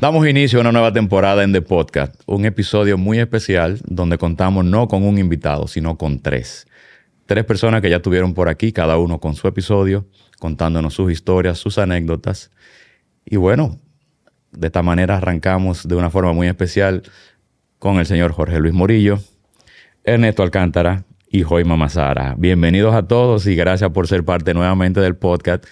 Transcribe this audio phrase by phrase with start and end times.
[0.00, 4.64] Damos inicio a una nueva temporada en The Podcast, un episodio muy especial donde contamos
[4.64, 6.66] no con un invitado, sino con tres.
[7.26, 10.06] Tres personas que ya estuvieron por aquí, cada uno con su episodio,
[10.38, 12.50] contándonos sus historias, sus anécdotas.
[13.26, 13.78] Y bueno,
[14.52, 17.02] de esta manera arrancamos de una forma muy especial
[17.78, 19.18] con el señor Jorge Luis Morillo,
[20.02, 22.36] Ernesto Alcántara y Joy Mamazara.
[22.38, 25.66] Bienvenidos a todos y gracias por ser parte nuevamente del podcast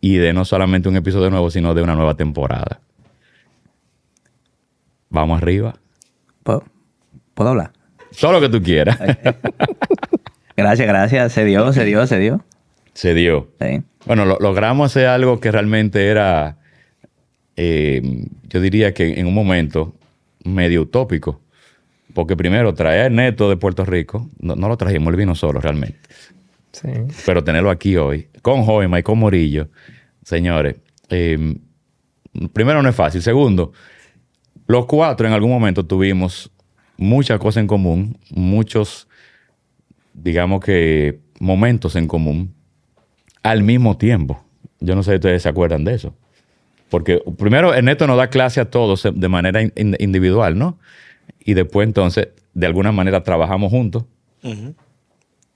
[0.00, 2.80] y de no solamente un episodio nuevo, sino de una nueva temporada.
[5.12, 5.74] Vamos arriba.
[6.42, 6.64] ¿Puedo,
[7.34, 7.72] ¿puedo hablar?
[8.20, 8.98] Todo lo que tú quieras.
[10.56, 11.32] Gracias, gracias.
[11.32, 12.44] Se dio, se dio, se dio.
[12.92, 13.48] Se dio.
[13.60, 13.82] Sí.
[14.06, 16.58] Bueno, lo- logramos hacer algo que realmente era,
[17.56, 19.94] eh, yo diría que en un momento
[20.44, 21.40] medio utópico.
[22.12, 25.98] Porque primero, traer Neto de Puerto Rico, no, no lo trajimos, él vino solo realmente.
[26.72, 26.88] Sí.
[27.24, 29.68] Pero tenerlo aquí hoy, con Joima y con Morillo,
[30.22, 30.76] señores,
[31.08, 31.56] eh,
[32.52, 33.22] primero no es fácil.
[33.22, 33.72] Segundo,
[34.72, 36.50] los cuatro en algún momento tuvimos
[36.96, 39.06] muchas cosas en común, muchos,
[40.14, 42.54] digamos que, momentos en común
[43.42, 44.42] al mismo tiempo.
[44.80, 46.14] Yo no sé si ustedes se acuerdan de eso.
[46.90, 50.78] Porque primero Ernesto nos da clase a todos de manera in- in- individual, ¿no?
[51.44, 54.04] Y después entonces, de alguna manera, trabajamos juntos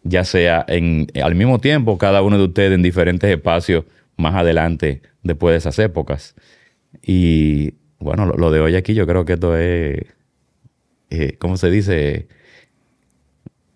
[0.05, 3.85] ya sea en, al mismo tiempo cada uno de ustedes en diferentes espacios
[4.17, 6.35] más adelante después de esas épocas.
[7.03, 9.99] Y bueno, lo, lo de hoy aquí yo creo que esto es,
[11.11, 12.29] eh, ¿cómo se dice?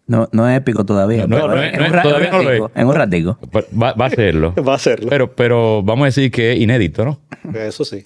[0.07, 1.29] No, no es épico todavía.
[1.29, 3.39] No, pero no, en no, todavía lo ratico, En un ratico.
[3.53, 4.53] Pues Va, va a serlo.
[4.69, 5.09] Va a serlo.
[5.09, 7.21] Pero, pero vamos a decir que es inédito, ¿no?
[7.55, 8.03] Eso sí.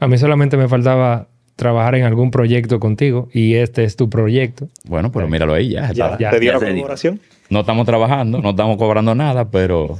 [0.00, 4.68] A mí solamente me faltaba trabajar en algún proyecto contigo y este es tu proyecto.
[4.84, 5.92] Bueno, pero míralo ahí ya.
[5.92, 6.18] Ya, está.
[6.18, 6.54] ya, te dio.
[6.54, 7.20] colaboración.
[7.50, 9.98] No estamos trabajando, no estamos cobrando nada, pero,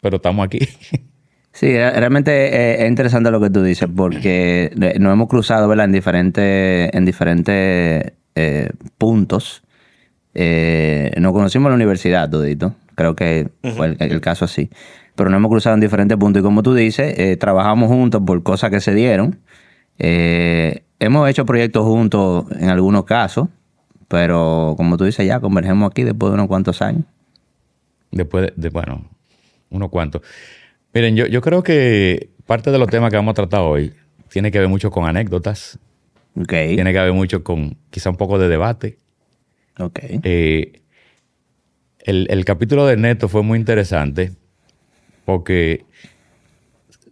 [0.00, 0.60] pero estamos aquí.
[1.52, 5.84] Sí, re- realmente eh, es interesante lo que tú dices porque nos hemos cruzado ¿verdad?
[5.86, 9.62] en diferentes, en diferentes eh, puntos.
[10.34, 12.74] Eh, nos conocimos en la universidad, todito.
[12.94, 14.70] Creo que fue el, el caso así.
[15.14, 18.42] Pero nos hemos cruzado en diferentes puntos y como tú dices, eh, trabajamos juntos por
[18.42, 19.38] cosas que se dieron.
[19.98, 23.48] Eh, hemos hecho proyectos juntos en algunos casos,
[24.08, 27.04] pero como tú dices, ya convergemos aquí después de unos cuantos años.
[28.10, 29.04] Después de, de, bueno,
[29.70, 30.22] unos cuantos.
[30.94, 33.92] Miren, yo, yo creo que parte de los temas que vamos a tratar hoy
[34.28, 35.78] tiene que ver mucho con anécdotas,
[36.74, 38.98] tiene que ver mucho con quizá un poco de debate.
[39.78, 39.98] Ok.
[40.02, 40.82] Eh,
[42.00, 44.32] el, el capítulo de Neto fue muy interesante
[45.24, 45.84] porque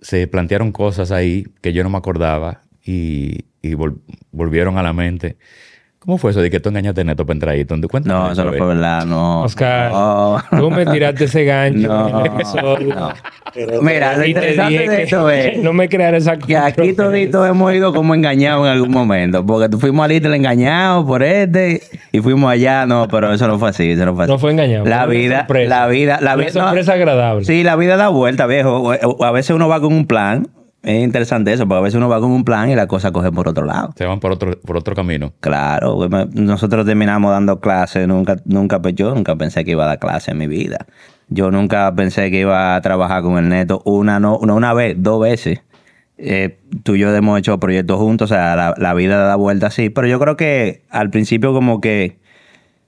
[0.03, 4.01] se plantearon cosas ahí que yo no me acordaba y, y vol-
[4.33, 5.37] volvieron a la mente.
[6.03, 7.65] ¿Cómo fue eso de que tú engañaste a Neto para entrar ahí?
[7.65, 8.69] ¿Dónde cuéntame No, eso no fue ver.
[8.69, 9.43] verdad, no.
[9.43, 10.39] Oscar, No.
[10.59, 12.09] tú me tiraste ese gancho No,
[12.79, 13.13] no.
[13.53, 16.95] Pero- Mira, lo interesante dije de que- esto es no me creara esa que aquí
[16.95, 19.45] toditos hemos ido como engañados en algún momento.
[19.45, 22.87] Porque tú fuimos a Little engañados por este y fuimos allá.
[22.87, 23.91] No, pero eso no fue así.
[23.91, 24.33] Eso no fue así.
[24.33, 24.87] No fue engañado.
[24.87, 26.53] La vida, la vida, la Una vida.
[26.55, 27.45] no, sorpresa agradable.
[27.45, 28.91] Sí, la vida da vuelta, viejo.
[29.23, 30.49] A veces uno va con un plan.
[30.83, 33.31] Es interesante eso, porque a veces uno va con un plan y la cosa coge
[33.31, 33.93] por otro lado.
[33.97, 35.33] Se van por otro, por otro camino.
[35.41, 39.99] Claro, nosotros terminamos dando clases, nunca, nunca, pues, yo nunca pensé que iba a dar
[39.99, 40.87] clases en mi vida.
[41.29, 44.97] Yo nunca pensé que iba a trabajar con el neto una, no, no, una vez,
[44.99, 45.61] dos veces.
[46.17, 49.69] Eh, tú y yo hemos hecho proyectos juntos, o sea, la, la vida da vuelta
[49.69, 52.19] así, pero yo creo que al principio como que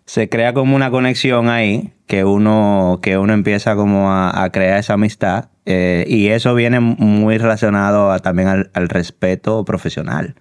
[0.06, 4.78] se crea como una conexión ahí, que uno, que uno empieza como a, a crear
[4.78, 10.34] esa amistad, eh, y eso viene muy relacionado a- también al, al respeto profesional.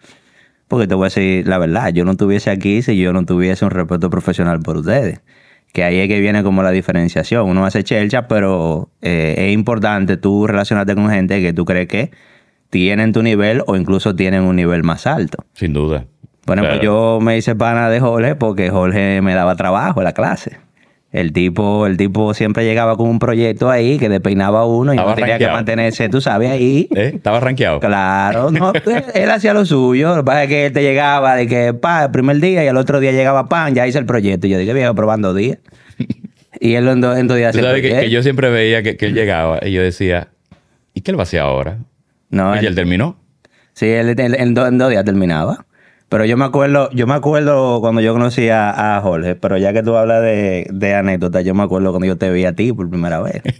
[0.67, 3.65] Porque te voy a decir la verdad, yo no estuviese aquí si yo no tuviese
[3.65, 5.21] un respeto profesional por ustedes.
[5.73, 7.47] Que ahí es que viene como la diferenciación.
[7.47, 12.11] Uno hace chelcha, pero eh, es importante tú relacionarte con gente que tú crees que
[12.69, 15.43] tienen tu nivel o incluso tienen un nivel más alto.
[15.53, 16.05] Sin duda.
[16.45, 16.81] Ejemplo, Claro.
[16.81, 20.57] yo me hice pana de Jorge porque Jorge me daba trabajo en la clase.
[21.11, 24.95] El tipo, el tipo siempre llegaba con un proyecto ahí que despeinaba a uno y
[24.95, 26.87] Estaba no tenía que mantenerse, tú sabes, ahí.
[26.95, 27.11] ¿Eh?
[27.15, 27.81] ¿Estaba rankeado?
[27.81, 30.15] Claro, no, él, él hacía lo suyo.
[30.15, 32.67] Lo que pasa es que él te llegaba de que, pa, el primer día y
[32.67, 34.47] el otro día llegaba pan, ya hice el proyecto.
[34.47, 35.57] Y yo dije, viejo, probando días.
[36.63, 38.95] Y él en, do- en dos días Tú sabes que, que yo siempre veía que,
[38.95, 40.27] que él llegaba y yo decía,
[40.93, 41.79] ¿y qué él va a hacer ahora?
[42.29, 43.17] No, y él- él terminó.
[43.73, 45.65] Sí, él, él- en, do- en dos días terminaba.
[46.11, 49.71] Pero yo me acuerdo, yo me acuerdo cuando yo conocí a, a Jorge, pero ya
[49.71, 52.73] que tú hablas de, de anécdotas, yo me acuerdo cuando yo te vi a ti
[52.73, 53.41] por primera vez.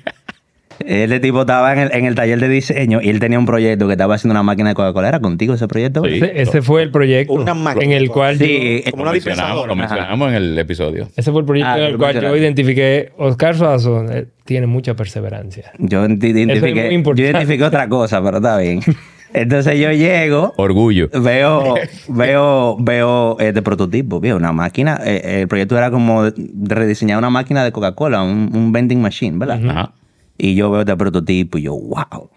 [0.84, 3.86] Este tipo estaba en el, en el taller de diseño y él tenía un proyecto
[3.86, 5.10] que estaba haciendo una máquina de Coca-Cola.
[5.10, 6.02] ¿Era contigo ese proyecto?
[6.04, 6.16] Sí.
[6.16, 7.86] Ese, ese fue el proyecto Una máquina.
[7.86, 11.08] en el cual yo- Sí, Como Lo una mencionamos, lo mencionamos en el episodio.
[11.16, 14.96] ese fue el proyecto Ah, en el cual yo identifiqué Oscar Suazo eh, tiene mucha
[14.96, 15.72] perseverancia.
[15.78, 17.30] Yo identifiqué, yo importante.
[17.30, 18.80] identifiqué otra cosa, pero está bien.
[19.34, 21.10] Entonces yo llego, Orgullo.
[21.10, 21.76] veo,
[22.10, 25.00] veo, veo este prototipo, veo una máquina.
[25.04, 26.24] eh, el proyecto era como
[26.64, 29.62] rediseñar una máquina de Coca-Cola, un, un vending machine, ¿verdad?
[29.70, 29.94] Ajá.
[30.38, 32.30] Y yo veo este prototipo y yo, wow,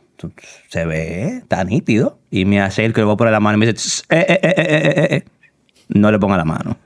[0.68, 2.18] se ve, está nítido.
[2.30, 4.26] Y me acerco y le voy a poner la mano y me dice, "Tss, eh,
[4.28, 5.24] eh, eh, eh, eh, eh".
[5.88, 6.76] no le ponga la mano.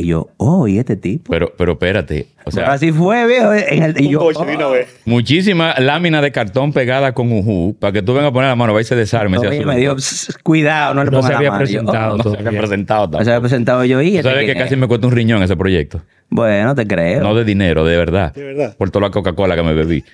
[0.00, 1.32] Y yo, oh, ¿y este tipo?
[1.32, 2.28] Pero, pero espérate.
[2.44, 3.52] O sea, así fue, viejo.
[3.52, 4.74] En el, y yo, oh.
[5.06, 8.72] muchísima lámina de cartón pegada con ujú para que tú vengas a poner la mano,
[8.72, 9.38] va y se desarme.
[9.38, 9.66] asunto.
[9.66, 11.64] me dijo, "Pss, cuidado, no le No ponga se la había mano.
[11.64, 12.16] Yo, presentado oh.
[12.18, 14.76] No se había presentado No se había presentado yo y este sabes que que- casi
[14.76, 16.00] me cuesta un riñón ese proyecto.
[16.30, 17.22] Bueno, te creo.
[17.22, 18.32] No de dinero, de verdad.
[18.34, 18.76] De verdad.
[18.76, 20.04] Por toda la Coca-Cola que me bebí.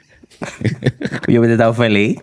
[1.28, 2.16] Yo hubiera estado feliz.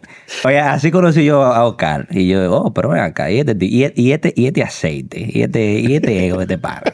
[0.44, 2.08] Oye, así conocí yo a Oscar.
[2.12, 3.32] Y yo, oh, pero ven acá.
[3.32, 5.30] Y este, ti- y, y este, y este aceite.
[5.32, 6.94] Y este, y este ego que te para.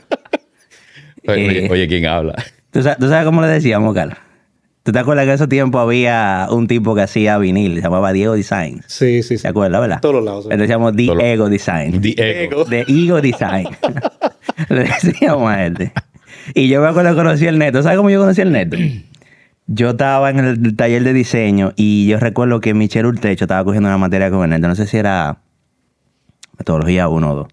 [1.28, 1.70] Oye, Eh.
[1.72, 2.36] oye, ¿quién habla?
[2.72, 4.18] ¿Tú sabes, tú sabes cómo le decíamos, Oscar?
[4.84, 7.76] ¿Tú te acuerdas que en ese tiempo había un tipo que hacía vinil?
[7.76, 8.82] Se llamaba Diego Design.
[8.88, 9.42] Sí, sí, sí.
[9.44, 10.00] ¿Te acuerdas, verdad?
[10.02, 10.50] Todos los lados, sí.
[10.50, 12.02] Le decíamos The Todos los- Ego Design.
[12.02, 12.64] The Ego.
[12.66, 13.68] De Ego Design.
[14.70, 15.92] Le decíamos a este.
[16.54, 17.84] Y yo me acuerdo que conocí el neto.
[17.84, 18.78] ¿Sabes cómo yo conocí el neto?
[19.68, 23.90] Yo estaba en el taller de diseño y yo recuerdo que Michelle Urtecho estaba cogiendo
[23.90, 24.70] una materia con el neto.
[24.70, 25.40] No sé si era
[26.58, 27.48] metodología 1 o 2.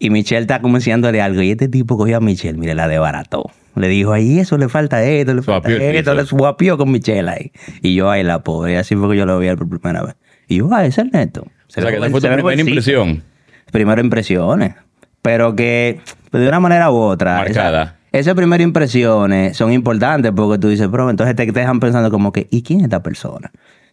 [0.00, 1.42] Y Michelle está como enseñándole algo.
[1.42, 3.44] Y este tipo cogió a Michelle, mire, la desbarató.
[3.76, 6.14] Le dijo, ay, eso le falta esto, le falta Suapió esto.
[6.14, 7.52] Le suapió con Michelle ahí.
[7.82, 8.78] Y yo, ay, la pobre.
[8.78, 10.16] Así fue que yo lo vi por primera vez.
[10.48, 11.42] Y yo, ay, ese es el neto.
[11.42, 13.22] O sea, que fue tu se primera impresión.
[13.70, 14.74] Primera impresiones.
[15.22, 16.00] Pero que
[16.32, 17.36] de una manera u otra.
[17.36, 17.82] Marcada.
[17.82, 22.10] esa- esas primeras impresiones son importantes porque tú dices, pero entonces te, te dejan pensando
[22.10, 23.52] como que, ¿y quién es esta persona?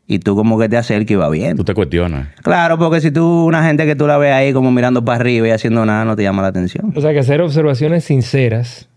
[0.09, 1.57] Y tú como que te acercas y va bien.
[1.57, 2.29] Tú te cuestionas.
[2.41, 5.47] Claro, porque si tú, una gente que tú la ves ahí como mirando para arriba
[5.49, 6.93] y haciendo nada, no te llama la atención.
[6.95, 8.87] O sea, que hacer observaciones sinceras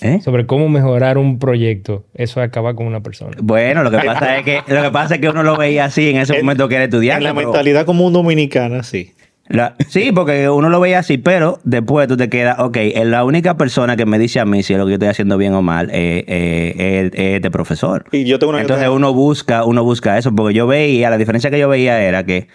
[0.00, 0.20] ¿Eh?
[0.24, 3.36] sobre cómo mejorar un proyecto, eso acaba con una persona.
[3.42, 6.10] Bueno, lo que pasa es que lo que pasa es que uno lo veía así
[6.10, 7.18] en ese En- momento que era estudiante.
[7.18, 9.12] En la pero- mentalidad común dominicana, sí.
[9.48, 13.24] La- sí, porque uno lo veía así, pero después tú te quedas, ok, es la
[13.24, 15.52] única persona que me dice a mí si es lo que yo estoy haciendo bien
[15.52, 18.06] o mal eh, eh, es es este profesor.
[18.10, 21.50] Y yo tengo una Entonces uno busca, uno busca eso, porque yo veía, la diferencia
[21.50, 22.48] que yo veía era que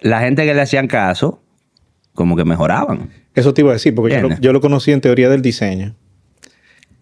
[0.00, 1.42] la gente que le hacían caso,
[2.14, 3.10] como que mejoraban.
[3.34, 4.44] Eso te iba a decir, porque yo lo, ¿Entiendes?
[4.44, 5.94] yo lo conocí en teoría del diseño.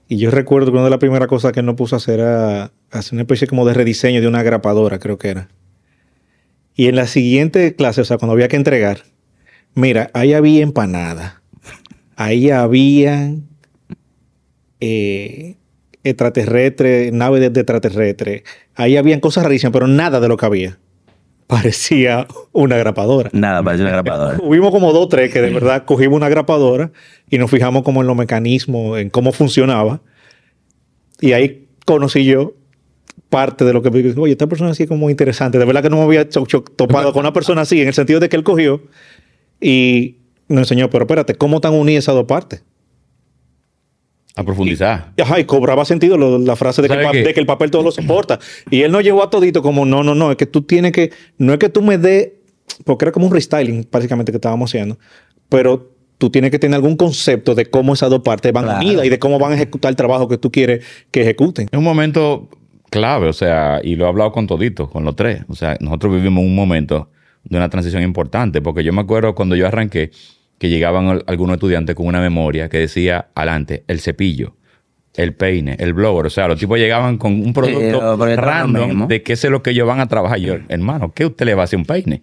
[0.08, 2.20] Y yo recuerdo que una de las primeras cosas que él nos puso a hacer
[2.20, 5.48] era hacer una especie como de rediseño de una grapadora, creo que era.
[6.78, 8.98] Y en la siguiente clase, o sea, cuando había que entregar,
[9.74, 11.42] mira, ahí había empanada.
[12.14, 13.34] Ahí había
[14.78, 15.56] eh,
[16.04, 18.44] extraterrestre, naves de, de extraterrestre.
[18.76, 20.78] Ahí habían cosas rarísimas, pero nada de lo que había.
[21.48, 23.30] Parecía una grapadora.
[23.32, 24.38] Nada, parece una grapadora.
[24.44, 26.92] Hubimos como dos o tres que de verdad cogimos una grapadora
[27.28, 30.00] y nos fijamos como en los mecanismos, en cómo funcionaba.
[31.20, 32.54] Y ahí conocí yo
[33.28, 33.88] parte de lo que...
[34.16, 35.58] Oye, esta persona así es como interesante.
[35.58, 38.28] De verdad que no me había topado con una persona así, en el sentido de
[38.28, 38.82] que él cogió
[39.60, 40.16] y
[40.48, 42.62] nos enseñó, pero espérate, ¿cómo están unidas esas dos partes?
[44.36, 45.12] A profundizar.
[45.20, 48.38] Ajá, y cobraba sentido lo- la frase de que, el papel todo lo soporta.
[48.70, 51.10] Y él nos llevó a todito como, no, no, no, es que tú tienes que,
[51.38, 52.38] no es que tú me dé,
[52.84, 54.96] porque era como un restyling básicamente que estábamos haciendo,
[55.48, 58.78] pero tú tienes que tener algún concepto de cómo esas dos partes van Claro.
[58.80, 61.68] unidas y de cómo van a ejecutar el trabajo que tú quieres que ejecuten.
[61.70, 62.48] Es un momento
[62.90, 65.42] clave, o sea, y lo he hablado con toditos, con los tres.
[65.48, 67.10] O sea, nosotros vivimos un momento
[67.44, 70.10] de una transición importante, porque yo me acuerdo cuando yo arranqué
[70.58, 74.56] que llegaban al- algunos estudiantes con una memoria que decía, adelante, el cepillo,
[75.14, 76.26] el peine, el blower.
[76.26, 78.00] O sea, los tipos llegaban con un producto
[78.36, 80.38] random de qué es lo que ellos van a trabajar.
[80.38, 82.22] Yo, hermano, ¿qué usted le va a hacer un peine?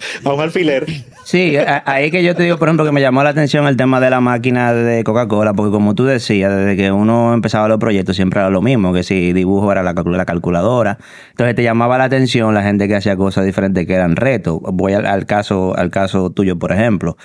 [0.24, 0.86] A un alfiler.
[1.24, 4.00] Sí, ahí que yo te digo, por ejemplo, que me llamó la atención el tema
[4.00, 8.16] de la máquina de Coca-Cola, porque como tú decías, desde que uno empezaba los proyectos
[8.16, 10.98] siempre era lo mismo, que si dibujo era la, calcul- la calculadora.
[11.30, 14.58] Entonces te llamaba la atención la gente que hacía cosas diferentes que eran retos.
[14.62, 17.16] Voy al, caso, al caso tuyo, por ejemplo.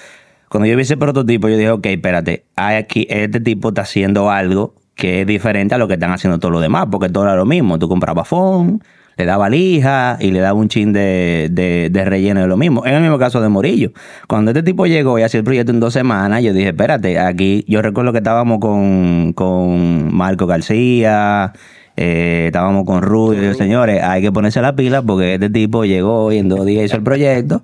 [0.49, 4.75] Cuando yo vi ese prototipo, yo dije, ok, espérate, aquí, este tipo está haciendo algo
[4.93, 7.45] que es diferente a lo que están haciendo todos los demás, porque todo era lo
[7.45, 7.79] mismo.
[7.79, 8.81] Tú comprabas phone,
[9.17, 12.85] le daba lija y le daba un chin de, de, de relleno de lo mismo.
[12.85, 13.91] En el mismo caso de Morillo.
[14.27, 17.63] Cuando este tipo llegó y hacía el proyecto en dos semanas, yo dije, espérate, aquí
[17.67, 21.53] yo recuerdo que estábamos con, con Marco García,
[21.97, 26.37] eh, estábamos con Rudy, señores, hay que ponerse la pila porque este tipo llegó y
[26.39, 27.63] en dos días hizo el proyecto.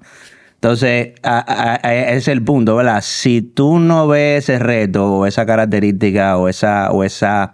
[0.56, 3.00] Entonces, a- a- a- ese es el punto, ¿verdad?
[3.02, 7.54] Si tú no ves ese reto o esa característica o esa, o esa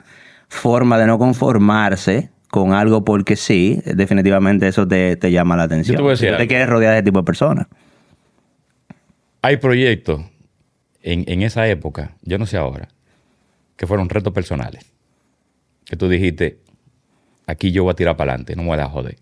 [0.49, 5.95] forma de no conformarse con algo porque sí, definitivamente eso te, te llama la atención.
[5.95, 7.67] Yo te voy a decir te quieres rodear de ese tipo de personas.
[9.41, 10.21] Hay proyectos
[11.01, 12.89] en, en esa época, yo no sé ahora,
[13.75, 14.85] que fueron retos personales.
[15.85, 16.59] Que tú dijiste,
[17.45, 19.17] aquí yo voy a tirar para adelante, no me voy a dejar joder.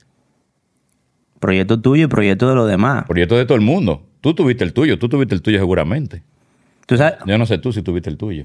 [1.40, 3.06] Proyecto tuyo y proyecto de los demás.
[3.06, 4.04] Proyecto de todo el mundo.
[4.22, 6.24] Tú tuviste el tuyo, tú tuviste el tuyo seguramente.
[6.88, 8.44] Tú sabes, Yo no sé tú si tuviste el tuyo.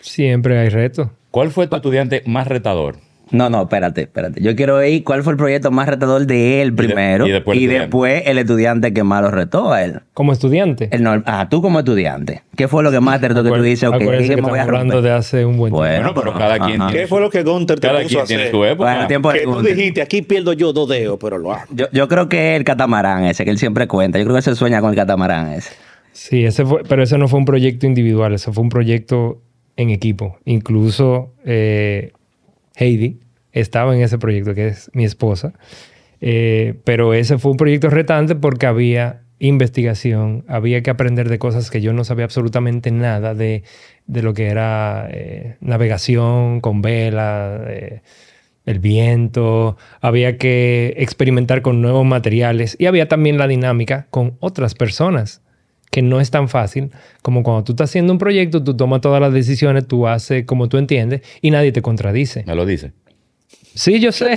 [0.00, 1.08] Siempre hay retos.
[1.30, 2.96] ¿Cuál fue tu estudiante más retador?
[3.32, 4.40] No, no, espérate, espérate.
[4.42, 7.26] Yo quiero ir cuál fue el proyecto más retador de él primero.
[7.26, 7.84] y después el y estudiante.
[7.86, 10.00] después el estudiante que más lo retó a él.
[10.14, 10.88] Como estudiante.
[10.92, 12.42] El no- ah, tú como estudiante.
[12.56, 14.48] ¿Qué fue lo que más te retó que tú dices, ok, Acuérdense que que me
[14.48, 15.78] voy a estamos hablando de hace un buen tiempo.
[15.78, 16.92] Bueno, pero cada quien ajá.
[16.92, 18.52] ¿Qué fue lo que Gunter te Cada puso a quien tiene hacer?
[18.54, 18.92] su época.
[18.92, 21.64] Bueno, tiempo de Que tú dijiste, aquí pierdo yo dos dedos, pero lo hago.
[21.74, 24.18] Yo, yo creo que el catamarán ese, que él siempre cuenta.
[24.18, 25.70] Yo creo que se sueña con el catamarán ese.
[26.12, 29.40] Sí, ese fue, pero ese no fue un proyecto individual, eso fue un proyecto
[29.76, 30.36] en equipo.
[30.44, 32.12] Incluso eh,
[32.74, 33.20] Heidi
[33.52, 35.52] estaba en ese proyecto, que es mi esposa.
[36.20, 41.68] Eh, pero ese fue un proyecto retante porque había investigación, había que aprender de cosas
[41.70, 43.64] que yo no sabía absolutamente nada de,
[44.06, 48.02] de lo que era eh, navegación con vela, eh,
[48.66, 54.74] el viento, había que experimentar con nuevos materiales y había también la dinámica con otras
[54.76, 55.42] personas,
[55.92, 59.20] que no es tan fácil como cuando tú estás haciendo un proyecto, tú tomas todas
[59.20, 62.44] las decisiones, tú haces como tú entiendes y nadie te contradice.
[62.46, 62.92] Me lo dice.
[63.74, 64.36] Sí, yo sé.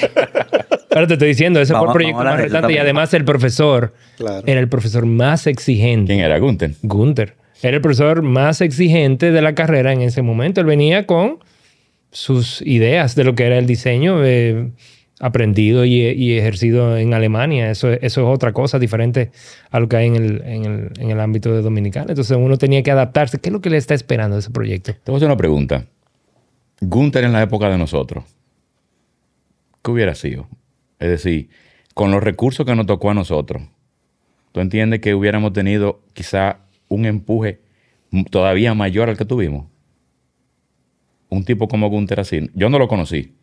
[0.89, 3.93] Pero te estoy diciendo, ese fue Vamos- el proyecto más retante y además el profesor
[4.17, 4.43] Claro.
[4.45, 6.13] era el profesor más exigente.
[6.13, 6.38] ¿Quién era?
[6.39, 6.74] Gunther.
[6.83, 7.33] Gunther.
[7.63, 10.59] Era el profesor más exigente de la carrera en ese momento.
[10.62, 11.39] Él venía con
[12.12, 14.71] sus ideas de lo que era el diseño eh,
[15.19, 17.72] aprendido y, ejercido en Alemania.
[17.72, 19.31] Eso, eso es otra cosa diferente
[19.72, 22.07] a lo que hay en el, en, el, en el ámbito de Dominicana.
[22.10, 23.39] Entonces uno tenía que adaptarse.
[23.39, 24.93] ¿Qué es lo que le está esperando a ese proyecto?
[24.93, 25.86] Te voy a hacer una pregunta.
[26.81, 28.25] Gunther en la época de nosotros,
[29.84, 30.48] ¿qué hubiera sido?
[31.00, 31.50] Es decir,
[31.93, 33.63] con los recursos que nos tocó a nosotros,
[34.51, 37.62] ¿tú entiendes que hubiéramos tenido quizá un empuje
[38.29, 39.67] todavía mayor al que tuvimos?
[41.29, 42.50] Un tipo como Gunther así.
[42.53, 43.36] Yo no lo conocí.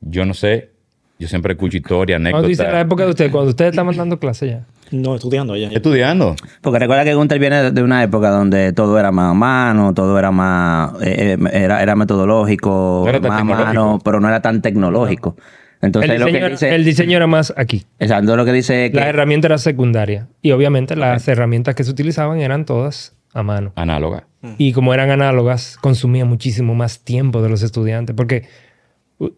[0.00, 0.73] Yo no sé.
[1.18, 2.86] Yo siempre escucho historias, Cuando dice la anécdotas.
[2.86, 4.66] época de usted, cuando ustedes estaban dando clase ya.
[4.90, 5.68] No, estudiando allá.
[5.72, 6.34] Estudiando.
[6.60, 10.18] Porque recuerda que Gunther viene de una época donde todo era más a mano, todo
[10.18, 14.28] era más, eh, eh, era, era metodológico, No era tan más a mano, pero no
[14.28, 15.36] era tan tecnológico.
[15.80, 17.84] Entonces El lo diseño, que era, dice, el diseño era más aquí.
[17.98, 20.28] exacto, lo que dice que La herramienta era secundaria.
[20.42, 23.72] Y obviamente las herramientas que se utilizaban eran todas a mano.
[23.76, 24.26] Análoga.
[24.58, 28.14] Y como eran análogas, consumía muchísimo más tiempo de los estudiantes.
[28.16, 28.44] Porque,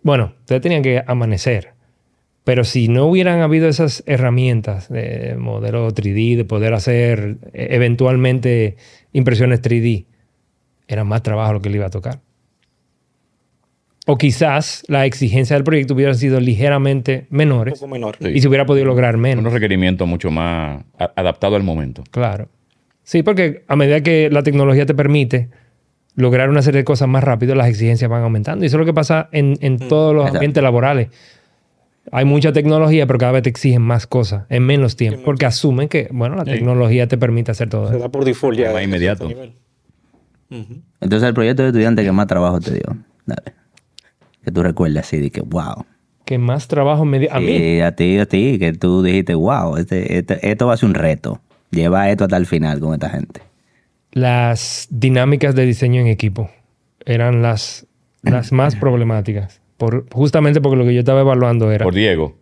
[0.02, 1.75] bueno, ustedes tenían que amanecer.
[2.45, 8.76] Pero si no hubieran habido esas herramientas de modelo 3D, de poder hacer eh, eventualmente
[9.12, 10.06] impresiones 3D,
[10.87, 12.21] era más trabajo lo que le iba a tocar.
[14.09, 18.16] O quizás la exigencia del proyecto hubiera sido ligeramente Un menores poco menor.
[18.21, 18.28] Sí.
[18.28, 19.40] y se hubiera podido lograr menos.
[19.40, 22.04] Unos requerimientos mucho más a- adaptados al momento.
[22.12, 22.49] Claro.
[23.02, 25.49] Sí, porque a medida que la tecnología te permite
[26.16, 28.64] lograr una serie de cosas más rápido, las exigencias van aumentando.
[28.64, 30.38] Y eso es lo que pasa en, en todos los Exacto.
[30.38, 31.08] ambientes laborales.
[32.12, 35.88] Hay mucha tecnología, pero cada vez te exigen más cosas en menos tiempo, porque asumen
[35.88, 38.66] que, bueno, la tecnología te permite hacer todo Se da por default ya.
[38.68, 39.28] Más a inmediato.
[40.50, 42.96] entonces el proyecto de estudiante que más trabajo te dio.
[43.26, 43.54] Dale.
[44.44, 45.85] Que tú recuerdes así de que wow.
[46.25, 47.32] Que más trabajo me dio.
[47.35, 50.75] A mí, Sí, a ti, a ti, que tú dijiste, wow, este, este- esto va
[50.75, 51.40] a ser un reto.
[51.73, 53.42] Lleva esto hasta el final con esta gente.
[54.16, 56.50] Las dinámicas de diseño en equipo
[57.04, 57.87] eran las,
[58.23, 59.61] las más problemáticas.
[59.76, 61.85] Por, justamente porque lo que yo estaba evaluando era.
[61.85, 62.38] Por Diego.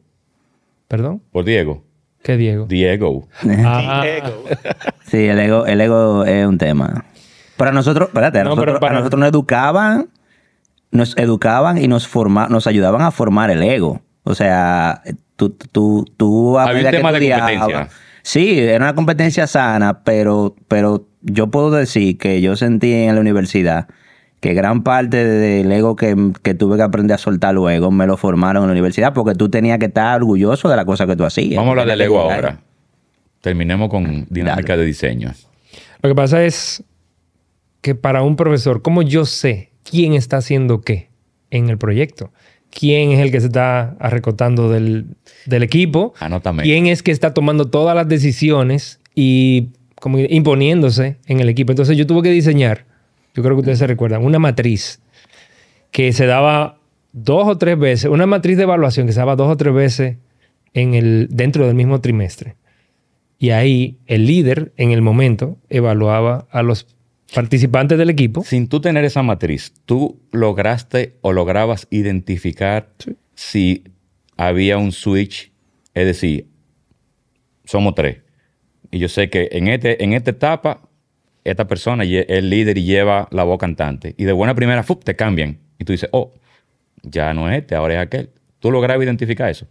[0.87, 1.21] ¿Perdón?
[1.33, 1.83] Por Diego.
[2.23, 2.66] ¿Qué Diego?
[2.66, 3.28] Diego.
[3.64, 4.04] Ah.
[5.07, 7.04] Sí, el ego, el ego es un tema.
[7.57, 10.09] Pero a nosotros, espérate, a No, nosotros, para- a nosotros nos educaban,
[10.93, 14.00] nos educaban y nos forma, nos ayudaban a formar el ego.
[14.23, 15.02] O sea,
[15.37, 17.88] tú, tú, tú a Había un medida que tema de estudiabas- competencia.
[18.25, 23.21] Sí, era una competencia sana, pero, pero yo puedo decir que yo sentí en la
[23.21, 23.87] universidad
[24.40, 28.16] que gran parte del ego que, que tuve que aprender a soltar luego me lo
[28.16, 31.25] formaron en la universidad porque tú tenías que estar orgulloso de la cosa que tú
[31.25, 31.57] hacías.
[31.57, 32.61] Vamos a hablar del ego ahora.
[33.43, 35.33] Terminemos con dinámica de diseño.
[36.00, 36.83] Lo que pasa es
[37.83, 41.11] que para un profesor, ¿cómo yo sé quién está haciendo qué
[41.50, 42.33] en el proyecto?
[42.75, 45.07] ¿Quién es el que se está arrecotando del,
[45.47, 46.12] del equipo?
[46.19, 46.64] Anótame.
[46.64, 49.69] ¿Quién es que está tomando todas las decisiones y
[50.00, 51.71] como imponiéndose en el equipo?
[51.71, 52.85] Entonces yo tuve que diseñar,
[53.35, 55.00] yo creo que ustedes se recuerdan, una matriz
[55.93, 56.78] que se daba
[57.12, 60.16] dos o tres veces, una matriz de evaluación que se daba dos o tres veces
[60.73, 62.57] en el, dentro del mismo trimestre.
[63.38, 66.93] Y ahí el líder en el momento evaluaba a los
[67.35, 68.45] participantes del equipo.
[68.45, 72.88] Sin tú tener esa matriz, ¿tú lograste o lograbas identificar
[73.35, 73.85] si
[74.37, 75.53] había un switch?
[75.93, 76.49] Es decir,
[77.64, 78.19] somos tres.
[78.91, 80.88] Y yo sé que en, este, en esta etapa,
[81.43, 84.14] esta persona es el líder y lleva la voz cantante.
[84.17, 85.03] Y de buena primera, ¡fup!
[85.03, 85.59] te cambian.
[85.79, 86.33] Y tú dices, oh,
[87.03, 88.31] ya no es este, ahora es aquel.
[88.61, 89.67] ¿Tú lograbas identificar eso?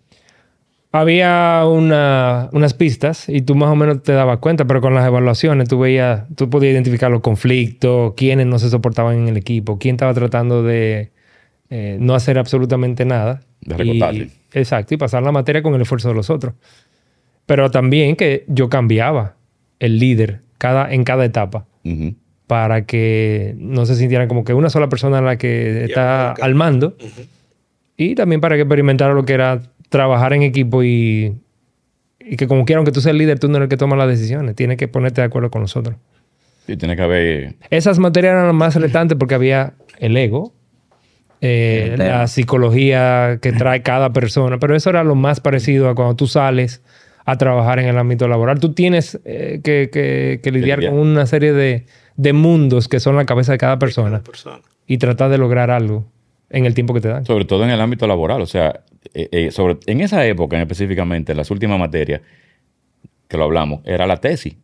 [0.93, 5.05] Había una- unas pistas y tú más o menos te dabas cuenta, pero con las
[5.07, 9.79] evaluaciones tú veías, tú podías identificar los conflictos, quiénes no se soportaban en el equipo,
[9.79, 11.11] quién estaba tratando de
[11.71, 13.41] eh, no hacer absolutamente nada.
[13.61, 14.29] De recortarle.
[14.53, 16.53] exacto, y pasar la materia con el esfuerzo de los otros.
[17.47, 19.35] Pero también que yo cambiaba
[19.79, 21.65] el líder cada, en cada etapa
[22.45, 26.95] para que no se sintieran como que una sola persona la que está al mando
[27.97, 29.61] y también para que experimentara lo que era
[29.93, 31.35] trabajar en equipo y,
[32.19, 33.95] y que como quiera, aunque tú seas el líder, tú no eres el que toma
[33.95, 35.95] las decisiones, tienes que ponerte de acuerdo con los otros.
[36.65, 37.55] Sí, tiene que haber...
[37.69, 40.53] Esas materias eran las más retantes porque había el ego,
[41.41, 46.15] eh, la psicología que trae cada persona, pero eso era lo más parecido a cuando
[46.15, 46.81] tú sales
[47.25, 48.59] a trabajar en el ámbito laboral.
[48.59, 51.85] Tú tienes eh, que, que- que lidiar con una serie de,
[52.15, 54.59] de mundos que son la cabeza de cada persona persona.
[54.87, 56.05] y tratar de lograr algo
[56.53, 57.25] en el tiempo que te dan.
[57.25, 58.41] Sobre todo en el ámbito laboral.
[58.41, 58.81] O sea,
[59.13, 62.21] eh, eh, sobre, en esa época en específicamente, las últimas materias
[63.27, 64.55] que lo hablamos, era la tesis.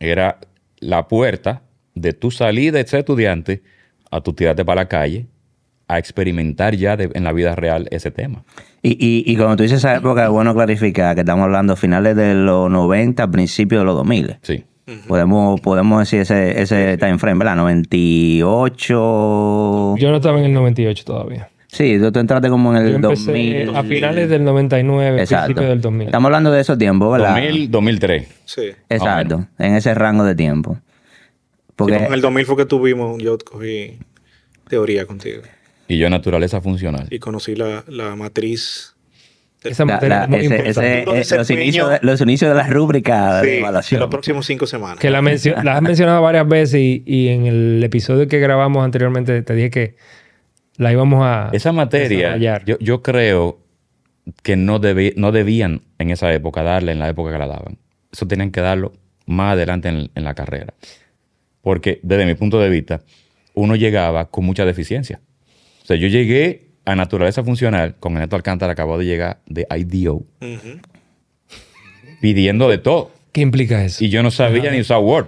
[0.00, 0.38] Era
[0.80, 1.62] la puerta
[1.94, 3.62] de tu salida de ser estudiante
[4.10, 5.26] a tu tirarte para la calle
[5.86, 8.42] a experimentar ya de- en la vida real ese tema.
[8.82, 12.16] Y, y, y cuando tú dices esa época, es bueno clarificar que estamos hablando finales
[12.16, 14.36] de los 90, principios de los 2000.
[14.42, 14.64] Sí.
[15.08, 17.56] Podemos, podemos decir ese, ese time frame, ¿verdad?
[17.56, 19.96] 98.
[19.98, 21.48] Yo no estaba en el 98 todavía.
[21.68, 23.32] Sí, tú, tú entraste como en el empecé
[23.66, 23.76] 2000.
[23.76, 25.46] a finales del 99, Exacto.
[25.46, 26.06] principios del 2000.
[26.08, 27.34] Estamos hablando de esos tiempos, ¿verdad?
[27.34, 28.28] 2000, 2003.
[28.44, 28.62] Sí.
[28.88, 30.78] Exacto, en ese rango de tiempo.
[31.74, 33.98] Porque Sí, en el 2000 fue que tuvimos, yo cogí
[34.68, 35.42] teoría contigo
[35.88, 37.08] Y yo naturaleza funcional.
[37.10, 38.93] y conocí la, la matriz.
[39.70, 40.70] Esa la- materia la- es muy ese- importante.
[40.98, 44.00] ese- Duro los, inicios de, los inicios de las rúbricas Sí, de de evaluación.
[44.00, 44.98] los próximos cinco semanas.
[44.98, 48.84] Que la, mencio- la has mencionado varias veces y, y en el episodio que grabamos
[48.84, 49.96] anteriormente te dije que
[50.76, 53.60] la íbamos a Esa materia, yo, yo creo
[54.42, 57.78] que no, debi- no debían en esa época darle en la época que la daban.
[58.12, 58.92] Eso tenían que darlo
[59.26, 60.74] más adelante en, en la carrera.
[61.62, 63.00] Porque desde mi punto de vista,
[63.54, 65.20] uno llegaba con mucha deficiencia.
[65.82, 70.24] O sea, yo llegué a naturaleza funcional, con Ernesto Alcántara acabó de llegar de IDO,
[72.20, 73.10] pidiendo de todo.
[73.32, 74.04] ¿Qué implica eso?
[74.04, 75.26] Y yo no sabía ni usar Word.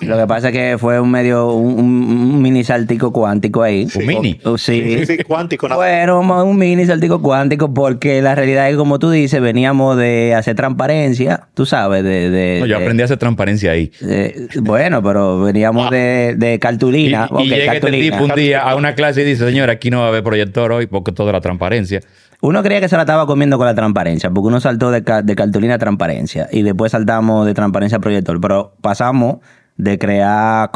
[0.00, 3.86] Lo que pasa es que fue un medio, un, mini saltico cuántico ahí.
[3.94, 4.40] Un mini.
[4.44, 4.98] Oh, sí.
[4.98, 5.68] Sí, sí, cuántico.
[5.68, 5.78] nada.
[5.78, 10.34] Bueno, un mini saltico cuántico porque la realidad es que, como tú dices, veníamos de
[10.34, 12.30] hacer transparencia, tú sabes, de...
[12.30, 13.90] de- No, yo de- aprendí a hacer transparencia ahí.
[14.00, 17.28] de- bueno, pero veníamos de, de Y, cartulina.
[17.30, 18.16] y Ok, llega este cartulina.
[18.18, 20.72] tipo un día a una clase y dice, señora, aquí no va a haber proyector
[20.72, 22.00] hoy porque todo era transparencia.
[22.40, 25.22] Uno creía que se la estaba comiendo con la transparencia, porque uno saltó de, ca-
[25.22, 29.36] de cartulina a transparencia y después saltamos de transparencia a proyector, pero pasamos
[29.76, 30.70] de crear,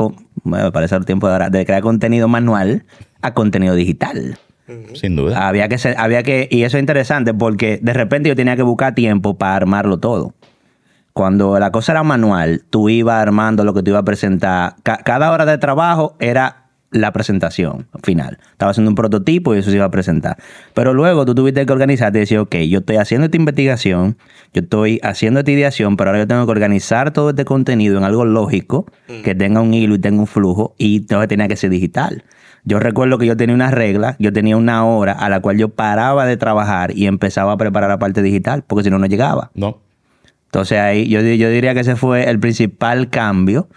[0.44, 2.84] bueno, el tiempo de, ahora, de crear contenido manual
[3.22, 4.38] a contenido digital.
[4.94, 5.48] Sin duda.
[5.48, 8.62] Había que ser, había que, y eso es interesante porque de repente yo tenía que
[8.62, 10.34] buscar tiempo para armarlo todo.
[11.14, 14.76] Cuando la cosa era manual, tú ibas armando lo que tú ibas a presentar.
[14.82, 18.38] Ca- cada hora de trabajo era la presentación final.
[18.52, 20.38] Estaba haciendo un prototipo y eso se iba a presentar.
[20.74, 24.16] Pero luego tú tuviste que organizarte y decir, ok, yo estoy haciendo esta investigación,
[24.54, 28.04] yo estoy haciendo esta ideación, pero ahora yo tengo que organizar todo este contenido en
[28.04, 28.86] algo lógico,
[29.22, 32.24] que tenga un hilo y tenga un flujo, y entonces tenía que ser digital.
[32.64, 35.68] Yo recuerdo que yo tenía una regla, yo tenía una hora a la cual yo
[35.68, 39.50] paraba de trabajar y empezaba a preparar la parte digital, porque si no, no llegaba.
[39.54, 39.78] No.
[40.46, 43.68] Entonces ahí yo, yo diría que ese fue el principal cambio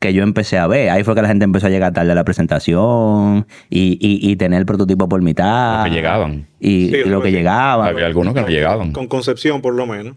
[0.00, 0.90] que yo empecé a ver.
[0.90, 4.36] Ahí fue que la gente empezó a llegar tarde a la presentación y, y- y
[4.36, 5.76] tener el prototipo por mitad.
[5.82, 6.48] Los que llegaban.
[6.58, 7.24] Y, Sí, y lo sí.
[7.24, 7.86] que llegaba.
[7.86, 8.92] Había algunos que no llegaban.
[8.92, 10.16] Con Concepción, por lo menos.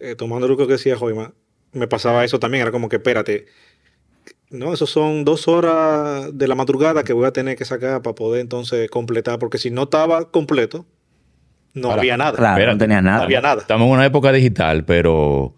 [0.00, 1.32] Eh, tomando lo que decía Joima,
[1.72, 2.62] me pasaba eso también.
[2.62, 3.46] Era como que, espérate,
[4.50, 8.14] no, eso son dos horas de la madrugada que voy a tener que sacar para
[8.14, 10.86] poder entonces completar, porque si no estaba completo,
[11.74, 12.32] no Ahora, había nada.
[12.36, 13.18] Claro, Espérate, no tenía nada.
[13.18, 13.60] No había nada.
[13.60, 15.54] Estamos en una época digital, pero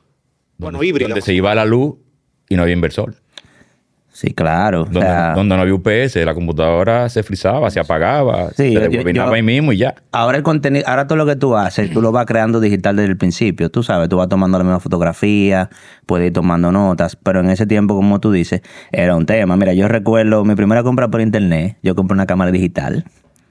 [0.58, 1.08] Bueno, donde, híbrida.
[1.08, 1.94] donde se iba la luz
[2.48, 3.14] y no había inversor.
[4.20, 4.82] Sí, claro.
[4.82, 8.90] O Donde, sea, donde no había UPS, la computadora se frizaba, se apagaba, Sí, se
[9.14, 9.94] yo- ahí mismo y ya.
[10.12, 13.08] Ahora el contenido, ahora todo lo que tú haces, tú lo vas creando digital desde
[13.12, 13.70] el principio.
[13.70, 15.70] Tú sabes, tú vas tomando la misma fotografía,
[16.04, 18.60] puedes ir tomando notas, pero en ese tiempo, como tú dices,
[18.92, 19.56] era un tema.
[19.56, 23.04] Mira, yo recuerdo mi primera compra por internet, yo compré una cámara digital,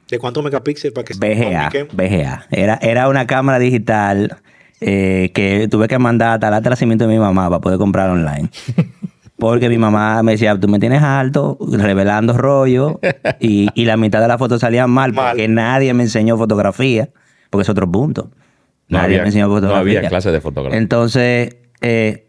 [0.08, 1.88] ¿De cuántos megapíxeles para que se VGA, comuniquen?
[1.94, 2.46] VGA.
[2.52, 4.38] Era, era una cámara digital
[4.82, 8.50] eh, que tuve que mandar hasta el nacimiento de mi mamá para poder comprar online.
[9.40, 13.00] Porque mi mamá me decía, tú me tienes alto, revelando rollo,
[13.40, 15.32] y, y la mitad de las fotos salían mal, Mal.
[15.32, 17.10] porque nadie me enseñó fotografía,
[17.50, 18.32] porque es otro punto.
[18.90, 19.98] No nadie había- me enseñó no fotografía.
[20.00, 20.78] había clase de fotografía.
[20.78, 22.28] Entonces, eh,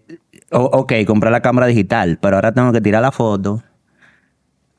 [0.52, 3.62] ok, compré la cámara digital, pero ahora tengo que tirar la foto,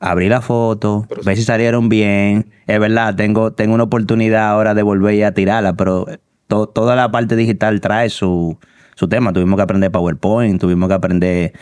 [0.00, 2.50] abrir la foto, Pero ver si salieron bien.
[2.66, 6.06] Es verdad, tengo, tengo una oportunidad ahora de volver a tirarla, pero
[6.48, 8.58] to- toda la parte digital trae su,
[8.94, 9.32] su tema.
[9.32, 11.52] Tuvimos que aprender PowerPoint, tuvimos que aprender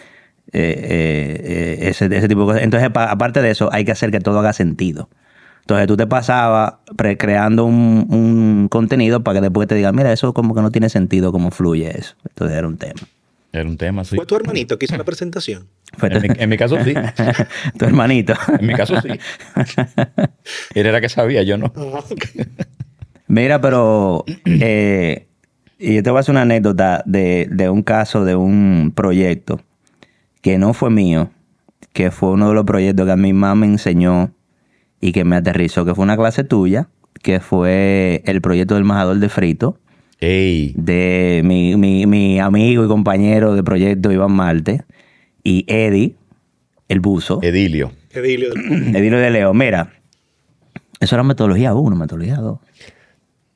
[0.53, 2.63] eh, eh, eh, ese, ese tipo de cosas.
[2.63, 5.09] Entonces, pa- aparte de eso, hay que hacer que todo haga sentido.
[5.63, 10.13] Entonces tú te pasabas pre- creando un, un contenido para que después te digan, mira,
[10.13, 12.15] eso como que no tiene sentido, cómo fluye eso.
[12.29, 13.01] Entonces era un tema.
[13.53, 14.17] Era un tema, sí.
[14.17, 15.69] Fue tu hermanito que hizo la presentación.
[16.03, 16.95] En mi, en mi caso sí.
[17.79, 18.33] tu hermanito.
[18.59, 19.09] En mi caso sí.
[20.75, 21.73] Él era que sabía, yo no.
[23.29, 25.27] Mira, pero eh,
[25.79, 29.61] y yo te voy a hacer una anécdota de, de un caso de un proyecto
[30.41, 31.31] que no fue mío,
[31.93, 34.33] que fue uno de los proyectos que a mi mamá me enseñó
[35.01, 36.89] y que me aterrizó, que fue una clase tuya,
[37.23, 39.79] que fue el proyecto del majador de frito
[40.21, 40.75] Ey.
[40.77, 44.83] de mi, mi- mi amigo y compañero de proyecto Iván Marte
[45.43, 46.15] y Eddie,
[46.89, 47.93] el buzo, Edilio.
[48.13, 48.51] Edilio.
[48.55, 49.55] Edilio de Leo.
[49.55, 49.93] Mira,
[51.01, 52.59] eso era metodología 1, metodología 2.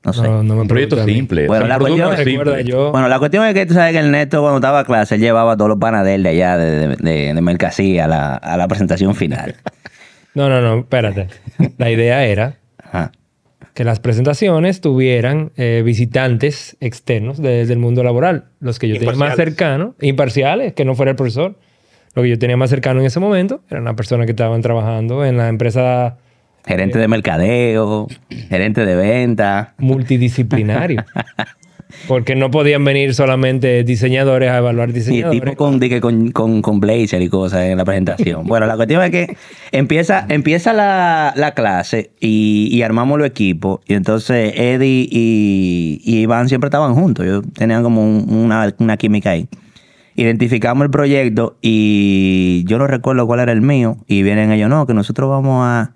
[0.04, 0.22] No sé.
[0.22, 1.46] No, no me Un proyecto a simple.
[1.46, 2.64] Bueno, la cuestión- Recuerda, simple.
[2.64, 2.92] yo...
[2.92, 5.20] Bueno, la cuestión es que tú sabes que el Neto cuando estaba a clase, él
[5.22, 8.34] llevaba todos los panas de él de allá, de, de, de, de Mercasí, a la,
[8.36, 9.56] a la presentación final.
[10.36, 11.28] No, no, no, espérate.
[11.78, 13.12] La idea era Ajá.
[13.72, 18.46] que las presentaciones tuvieran eh, visitantes externos desde el mundo laboral.
[18.58, 21.54] Los que yo tenía más cercanos, imparciales, que no fuera el profesor.
[22.16, 25.24] Lo que yo tenía más cercano en ese momento eran las personas que estaban trabajando
[25.24, 26.16] en la empresa
[26.66, 28.08] Gerente de mercadeo,
[28.48, 29.74] gerente de venta.
[29.78, 31.04] multidisciplinario.
[32.08, 35.40] Porque no podían venir solamente diseñadores a evaluar Y el diseñadores.
[35.40, 38.46] tipo con, con, con, con blazer y cosas en la presentación.
[38.48, 39.36] Bueno, la cuestión es que
[39.70, 43.80] empieza, empieza la, la clase y, y armamos los equipos.
[43.86, 47.24] Y entonces Eddie y, y Iván siempre estaban juntos.
[47.26, 49.46] Ellos tenían como un- una, una química ahí.
[50.16, 53.98] Identificamos el proyecto y yo no recuerdo cuál era el mío.
[54.08, 55.92] Y vienen ellos, no, que nosotros vamos a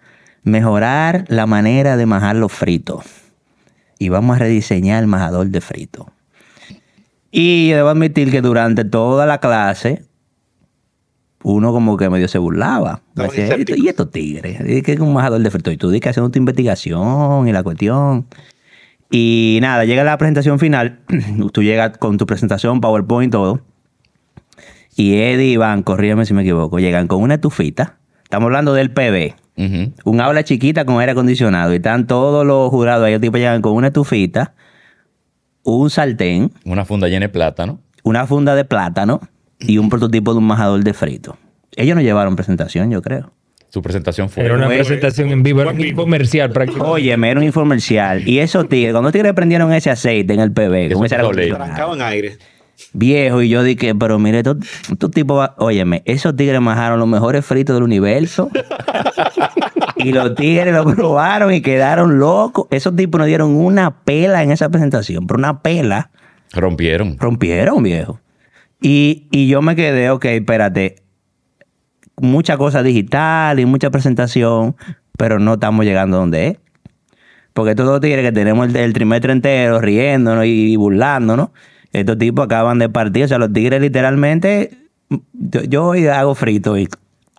[0.48, 3.04] mejorar la manera de majar los fritos.
[3.98, 6.06] Y vamos a rediseñar el majador de fritos.
[7.30, 10.04] Y debo admitir que durante toda la clase,
[11.42, 13.02] uno como que medio se burlaba.
[13.14, 15.74] Decía, y estos tigres, que es un majador de fritos.
[15.74, 18.26] Y tú di que haciendo tu investigación y la cuestión.
[19.10, 21.00] Y nada, llega la presentación final.
[21.52, 23.60] tú llegas con tu presentación, PowerPoint, todo.
[24.96, 27.98] Y Eddie y Iván, corrígeme si me equivoco, llegan con una estufita.
[28.24, 29.34] Estamos hablando del PB.
[30.04, 31.72] Un aula chiquita con aire acondicionado.
[31.72, 34.54] Y están todos los jurados ahí, los tipos llegan con una estufita,
[35.64, 37.80] un sartén, Una funda llena de plátano.
[38.04, 39.20] una funda de plátano
[39.58, 41.36] y un prototipo de un majador de frito.
[41.76, 43.32] Ellos no llevaron presentación, yo creo.
[43.70, 44.44] Su presentación fue.
[44.44, 46.90] Era una Fue- presentación en vivo, era un comercial prácticamente.
[46.90, 48.26] Oye, me era un infomercial.
[48.26, 51.20] Y esos tigres, cuando los tigres prendieron ese aceite en el PB, con ese es
[52.00, 52.38] aire
[52.92, 54.56] viejo, y yo dije, pero mire, estos,
[54.90, 58.50] estos tipos, va- óyeme, esos tigres majaron los mejores fritos del universo.
[59.96, 62.66] y los tigres lo probaron y quedaron locos.
[62.70, 66.10] Esos tipos nos dieron una pela en esa presentación, pero una pela.
[66.52, 67.16] Rompieron.
[67.18, 68.20] rompieron, viejo.
[68.80, 70.96] Y, y yo me quedé, ok, espérate,
[72.16, 74.76] mucha cosa digital y mucha presentación,
[75.16, 76.56] pero no estamos llegando a donde es.
[77.52, 81.50] Porque estos dos tigres que tenemos el, el trimestre entero riéndonos y burlándonos,
[81.92, 83.24] estos tipos acaban de partir.
[83.24, 84.70] O sea, los tigres literalmente,
[85.32, 86.88] yo, yo hoy hago frito y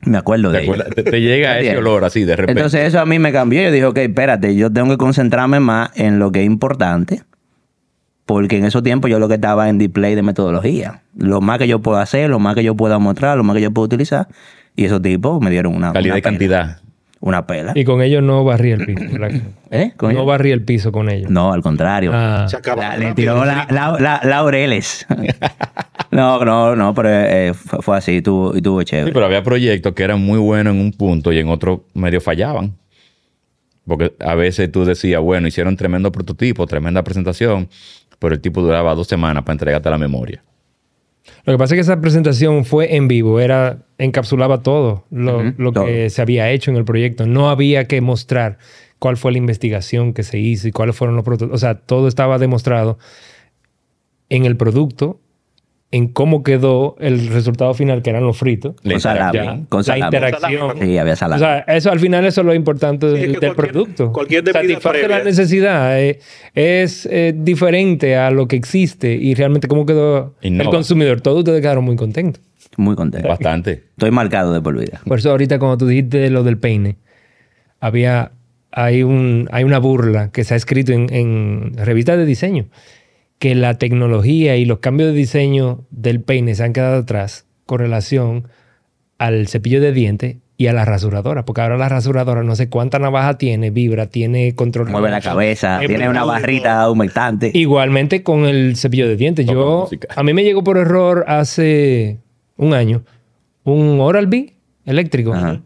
[0.02, 0.84] me acuerdo ¿Te, de?
[0.96, 2.60] Te- te llega ese olor así de repente.
[2.60, 3.62] Entonces eso a mí me cambió.
[3.62, 7.24] Yo dije, ok, espérate, yo tengo que concentrarme más en lo que es importante.
[8.26, 11.02] Porque en esos tiempos yo lo que estaba en display de metodología.
[11.18, 13.62] Lo más que yo puedo hacer, lo más que yo pueda mostrar, lo más que
[13.64, 14.28] yo puedo utilizar.
[14.76, 16.78] Y esos tipos me dieron una, Calidad una y cantidad.
[17.22, 17.74] Una pela.
[17.76, 19.02] Y con ellos no barrí el piso.
[19.72, 19.92] ¿Eh?
[19.98, 20.28] ¿Con No ellos?
[20.28, 21.30] barrí el piso con ellos.
[21.30, 22.12] No, al contrario.
[22.14, 22.48] Ah.
[22.48, 25.06] Se La- le tiró la, la, la- laureles.
[26.12, 29.12] no, no, no, pero eh, fue, fue así y tuvo, y tuvo Sí, chévere.
[29.12, 32.74] pero había proyectos que eran muy buenos en un punto y en otro medio fallaban.
[33.86, 37.68] Porque a veces tú decías, bueno, hicieron tremendo prototipo, tremenda presentación,
[38.20, 40.44] pero el tipo duraba dos semanas para entregarte la memoria.
[41.46, 45.72] Lo que pasa es que esa presentación fue en vivo, era encapsulaba todo lo, lo
[45.72, 45.86] todo.
[45.86, 47.26] que se había hecho en el proyecto.
[47.26, 48.58] No había que mostrar
[49.00, 51.56] cuál fue la investigación que se hizo y cuáles fueron los prototipos.
[51.56, 53.00] O sea, todo estaba demostrado
[54.30, 55.20] en el producto,
[55.92, 58.76] en cómo quedó el resultado final, que eran los fritos.
[58.84, 59.26] La Con salami.
[59.40, 59.66] interacción.
[59.66, 60.06] Con la salami.
[60.06, 60.78] interacción.
[60.80, 61.40] Sí, había O salami.
[61.40, 64.12] sea, eso al final eso es lo importante Sí, del, es que del cualquier- producto.
[64.14, 66.00] cualquier Satisface la necesidad.
[66.00, 66.20] eh,
[66.54, 71.22] es eh, diferente a lo que existe y realmente cómo quedó el consumidor.
[71.22, 72.44] Todos ustedes quedaron muy contentos.
[72.78, 73.28] Muy contento.
[73.28, 73.84] Bastante.
[73.92, 75.02] Estoy marcado de por vida.
[75.06, 76.98] Por eso ahorita cuando tú dijiste lo del peine,
[77.80, 78.32] había,
[78.72, 82.66] hay, un, hay una burla que se ha escrito en, en revistas de diseño,
[83.40, 87.80] que la tecnología y los cambios de diseño del peine se han quedado atrás con
[87.80, 88.48] relación
[89.18, 93.00] al cepillo de dientes y a la rasuradora, porque ahora la rasuradora no sé cuánta
[93.00, 94.90] navaja tiene, vibra, tiene control.
[94.90, 97.52] Mueve la cabeza, tiene una barrita humectante.
[97.54, 99.46] Igualmente con el cepillo de dientes.
[99.46, 102.20] Yo, a mí me llegó por error hace
[102.58, 103.04] un año
[103.64, 104.54] un Oral-B
[104.86, 105.34] eléctrico.
[105.34, 105.62] Ajá.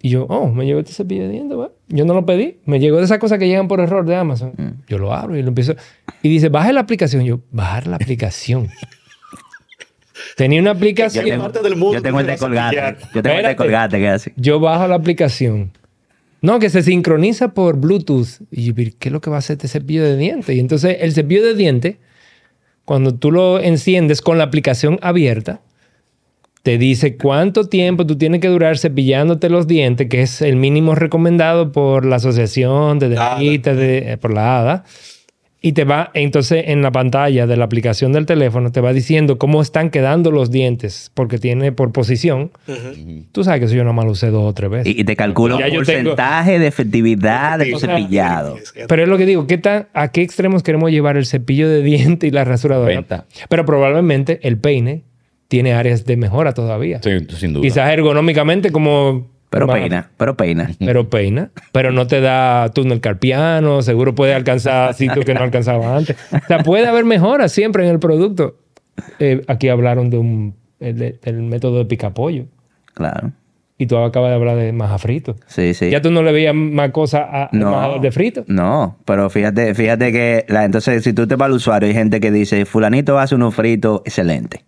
[0.00, 1.70] Y yo, oh, me llegó este cepillo de dientes, ¿va?
[1.88, 2.58] Yo no lo pedí.
[2.64, 4.52] Me llegó de esas cosas que llegan por error de Amazon.
[4.56, 4.88] Mm.
[4.88, 5.74] Yo lo abro y lo empiezo.
[6.22, 7.24] Y dice, baje la aplicación.
[7.24, 8.68] Yo, bajar la aplicación.
[10.36, 11.24] Tenía una Yo aplicación.
[11.24, 12.96] tengo, parte del mundo yo tengo el que de colgate.
[13.14, 14.32] Yo tengo el de colgate que es así.
[14.36, 15.72] Yo bajo la aplicación.
[16.42, 18.40] No, que se sincroniza por Bluetooth.
[18.50, 20.54] Y yo, "Pero, ¿qué es lo que va a hacer este cepillo de dientes?
[20.54, 21.96] Y entonces el cepillo de dientes,
[22.84, 25.60] cuando tú lo enciendes con la aplicación abierta,
[26.66, 30.96] te dice cuánto tiempo tú tienes que durar cepillándote los dientes, que es el mínimo
[30.96, 33.10] recomendado por la Asociación de.
[33.10, 34.84] Dentistas, de, eh, por la ADA.
[35.60, 39.38] Y te va, entonces en la pantalla de la aplicación del teléfono, te va diciendo
[39.38, 42.50] cómo están quedando los dientes, porque tiene por posición.
[43.30, 44.92] Tú sabes que eso yo nomás lo usé dos o tres veces.
[44.92, 47.90] Y, y te calculo Ya un yo tengo- porcentaje de efectividad de tu O sea,
[47.96, 48.56] cepillado.
[48.88, 51.82] Pero es lo que digo, ¿qué tan, ¿a qué extremos queremos llevar el cepillo de
[51.82, 52.88] diente y la rasuradora?
[52.92, 53.26] Venta.
[53.48, 55.04] Pero probablemente el peine
[55.48, 57.00] tiene áreas de mejora todavía.
[57.02, 57.62] Sí, sin duda.
[57.62, 59.28] Quizás ergonómicamente como...
[59.48, 60.70] Pero más- peina, pero peina.
[60.78, 61.50] Pero peina.
[61.72, 63.80] Pero no te da túnel carpiano.
[63.80, 66.16] Seguro puede alcanzar sitios que no alcanzaba antes.
[66.32, 68.56] O sea, puede haber mejoras siempre en el producto.
[69.20, 72.46] Eh, aquí hablaron de un, el de- del método de picapollo.
[72.94, 73.32] Claro.
[73.78, 75.36] Y tú acabas de hablar de maja frito.
[75.46, 75.90] Sí, sí.
[75.90, 77.70] Ya tú no le veías más cosas a- al No.
[77.70, 78.44] majador de frito.
[78.48, 82.18] No, pero fíjate, fíjate que la, entonces si tú te vas al usuario, hay gente
[82.20, 84.62] que dice, fulanito hace unos fritos excelentes.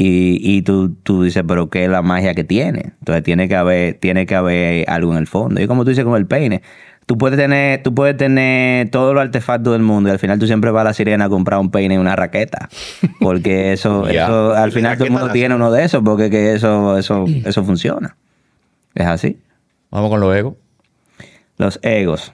[0.00, 2.92] Y, y tú, tú dices, pero ¿qué es la magia que tiene?
[3.00, 5.60] Entonces tiene que haber, tiene que haber algo en el fondo.
[5.60, 6.62] Y como tú dices con el peine,
[7.06, 10.46] tú puedes tener, tú puedes tener todos los artefactos del mundo y al final tú
[10.46, 12.68] siempre vas a la sirena a comprar un peine y una raqueta.
[13.18, 16.96] Porque eso, eso al final todo el mundo tiene uno de esos porque que eso,
[16.96, 18.16] eso, eso funciona.
[18.94, 19.40] Es así.
[19.90, 20.54] Vamos con los egos.
[21.56, 22.32] Los egos.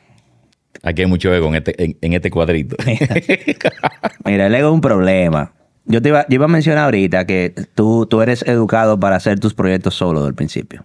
[0.82, 2.76] Aquí hay mucho ego en este, en, en este cuadrito.
[4.26, 5.54] Mira, el ego es un problema.
[5.86, 9.38] Yo te iba, yo iba a mencionar ahorita que tú, tú eres educado para hacer
[9.38, 10.84] tus proyectos solo del principio.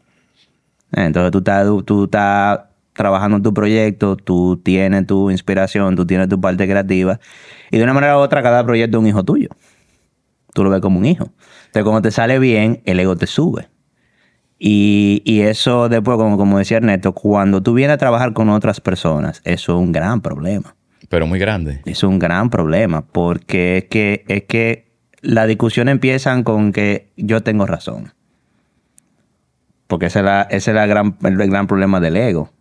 [0.92, 2.62] Eh, Entonces tú estás, tú estás
[2.94, 7.20] trabajando en tu proyecto, tú tienes tu inspiración, tú tienes tu parte creativa
[7.72, 9.50] y de una manera u otra cada proyecto es un hijo tuyo.
[10.54, 11.32] Tú lo ves como un hijo.
[11.68, 13.70] Entonces cuando te sale bien, el ego te sube.
[14.58, 18.82] Y, y eso después, como, como decía Ernesto, cuando tú vienes a trabajar con otras
[18.82, 20.76] personas, eso es un gran problema.
[21.08, 21.82] Pero muy grande.
[21.86, 24.89] Es un gran problema porque es que, es que
[25.22, 28.14] las discusiones empiezan con que yo tengo razón.
[29.88, 32.52] Porque ese es, la- ese es la gran, el gran problema del ego.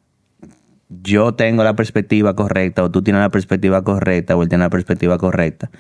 [0.89, 4.71] Yo tengo la perspectiva correcta o tú tienes la perspectiva correcta o él tiene la
[4.71, 5.71] perspectiva correcta.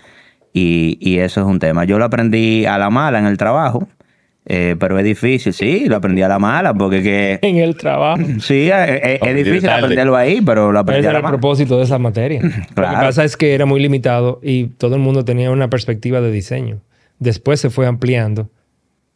[0.52, 1.84] Y, y eso es un tema.
[1.84, 3.88] Yo lo aprendí a la mala en el trabajo,
[4.48, 5.52] eh, pero es difícil.
[5.52, 8.22] Sí, lo aprendí a la mala porque que, En el trabajo.
[8.40, 11.22] sí, es, es- es difícil aprenderlo ahí, pero lo aprendí Ese a era la el
[11.24, 11.38] mala.
[11.38, 12.40] propósito de esa materia.
[12.42, 12.98] Lo que Claro.
[13.00, 16.80] pasa es que era muy limitado y todo el mundo tenía una perspectiva de diseño.
[17.18, 18.50] Después se fue ampliando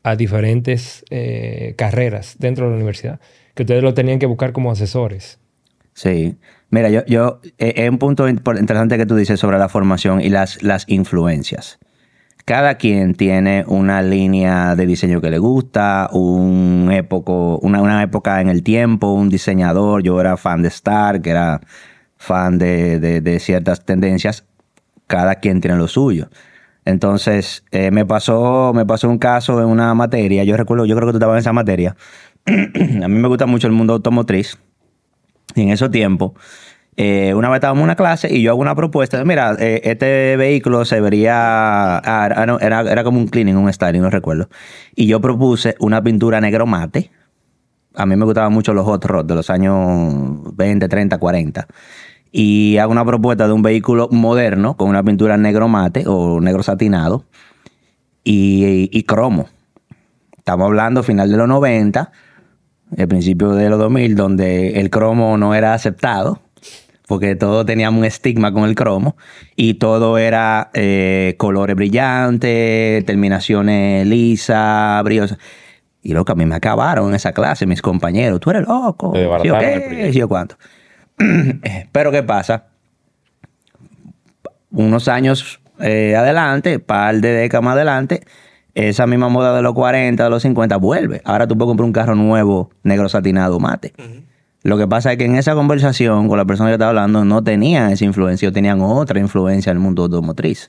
[0.05, 3.21] a diferentes eh, carreras dentro de la universidad,
[3.55, 5.39] que ustedes lo tenían que buscar como asesores.
[5.95, 6.37] Sí.
[6.71, 10.31] Mira, yo, yo eh, es un punto interesante que tú dices sobre la formación y
[10.31, 11.79] las, las influencias.
[12.45, 18.41] Cada quien tiene una línea de diseño que le gusta, un époco, una, una época
[18.41, 20.03] en el tiempo, un diseñador.
[20.03, 21.61] Yo era fan de Stark, era
[22.17, 24.45] fan de, de- ciertas tendencias.
[25.07, 26.31] Cada quien tiene lo suyo.
[26.85, 30.43] Entonces, eh, me, pasó, me pasó un caso en una materia.
[30.45, 31.97] Yo recuerdo, yo creo que tú estabas en esa materia.
[32.47, 34.59] A mí me gusta mucho el mundo automotriz.
[35.55, 36.33] Y en esos tiempos,
[36.97, 39.25] eh, una vez estábamos en una clase y yo hago una propuesta.
[39.25, 41.99] Mira, eh, este vehículo se vería.
[41.99, 44.49] ah, era, no, era- era como un cleaning, un styling, no recuerdo.
[44.95, 47.11] Y yo propuse una pintura negro mate.
[47.95, 51.67] A mí me gustaban mucho los hot rods de los años 20, 30, 40.
[52.31, 56.63] Y hago una propuesta de un vehículo moderno con una pintura negro mate o negro
[56.63, 57.25] satinado
[58.25, 59.49] y, y cromo.
[60.39, 62.11] Estamos hablando final de los 90,
[62.97, 66.41] el principio de los 2000, donde el cromo no era aceptado,
[67.13, 69.19] porque todos teníamos un estigma con el cromo,
[69.55, 75.37] y todo era eh, colores brillantes, terminaciones lisas, brillosas.
[76.01, 79.13] Y lo que a mí me acabaron en esa clase, mis compañeros, tú eres loco,
[79.43, 80.11] ¿sí o qué?
[80.11, 80.57] ¿Sí o cuánto?
[81.93, 82.69] Pero ¿qué pasa?
[84.71, 88.23] Unos años eh, adelante, par de décadas más adelante,
[88.73, 91.21] esa misma moda de los 40, de los 50 vuelve.
[91.27, 93.93] Ahora tú puedes comprar un carro nuevo, negro satinado, mate.
[94.63, 97.43] Lo que pasa es que en esa conversación con la persona que estaba hablando no
[97.43, 100.69] tenían esa influencia, o tenían otra influencia en el mundo automotriz.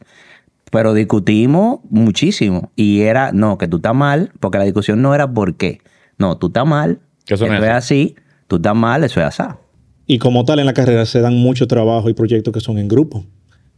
[0.71, 5.31] Pero discutimos muchísimo y era, no, que tú estás mal, porque la discusión no era
[5.31, 5.81] por qué.
[6.17, 6.99] No, tú estás mal.
[7.25, 8.15] Que eso no es es así.
[8.47, 9.43] Tú estás mal, eso es así.
[10.07, 12.87] Y como tal en la carrera se dan mucho trabajo y proyectos que son en
[12.87, 13.23] grupo.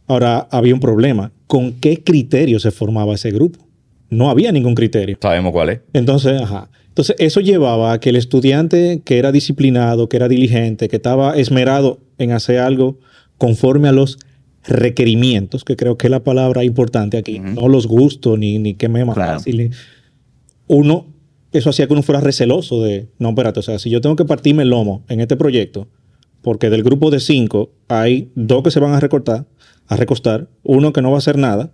[0.06, 1.32] Ahora, había un problema.
[1.46, 3.60] ¿Con qué criterio se formaba ese grupo?
[4.08, 5.18] No había ningún criterio.
[5.20, 5.80] Sabemos cuál es.
[5.92, 6.68] Entonces, ajá.
[6.96, 11.36] Entonces, eso llevaba a que el estudiante que era disciplinado, que era diligente, que estaba
[11.36, 12.98] esmerado en hacer algo
[13.36, 14.18] conforme a los
[14.64, 18.88] requerimientos, que creo que es la palabra importante aquí, no los gustos ni, ni qué
[18.88, 19.34] me más Claro.
[19.34, 19.72] fácil.
[20.68, 21.06] Uno,
[21.52, 24.24] eso hacía que uno fuera receloso de, no, espérate, o sea, si yo tengo que
[24.24, 25.88] partirme el lomo en este proyecto,
[26.40, 29.44] porque del grupo de cinco hay dos que se van a recortar,
[29.86, 31.72] a recostar, uno que no va a hacer nada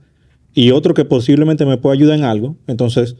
[0.52, 3.14] y otro que posiblemente me pueda ayudar en algo, entonces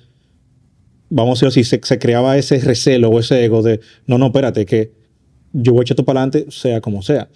[1.15, 4.27] vamos a decir así, se, se creaba ese recelo o ese ego de, no, no,
[4.27, 4.93] espérate, que
[5.53, 7.29] yo voy a echar esto para adelante, sea como sea.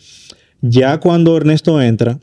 [0.62, 2.18] Ya cuando Ernesto entra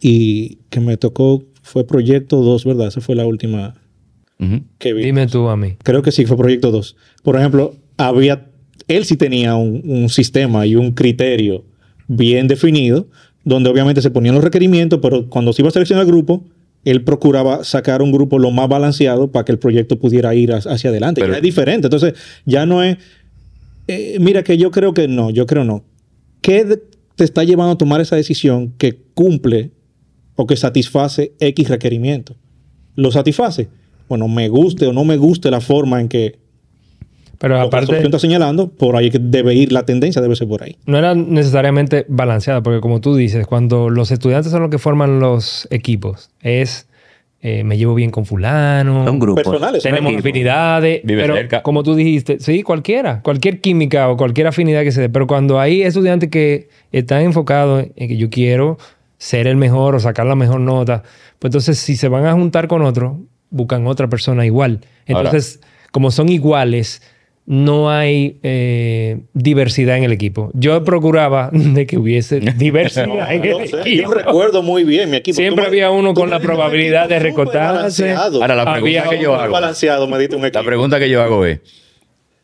[0.00, 2.88] y que me tocó, fue Proyecto 2, ¿verdad?
[2.88, 3.74] Esa fue la última
[4.38, 4.62] Ujú.
[4.78, 5.04] que vi.
[5.04, 5.76] Dime tú a mí.
[5.82, 6.96] Creo que sí fue Proyecto 2.
[7.22, 8.50] Por ejemplo, había,
[8.88, 11.64] él sí tenía un, un sistema y un criterio
[12.08, 13.08] bien definido,
[13.44, 16.44] donde obviamente se ponían los requerimientos, pero cuando se iba a seleccionar el grupo,
[16.86, 20.90] él procuraba sacar un grupo lo más balanceado para que el proyecto pudiera ir hacia
[20.90, 21.20] adelante.
[21.20, 21.88] Pero- ya es diferente.
[21.88, 22.96] Entonces, ya no es.
[23.88, 25.84] eh, mira, que yo creo que no, yo creo no.
[26.40, 26.64] ¿Qué
[27.16, 29.72] te está llevando a tomar esa decisión que cumple
[30.36, 32.36] o que satisface X requerimiento?
[32.94, 33.68] ¿Lo satisface?
[34.08, 36.38] Bueno, me guste o no me guste la forma en que
[37.38, 40.36] Pero lo que aparte, solución está señalando, por ahí que debe ir, la tendencia debe
[40.36, 40.76] ser por ahí.
[40.86, 45.20] no era necesariamente balanceada, porque como tú dices, cuando los estudiantes son los que forman
[45.20, 46.88] los equipos, es
[47.42, 49.44] eh, me llevo bien con fulano, Son grupos.
[49.44, 49.82] Personales.
[49.82, 50.30] son tenemos equipos.
[50.30, 51.62] afinidades, Vive pero cerca.
[51.62, 55.60] como tú dijiste, sí, cualquiera, cualquier química o cualquier afinidad que se dé, pero cuando
[55.60, 58.78] hay estudiantes que están enfocados en que yo quiero
[59.18, 61.02] ser el mejor o sacar la mejor nota,
[61.38, 63.20] pues entonces si se van a juntar con otro,
[63.50, 64.80] buscan otra persona igual.
[65.06, 65.60] Ahora- Entonces,
[65.92, 67.00] como son iguales,
[67.46, 70.50] no hay eh, diversidad en el equipo.
[70.54, 74.08] Yo procuraba de que hubiese diversidad en Yo el sé, equipo.
[74.10, 75.36] yo recuerdo muy bien mi equipo.
[75.36, 77.74] Siempre Tú había uno con la probabilidad de recortarse.
[77.76, 78.42] balanceado.
[78.42, 79.52] Ahora, la Había pregunta que yo hago.
[79.52, 81.60] balanceado me diste un La pregunta que yo hago es,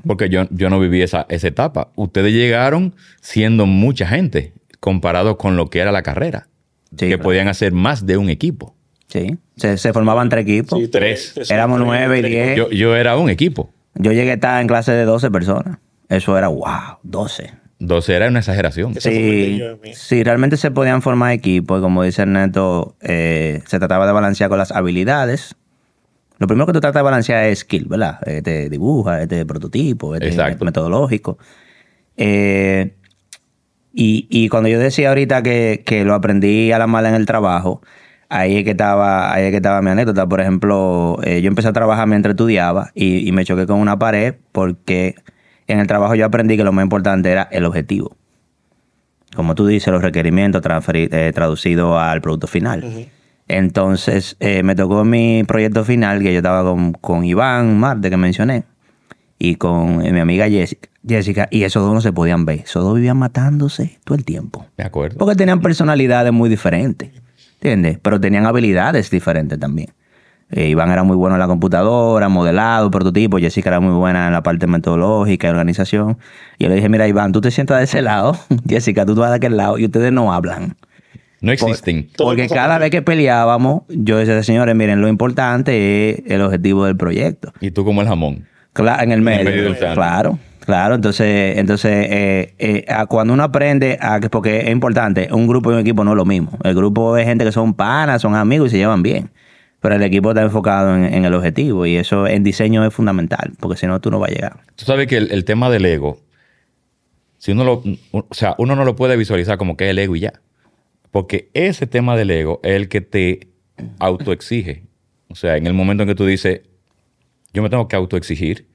[0.07, 1.91] porque yo, yo no viví esa, esa etapa.
[1.97, 6.49] Ustedes llegaron siendo mucha gente comparado con lo que era la carrera.
[6.91, 7.23] Sí, que claro.
[7.23, 8.75] podían hacer más de un equipo.
[9.09, 9.37] Sí.
[9.57, 10.79] Se, se formaban tres equipos.
[10.79, 11.33] Sí, Tres.
[11.35, 12.57] tres, Éramos tres, nueve y diez.
[12.57, 13.71] Yo, yo era un equipo.
[13.95, 15.79] Yo llegué a estar en clase de 12 personas.
[16.09, 17.51] Eso era, wow, 12.
[17.79, 18.95] 12 era una exageración.
[18.95, 19.95] Sí, yo de mí.
[19.95, 21.79] sí, realmente se podían formar equipos.
[21.79, 25.57] y Como dice Ernesto, eh, se trataba de balancear con las habilidades.
[26.39, 28.19] Lo primero que tú tratas de balancear es skill, ¿verdad?
[28.27, 30.65] Este dibuja, este prototipo, este Exacto.
[30.65, 31.39] metodológico.
[32.17, 32.95] Eh,
[33.93, 37.27] y, y cuando yo decía ahorita que, que lo aprendí a la mala en el
[37.27, 37.83] trabajo,
[38.33, 40.27] ahí es que estaba, ahí es que estaba mi anécdota.
[40.27, 43.99] Por ejemplo, eh, yo empecé a trabajar mientras estudiaba y, y me choqué con una
[43.99, 45.15] pared porque
[45.67, 48.17] en el trabajo yo aprendí que lo más importante era el objetivo.
[49.35, 53.09] Como tú dices, los requerimientos eh, traducidos al producto final.
[53.49, 58.17] Entonces, eh, me tocó mi proyecto final, que yo estaba con, con Iván Marte, que
[58.17, 58.65] mencioné,
[59.39, 62.61] y con eh, mi amiga Jessica, Jessica, y esos dos no se podían ver.
[62.61, 64.67] Esos dos vivían matándose todo el tiempo.
[64.77, 65.19] De acuerdo.
[65.19, 67.11] Porque tenían personalidades muy diferentes,
[67.63, 67.99] ¿entiendes?
[68.03, 69.91] Pero tenían habilidades diferentes también.
[70.51, 73.39] Eh, Iván era muy bueno en la computadora, modelado, prototipo.
[73.39, 76.19] Jessica era muy buena en la parte metodológica y organización.
[76.59, 78.37] Y yo le dije, mira, Iván, tú te sientas de ese lado,
[78.69, 80.77] Jessica, tú te vas de aquel lado y ustedes no hablan.
[81.41, 82.09] No existen.
[82.19, 86.97] Porque cada vez que peleábamos, yo decía, señores, miren, lo importante es el objetivo del
[86.97, 87.53] proyecto.
[87.61, 88.47] Y tú como el jamón.
[88.73, 89.45] Claro, en el medio.
[89.45, 89.95] medio del sándwich.
[89.95, 90.95] claro, claro.
[90.95, 95.75] Entonces, entonces eh, eh, cuando uno aprende, a, que- porque es importante, un grupo y
[95.75, 96.51] un equipo no es lo mismo.
[96.65, 99.31] El grupo es gente que son panas, son amigos y se llevan bien.
[99.81, 103.53] Pero el equipo está enfocado en, en el objetivo y eso en diseño es fundamental,
[103.59, 104.57] porque si no, tú no vas a llegar.
[104.77, 106.19] Tú sabes que el, el tema del ego,
[107.39, 110.15] si uno lo, o sea, uno no lo puede visualizar como que es el ego
[110.15, 110.35] y ya.
[111.11, 113.49] Porque ese tema del ego es el que te
[113.99, 114.85] autoexige.
[115.29, 116.61] O sea, en el momento en que tú dices,
[117.53, 118.69] yo me tengo que autoexigir,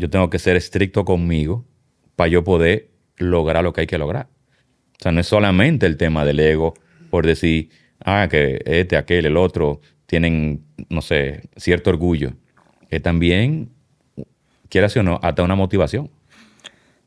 [0.00, 1.66] yo tengo que ser estricto conmigo
[2.16, 2.88] para yo poder
[3.18, 4.28] lograr lo que hay que lograr.
[4.98, 6.74] O sea, no es solamente el tema del ego
[7.10, 7.68] por decir,
[8.02, 12.32] ah, que este, aquel, el otro tienen, no sé, cierto orgullo.
[12.88, 13.68] Es también,
[14.70, 16.10] quieras o no, hasta una motivación.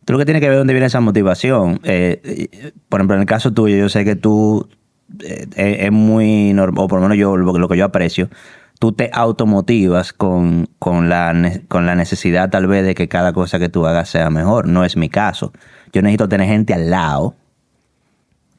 [0.05, 1.79] Tú lo que tienes que ver dónde viene esa motivación.
[1.83, 4.69] Eh, por ejemplo, en el caso tuyo, yo sé que tú
[5.19, 8.29] eh, es, muy normal, o por lo menos yo lo que yo aprecio,
[8.83, 11.33] tú te automotivas con, con, la,
[11.69, 14.67] con la necesidad tal vez de que cada cosa que tú hagas sea mejor.
[14.67, 15.53] No es mi caso.
[15.93, 17.33] Yo necesito tener gente al lado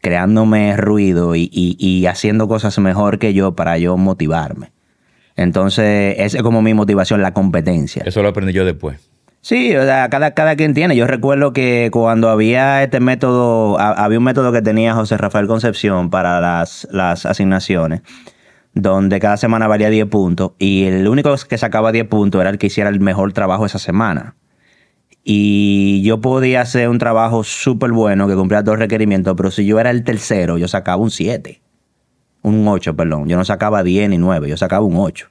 [0.00, 4.72] creándome ruido y, y- y haciendo cosas mejor que yo para yo motivarme.
[5.36, 8.02] Entonces, esa es como mi motivación, la competencia.
[8.06, 8.98] Eso lo aprendí yo después.
[9.42, 10.96] Sí, o sea, cada, cada quien tiene.
[10.96, 15.46] Yo recuerdo que cuando había este método, ha- había un método que tenía José Rafael
[15.46, 18.00] Concepción para las, las asignaciones,
[18.74, 22.58] donde cada semana valía 10 puntos y el único que sacaba 10 puntos era el
[22.58, 24.36] que hiciera el mejor trabajo esa semana.
[25.22, 29.80] Y yo podía hacer un trabajo súper bueno que cumplía los requerimientos, pero si yo
[29.80, 31.62] era el tercero, yo sacaba un 7.
[32.42, 33.26] Un 8, perdón.
[33.26, 35.28] Yo no sacaba 10 ni 9, yo sacaba un 8.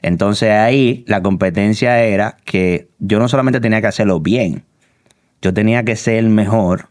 [0.00, 4.64] Entonces ahí la competencia era que yo no solamente tenía que hacerlo bien,
[5.42, 6.88] yo tenía que ser el mejor.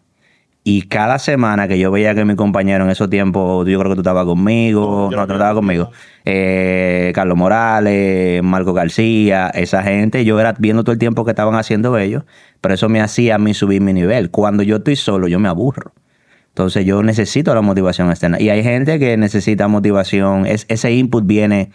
[0.65, 3.95] Y cada semana que yo veía que mi compañero en esos tiempos, yo creo que
[3.95, 5.91] tú estabas conmigo, no, tú estabas conmigo,
[6.23, 11.55] eh, Carlos Morales, Marco García, esa gente, yo era viendo todo el tiempo que estaban
[11.55, 12.23] haciendo ellos,
[12.61, 14.29] pero eso me hacía a mí subir mi nivel.
[14.31, 15.91] Cuando yo estoy solo, yo me aburro.
[16.47, 18.39] Entonces yo necesito la motivación externa.
[18.39, 20.45] Y hay gente que necesita motivación.
[20.45, 21.71] Es, ese input viene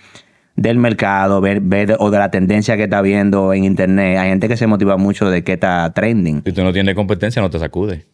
[0.56, 4.18] del mercado, ver, ver- o de la tendencia que está viendo en internet.
[4.18, 6.42] Hay gente que se motiva mucho de qué está trending.
[6.46, 8.06] Si tú no tienes competencia, no te sacude.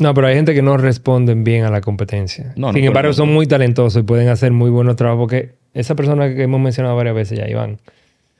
[0.00, 2.52] No, pero hay gente que no responden bien a la competencia.
[2.56, 3.14] No, Sin embargo, no.
[3.14, 6.96] son muy talentosos y pueden hacer muy buenos trabajos porque esa persona que hemos mencionado
[6.96, 7.78] varias veces ya, Iván,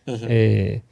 [0.07, 0.82] eh,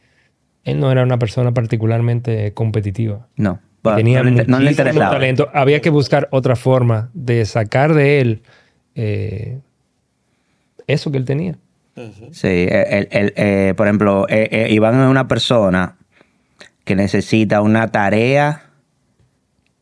[0.64, 3.26] él no era una persona particularmente competitiva.
[3.36, 3.60] No.
[3.96, 5.10] Tenía no, le, interesaba.
[5.10, 5.48] talento.
[5.52, 8.42] Había que buscar otra forma de sacar de él
[8.94, 9.58] eh,
[10.86, 11.56] eso que él tenía.
[12.30, 15.96] Sí, el- el- eh, por ejemplo, eh, eh, Iván es una persona
[16.84, 18.70] que necesita una tarea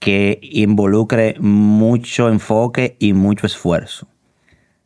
[0.00, 4.08] que involucre mucho enfoque y mucho esfuerzo.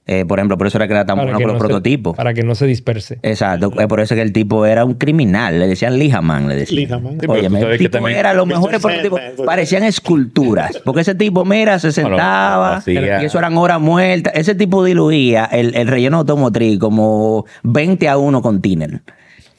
[0.06, 1.66] Eh, por ejemplo, por eso era que era tan Para bueno con los no se-
[1.66, 2.14] prototipos.
[2.14, 3.20] para que no se disperse.
[3.22, 6.80] Exacto, es por eso que el tipo era un criminal, le decían Lijaman, le decían.
[6.80, 7.18] Lijaman.
[7.20, 11.78] Sí, Oye, el tipo también- era los mejores prototipos, parecían esculturas, porque ese tipo, mira,
[11.78, 16.78] se sentaba, hacía- y eso eran horas muertas, ese tipo diluía el, el relleno automotriz
[16.78, 19.00] como 20 a 1 con Tiner.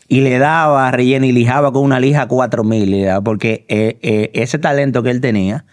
[0.08, 3.98] Y le daba relleno y lijaba con una lija 4000, y le daba, porque eh,
[4.02, 5.66] eh, ese talento que él tenía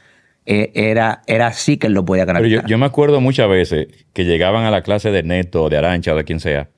[0.47, 2.63] eh, era, era así que él lo podía Pero canalizar.
[2.63, 6.15] yo, yo me acuerdo muchas veces que llegaban a la clase de Neto, de Arancha
[6.15, 6.71] o de quien sea,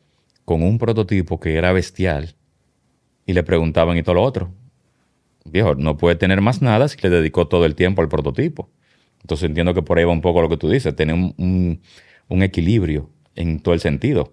[0.44, 2.34] con un prototipo que era bestial
[3.24, 4.52] y le preguntaban y todo lo otro.
[5.46, 8.70] Viejo, no puede tener más nada si le dedicó todo el tiempo al prototipo.
[9.22, 11.80] Entonces entiendo que por ahí va un poco lo que tú dices, tener un, un-
[12.28, 14.32] un equilibrio en todo el sentido.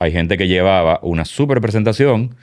[0.00, 2.36] Hay gente que llevaba una super presentación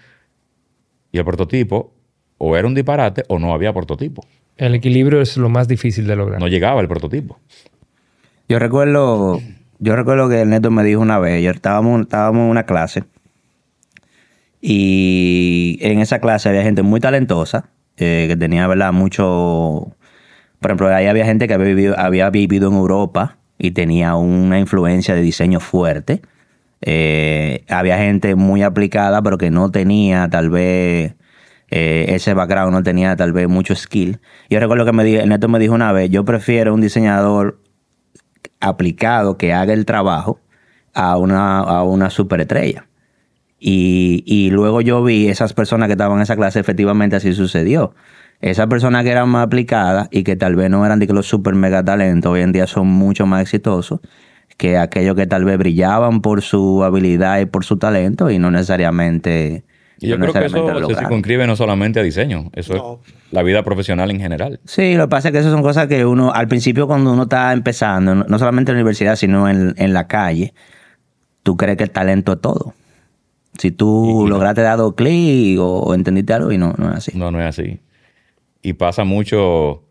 [1.16, 1.94] y el prototipo
[2.38, 4.26] o era un disparate o no había prototipo.
[4.58, 6.42] El equilibrio es lo más difícil de lograr.
[6.42, 7.40] No llegaba el prototipo.
[8.50, 9.40] Yo recuerdo,
[9.80, 13.06] yo recuerdo que el neto me dijo una vez, yo estábamos, estábamos en una clase
[14.60, 18.92] y en esa clase había gente muy talentosa, eh, que tenía, ¿verdad?
[18.92, 19.96] Mucho...
[20.60, 24.60] Por ejemplo, ahí había gente que había vivido, había vivido en Europa y tenía una
[24.60, 26.22] influencia de diseño fuerte.
[26.88, 31.16] Eh, había gente muy aplicada, pero que no tenía tal vez
[31.72, 34.20] eh, ese background, no tenía tal vez mucho skill.
[34.52, 37.60] Yo recuerdo que me di- neto me dijo una vez, yo prefiero un diseñador
[38.60, 40.40] aplicado que haga el trabajo
[40.94, 42.10] a una, a una.
[43.60, 47.96] Y, y luego yo vi esas personas que estaban en esa clase, efectivamente así sucedió.
[48.42, 51.56] Esas personas que eran más aplicadas y que tal vez no eran de los super
[51.56, 54.02] mega talentos, hoy en día son mucho más exitosos
[54.58, 58.52] que aquellos que tal vez brillaban por su habilidad y por su talento y no
[58.52, 59.64] necesariamente.
[60.00, 63.00] Y yo no creo que eso se circunscribe no solamente a diseño, eso No.
[63.06, 64.60] es la vida profesional en general.
[64.66, 67.24] Sí, lo que pasa es que esas son cosas que uno, al principio cuando uno
[67.24, 70.54] está empezando, no, solamente en la universidad, sino en, en la calle,
[71.44, 72.74] tú crees que el talento es todo.
[73.58, 77.12] Si tú lograste dar dos clic o, o entendiste algo y no, no es así.
[77.18, 77.80] No, no es así.
[78.62, 79.85] Y pasa mucho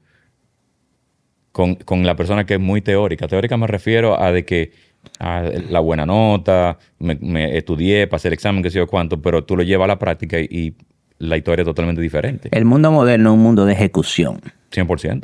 [1.54, 3.28] con, con la persona que es muy teórica.
[3.28, 4.72] Teórica me refiero a de que
[5.20, 5.40] a
[5.70, 9.56] la buena nota, me, me estudié, pasé el examen, que sé yo cuánto, pero tú
[9.56, 10.74] lo llevas a la práctica y, y
[11.20, 12.48] la historia es totalmente diferente.
[12.50, 14.40] El mundo moderno es un mundo de ejecución.
[14.72, 15.22] 100%.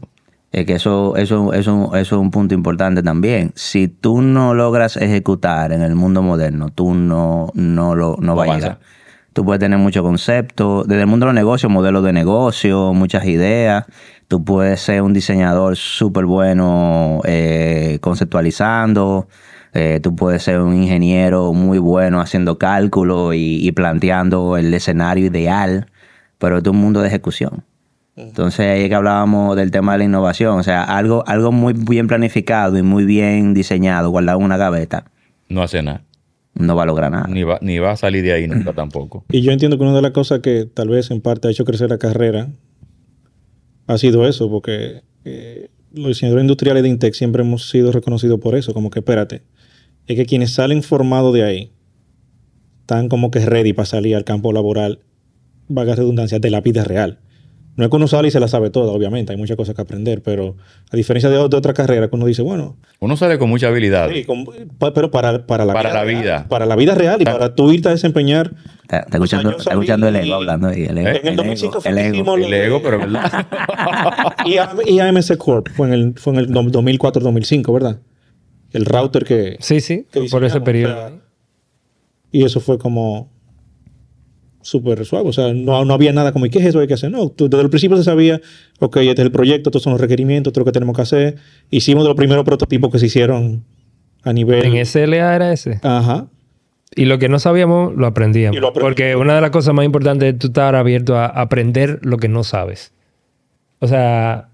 [0.52, 3.50] Es que eso, eso, eso, eso es un punto importante también.
[3.56, 8.36] Si tú no logras ejecutar en el mundo moderno, tú no, no, lo, no, No
[8.36, 8.78] vas a llegar.
[9.32, 10.86] Tú puedes tener muchos conceptos.
[10.86, 13.84] Desde el mundo de los negocios, modelos de negocio, muchas ideas.
[14.30, 19.26] Tú puedes ser un diseñador súper bueno eh, conceptualizando.
[19.74, 25.26] Eh, tú puedes ser un ingeniero muy bueno haciendo cálculos y, y planteando el escenario
[25.26, 25.86] ideal.
[26.38, 27.64] Pero es un mundo de ejecución.
[28.14, 30.60] Entonces ahí es que hablábamos del tema de la innovación.
[30.60, 35.06] O sea, algo, algo muy bien planificado y muy bien diseñado, guardado en una gaveta,
[35.48, 36.02] No hace nada.
[36.54, 37.26] no va a lograr nada.
[37.28, 39.24] Ni va, ni va a salir de ahí nunca tampoco.
[39.32, 41.64] Y yo entiendo que una de las cosas que tal vez en parte ha hecho
[41.64, 42.46] crecer la carrera
[43.90, 48.54] ha sido eso, porque eh, los diseñadores industriales de Intec siempre hemos sido reconocidos por
[48.54, 49.42] eso, como que espérate,
[50.06, 51.72] es que quienes salen formados de ahí
[52.82, 55.00] están como que ready para salir al campo laboral,
[55.68, 57.18] vaga redundancia, de la vida real.
[57.76, 59.80] No es que uno sale y se la sabe toda, obviamente, hay muchas cosas que
[59.80, 60.56] aprender, pero
[60.90, 64.10] a diferencia de, de otra carrera que uno dice, bueno, Uno sale con mucha habilidad.
[64.10, 64.44] sí, con-
[64.78, 66.46] pa- pero para, para la Para la real, vida.
[66.48, 68.52] para la vida real y para tú irte a desempeñar.
[68.82, 70.82] Está, está escuchando, está escuchando el ego hablando ahí.
[70.84, 72.14] El ego, En el el 2005 ego, fue el ego.
[72.14, 73.46] hicimos El ego, pero verdad.
[74.44, 78.00] Y, A- y AMC Corp fue en el, fue en el 2004-2005, ¿verdad?
[78.72, 79.56] El router que...
[79.60, 80.92] Sí, sí, que por ese periodo.
[80.92, 81.12] o sea,
[82.32, 83.30] y eso fue como
[84.62, 85.28] súper suave.
[85.28, 86.80] O sea, no, no había nada como, ¿y qué es eso?
[86.80, 87.10] Hay que hacer.
[87.10, 88.40] No, tú- desde el principio se sabía,
[88.78, 91.02] ok, este es el proyecto, estos son los requerimientos, esto es lo que tenemos que
[91.02, 91.36] hacer.
[91.70, 93.64] Hicimos de los primeros prototipos que se hicieron
[94.22, 94.64] a nivel...
[94.64, 95.80] En SLA era ese.
[95.82, 96.26] Ajá.
[96.94, 98.58] Y lo que no sabíamos, lo aprendíamos.
[98.60, 98.72] Lo.
[98.72, 102.28] Porque una de las cosas más importantes es tú estar abierto a aprender lo que
[102.28, 102.92] no sabes.
[103.78, 104.48] O sea,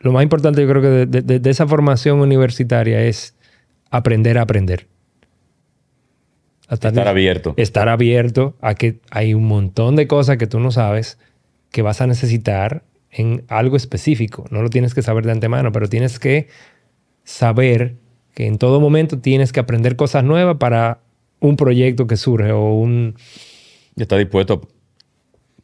[0.00, 3.36] lo más importante yo creo que de, de- de- de esa formación universitaria es
[3.90, 4.88] aprender a aprender.
[6.72, 7.54] Estar abierto.
[7.56, 11.18] Estar abierto a que hay un montón de cosas que tú no sabes
[11.70, 14.46] que vas a necesitar en algo específico.
[14.50, 16.48] No lo tienes que saber de antemano, pero tienes que
[17.24, 17.96] saber
[18.34, 21.00] que en todo momento tienes que aprender cosas nuevas para
[21.40, 23.16] un proyecto que surge o un...
[23.96, 24.62] Y está dispuesto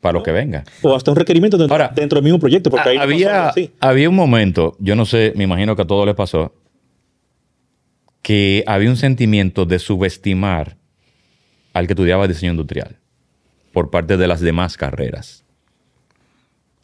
[0.01, 0.65] para lo que venga.
[0.83, 2.71] O hasta un requerimiento dentro, Ahora, dentro del mismo proyecto.
[2.71, 6.15] Porque ahí había, había un momento, yo no sé, me imagino que a todos les
[6.15, 6.55] pasó,
[8.23, 10.78] que había un sentimiento de subestimar
[11.73, 12.97] al que estudiaba diseño industrial
[13.73, 15.45] por parte de las demás carreras.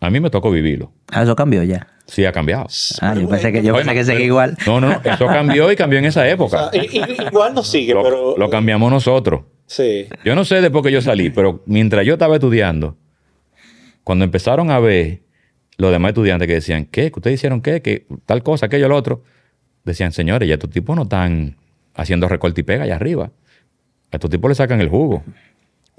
[0.01, 0.93] A mí me tocó vivirlo.
[1.11, 1.87] Ah, eso cambió ya.
[2.07, 2.67] Sí, ha cambiado.
[3.01, 4.57] Ah, yo pensé que, yo Bueno, pensé que seguía igual.
[4.67, 6.71] No, no, eso cambió y cambió en esa O época.
[6.71, 6.83] sea,
[7.29, 8.37] igual no sigue, Lo, pero...
[8.37, 9.43] lo cambiamos nosotros.
[9.67, 10.07] Sí.
[10.25, 12.99] Yo no sé después que yo salí, pero mientras yo estaba estudiando,
[14.03, 15.23] cuando empezaron a ver
[15.79, 17.11] los demás estudiantes que decían, ¿qué?
[17.11, 17.81] ¿Que ustedes hicieron qué?
[17.81, 19.23] Que tal cosa, aquello, lo otro.
[19.85, 21.57] Decían, señores, ya estos tipos no están
[21.95, 23.31] haciendo recorte y pega allá arriba.
[24.15, 25.25] A estos tipos le sacan el jugo.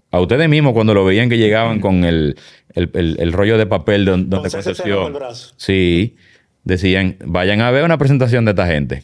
[0.10, 2.38] A ustedes mismos, cuando lo veían que llegaban con el,
[2.74, 5.12] el- el- el rollo de papel don- donde el Concepción.
[5.14, 5.54] brazo.
[5.58, 6.16] Sí,
[6.64, 9.04] decían, vayan a ver una presentación de esta gente.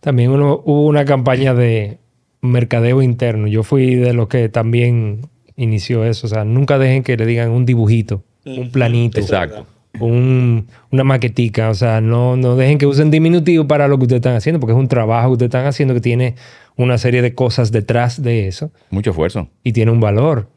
[0.00, 2.00] También uno- hubo una campaña de
[2.42, 3.46] mercadeo interno.
[3.46, 5.22] Yo fui de los que también
[5.56, 6.26] inició eso.
[6.26, 9.18] O sea, nunca dejen que le digan un dibujito, un planito.
[9.20, 9.66] Exacto.
[9.98, 11.70] Un- una maquetica.
[11.70, 14.72] O sea, no, no dejen que usen diminutivo para lo que ustedes están haciendo, porque
[14.72, 16.34] es un trabajo que ustedes están haciendo que tiene
[16.76, 19.48] una serie de cosas detrás de eso Mucho esfuerzo.
[19.64, 20.48] y tiene un valor.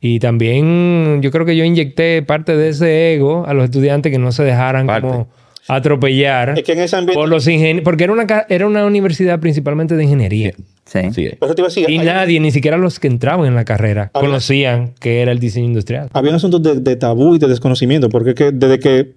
[0.00, 4.18] Y también yo creo que yo inyecté parte de ese ego a los estudiantes que
[4.18, 5.06] no se dejaran Parte.
[5.08, 5.28] como
[5.76, 7.14] atropellar Es que en ese ambiente...
[7.20, 10.52] por los ingenieros, porque era una, era una universidad principalmente de ingeniería.
[10.84, 11.00] Sí.
[11.14, 14.10] Te iba a decir, Y hay- nadie, ni siquiera los que entraban en la carrera,
[14.12, 16.08] Había- conocían que era el diseño industrial.
[16.12, 19.12] había un asunto de, de tabú y de desconocimiento, porque es que desde que,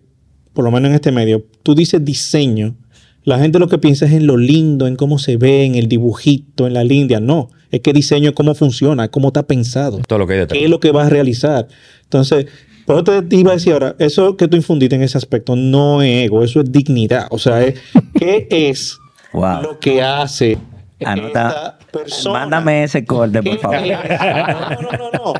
[0.53, 2.75] por lo menos en este medio, tú dices diseño,
[3.23, 5.87] la gente lo que piensa es en lo lindo, en cómo se ve, en el
[5.87, 7.19] dibujito, en la línea.
[7.21, 10.59] No, es que diseño es cómo funciona, cómo está pensado, Todo lo que hay detrás.
[10.59, 11.67] qué es lo que vas a realizar.
[12.03, 12.45] Entonces,
[12.85, 16.01] por eso te iba a decir ahora, eso que tú infundiste en ese aspecto no
[16.01, 17.27] es ego, eso es dignidad.
[17.29, 17.79] O sea, es,
[18.17, 18.97] ¿qué es
[19.33, 19.61] Wow.
[19.63, 20.57] lo que hace
[21.03, 21.47] Anota.
[21.47, 22.39] esta persona?
[22.39, 23.77] Mándame ese corte, por ¿Qué favor.
[23.77, 23.97] es?
[24.81, 25.33] No, no, no, no.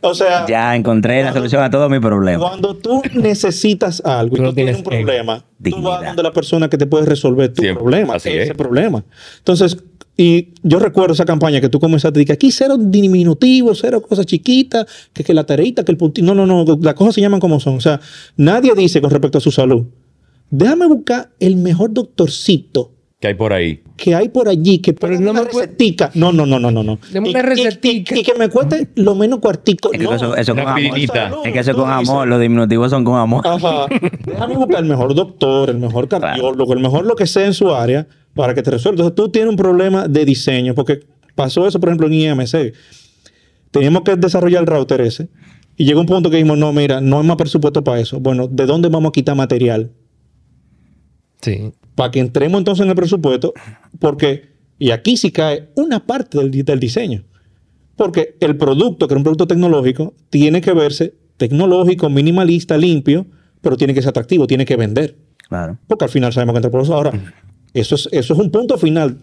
[0.00, 2.48] O sea, Ya encontré la solución a todos mis problemas.
[2.48, 4.90] Cuando tú necesitas algo y Tú tienes un ego.
[4.90, 7.82] problema, tú vas donde la persona que te puede resolver tu Siempre.
[7.82, 8.56] problema, Así ese es.
[8.56, 9.02] problema.
[9.38, 9.76] Entonces,
[10.20, 14.26] y yo recuerdo esa campaña que tú comenzaste, de que aquí cero diminutivo, cero cosas
[14.26, 16.26] chiquitas, que, que la tareita, que el puntito.
[16.26, 17.76] No, no, no, las cosas se llaman como son.
[17.76, 18.00] O sea,
[18.36, 19.84] nadie dice con respecto a su salud,
[20.50, 23.82] déjame buscar el mejor doctorcito que hay por ahí.
[23.96, 26.10] que hay por allí que Pero no me puede- recetica.
[26.14, 26.98] No, no, no, no, no, no.
[27.12, 28.14] Deme Y- una recetica.
[28.16, 29.92] Y, y que me cueste lo menos cuartico.
[29.92, 30.14] Es que No.
[30.14, 30.80] eso, eso con amor.
[30.98, 31.10] Es
[31.52, 32.28] que eso con dices, amor.
[32.28, 33.44] Los diminutivos son con amor.
[33.46, 33.86] Ajá.
[34.24, 37.74] Déjame buscar el mejor doctor, el mejor cardiólogo, el mejor lo que sea en su
[37.74, 38.06] área
[38.38, 39.02] para que te resuelva.
[39.02, 41.00] Entonces tú tienes un problema de diseño, porque
[41.34, 42.72] pasó eso, por ejemplo, en IMC.
[43.72, 45.28] Teníamos que desarrollar el router ese.
[45.76, 48.20] Y llegó un punto que dijimos, no, mira, no hay más presupuesto para eso.
[48.20, 49.90] Bueno, ¿de dónde vamos a quitar material?
[51.42, 51.72] Sí.
[51.96, 53.54] Para que entremos entonces en el presupuesto,
[53.98, 57.24] porque, y aquí sí cae una parte del, del diseño.
[57.96, 63.26] Porque el producto, que es un producto tecnológico, tiene que verse tecnológico, minimalista, limpio,
[63.62, 65.16] pero tiene que ser atractivo, tiene que vender.
[65.48, 65.76] Claro.
[65.88, 66.94] Porque al final sabemos que entra por eso.
[66.94, 67.10] Ahora,
[67.74, 69.18] eso es, eso es un punto final.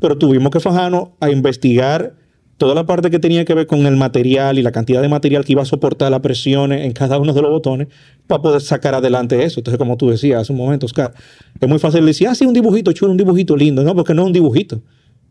[0.00, 2.16] Pero tuvimos que fajarnos a investigar
[2.56, 5.44] toda la parte que tenía que ver con el material y la cantidad de material
[5.44, 7.88] que iba a soportar las presiones en cada uno de los botones
[8.26, 9.60] para poder sacar adelante eso.
[9.60, 11.12] Entonces, como tú decías hace un momento, Oscar,
[11.60, 13.82] es muy fácil decir, ah, sí, un dibujito chulo, un dibujito lindo.
[13.82, 14.80] No, porque no es un dibujito.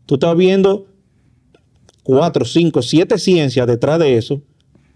[0.06, 0.86] Tú estás viendo
[2.02, 4.42] cuatro, cinco, siete ciencias detrás de eso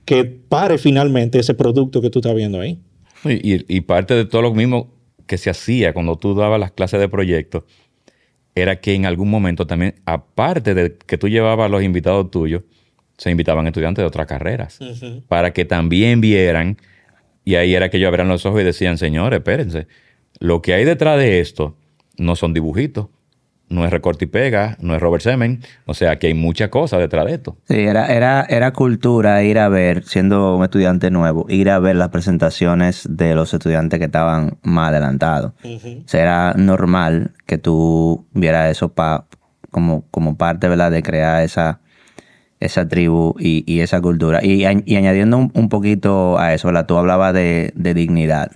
[0.05, 2.79] que pare finalmente ese producto que tú estás viendo ahí.
[3.25, 4.93] Y, y- parte de todo lo mismo
[5.29, 7.63] que se hacía cuando tú dabas las clases de proyectos
[8.57, 12.63] era que en algún momento también, aparte de que tú llevabas a los invitados tuyos,
[13.17, 14.79] se invitaban estudiantes de otras carreras
[15.29, 16.77] para que también vieran
[17.45, 19.87] Y ahí era que ellos abrían los ojos y decían, señores, espérense,
[20.41, 21.77] lo que hay detrás de esto
[22.17, 23.09] no son dibujitos,
[23.69, 27.01] no es recorte y pega, no es Robert Semen, o sea que hay muchas cosas
[27.01, 27.57] detrás de esto.
[27.69, 31.97] Sí, era, era, era cultura ir a ver, siendo un estudiante nuevo, ir a ver
[31.97, 35.53] las presentaciones de los estudiantes que estaban más adelantados.
[35.65, 39.27] O sea, era normal que tú vieras eso pa,
[39.71, 40.91] como, como parte ¿verdad?
[40.91, 41.81] de crear esa,
[42.61, 44.43] esa tribu y, y esa cultura.
[44.43, 46.87] Y, añ- y añadiendo un, un poquito a eso, ¿verdad?
[46.87, 48.53] tú hablabas de, de dignidad.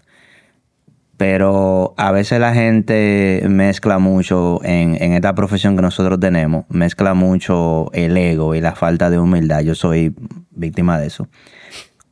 [1.22, 7.92] Pero a veces la gente mezcla mucho en, esta profesión que nosotros tenemos, mezcla mucho
[7.92, 9.60] el ego y la falta de humildad.
[9.60, 10.16] Yo soy
[10.50, 11.28] víctima de eso.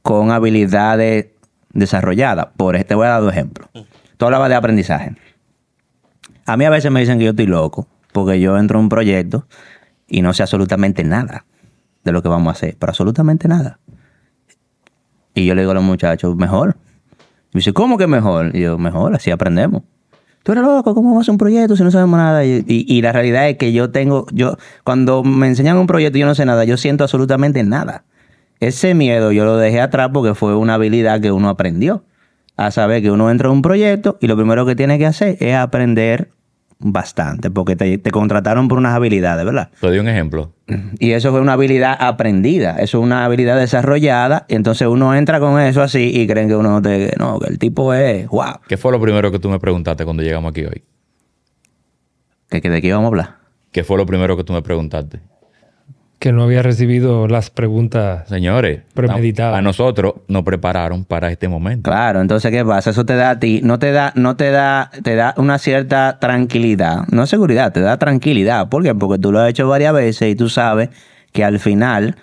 [0.03, 1.27] Con habilidades
[1.73, 2.51] desarrolladas.
[2.57, 3.69] Por este voy a dar dos ejemplos.
[4.17, 5.17] Tú hablabas de aprendizaje.
[6.47, 8.89] A mí a veces me dicen que yo estoy loco porque yo entro a un
[8.89, 9.45] proyecto
[10.07, 11.47] y no sé absolutamente nada
[12.05, 13.81] de lo que vamos a hacer, pero absolutamente nada.
[15.35, 16.77] Y yo le digo a los muchachos, mejor.
[17.53, 18.55] Y me dice, ¿cómo que mejor?
[18.55, 19.83] Y yo, mejor, así aprendemos.
[20.43, 22.45] Tú eres loco, ¿cómo vamos a un proyecto si no sabemos nada?
[22.45, 26.19] Y, y- y la realidad es que yo tengo, yo, cuando me enseñan un proyecto
[26.19, 28.05] yo no sé nada, yo siento absolutamente nada.
[28.61, 32.05] Ese miedo yo lo dejé atrás porque fue una habilidad que uno aprendió.
[32.57, 35.37] A saber que uno entra en un proyecto y lo primero que tiene que hacer
[35.41, 36.31] es aprender
[36.81, 39.71] bastante, porque te, te contrataron por unas habilidades, ¿verdad?
[39.81, 40.53] Te doy un ejemplo.
[40.99, 45.41] Y eso fue una habilidad aprendida, eso es una habilidad desarrollada, y entonces uno entra
[45.41, 48.77] con eso así y creen que uno te, no, que el tipo es, wow, ¿Qué
[48.77, 50.83] fue lo primero que tú me preguntaste cuando llegamos aquí hoy?
[52.51, 53.37] que, que de qué íbamos a hablar.
[53.73, 55.21] ¿Qué fue lo primero que tú me preguntaste?
[56.21, 58.29] Que no había recibido las preguntas.
[58.29, 59.55] Señores, Premeditado.
[59.55, 61.91] a, a nosotros nos prepararon para este momento.
[61.91, 62.91] Claro, entonces ¿qué pasa?
[62.91, 66.19] Eso te da a ti, no te da, no te da, te da una cierta
[66.21, 68.69] tranquilidad, no seguridad, te da tranquilidad.
[68.69, 68.95] ¿Por qué?
[68.95, 70.91] Porque tú lo has hecho varias veces y tú sabes
[71.33, 72.17] que al final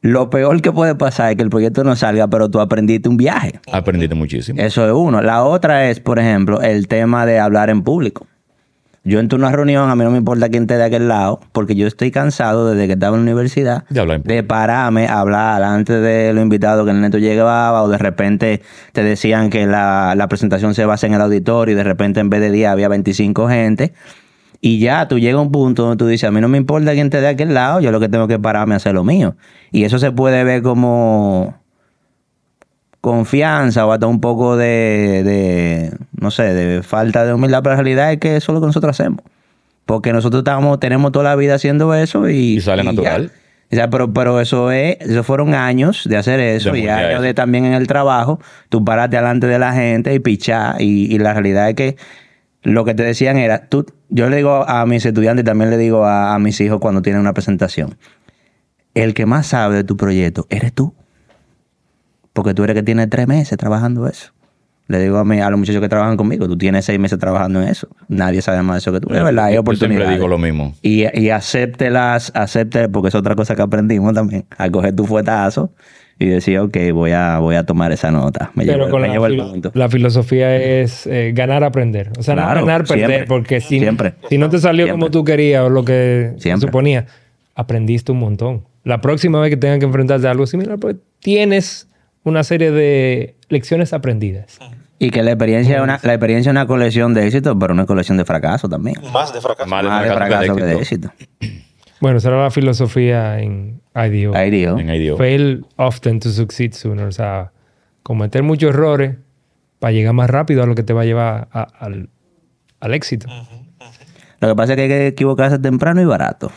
[0.00, 3.16] lo peor que puede pasar es que el proyecto no salga, pero tú aprendiste un
[3.16, 3.58] viaje.
[3.72, 4.60] Aprendiste muchísimo.
[4.60, 5.20] Eso es uno.
[5.20, 8.28] La otra es, por ejemplo, el tema de hablar en público.
[9.06, 11.38] Yo entro a una reunión, a mí no me importa quién esté de aquel lado,
[11.52, 15.06] porque yo estoy cansado desde que estaba en la universidad De hablar en de pararme
[15.06, 19.50] a hablar antes de los invitados que el neto llegaba o de repente te decían
[19.50, 22.50] que la, la presentación se basa en el auditorio y de repente en vez de
[22.50, 23.92] 10 había 25 gente.
[24.62, 26.92] Y ya tú llegas a un punto donde tú dices, a mí no me importa
[26.92, 29.36] quién esté de aquel lado, yo lo que tengo que pararme a hacer lo mío.
[29.70, 31.54] Y eso se puede ver como
[33.04, 37.82] confianza o hasta un poco de, de, no sé, de falta de humildad, pero la
[37.82, 39.20] realidad es que eso es lo que nosotros hacemos.
[39.86, 42.56] Porque nosotros estamos, tenemos toda la vida haciendo eso y...
[42.56, 43.30] Y sale natural.
[43.70, 47.22] O sea, pero, pero eso es, eso fueron años de hacer eso De y años
[47.22, 51.18] de también en el trabajo, tú parate delante de la gente y pichar y, y
[51.18, 51.96] la realidad es que
[52.62, 55.76] lo que te decían era, tú, yo le digo a mis estudiantes y también le
[55.76, 57.96] digo a, a mis hijos cuando tienen una presentación,
[58.94, 60.94] el que más sabe de tu proyecto eres tú,
[62.32, 64.32] porque tú eres que tienes tres meses trabajando eso.
[64.86, 67.62] Le digo a, mí, a los muchachos que trabajan conmigo, tú tienes seis meses trabajando
[67.62, 67.88] en eso.
[68.08, 69.14] Nadie sabe más de eso que tú.
[69.14, 70.10] Es verdad, hay Yo siempre oportunidades.
[70.16, 70.74] digo lo mismo.
[70.82, 75.70] Y, y acéptelas, acepte, porque es otra cosa que aprendimos también, a coger tu fuetazo
[76.18, 78.50] y decir, ok, voy a, voy a tomar esa nota.
[78.54, 79.70] Me Pero llevo, con me la, llevo el punto.
[79.74, 82.10] la filosofía es eh, ganar, aprender.
[82.18, 83.06] O sea, Claro, no ganar, perder.
[83.06, 84.14] siempre, porque si, siempre.
[84.28, 86.68] si no te salió como tú querías o lo que Siempre.
[86.68, 87.06] suponía,
[87.54, 88.64] aprendiste un montón.
[88.84, 91.88] La próxima vez que tengas que enfrentarte a algo similar, pues tienes
[92.22, 94.58] una serie de lecciones aprendidas.
[94.98, 97.86] Y que la experiencia, es una, la experiencia es una colección de éxito, pero una
[97.86, 98.96] colección de fracaso también.
[99.12, 99.68] Más de fracaso.
[99.68, 101.12] Más de Más de fracaso que de que de éxito.
[102.00, 104.34] Bueno, esa era la filosofía en IDEO.
[105.16, 107.06] Fail often to succeed sooner.
[107.06, 107.52] O sea,
[108.02, 109.16] cometer muchos errores
[109.78, 112.10] para llegar más rápido a lo que te va a llevar a- al,
[112.80, 113.26] al éxito.
[114.40, 116.50] Lo que pasa es que hay que equivocarse temprano y barato.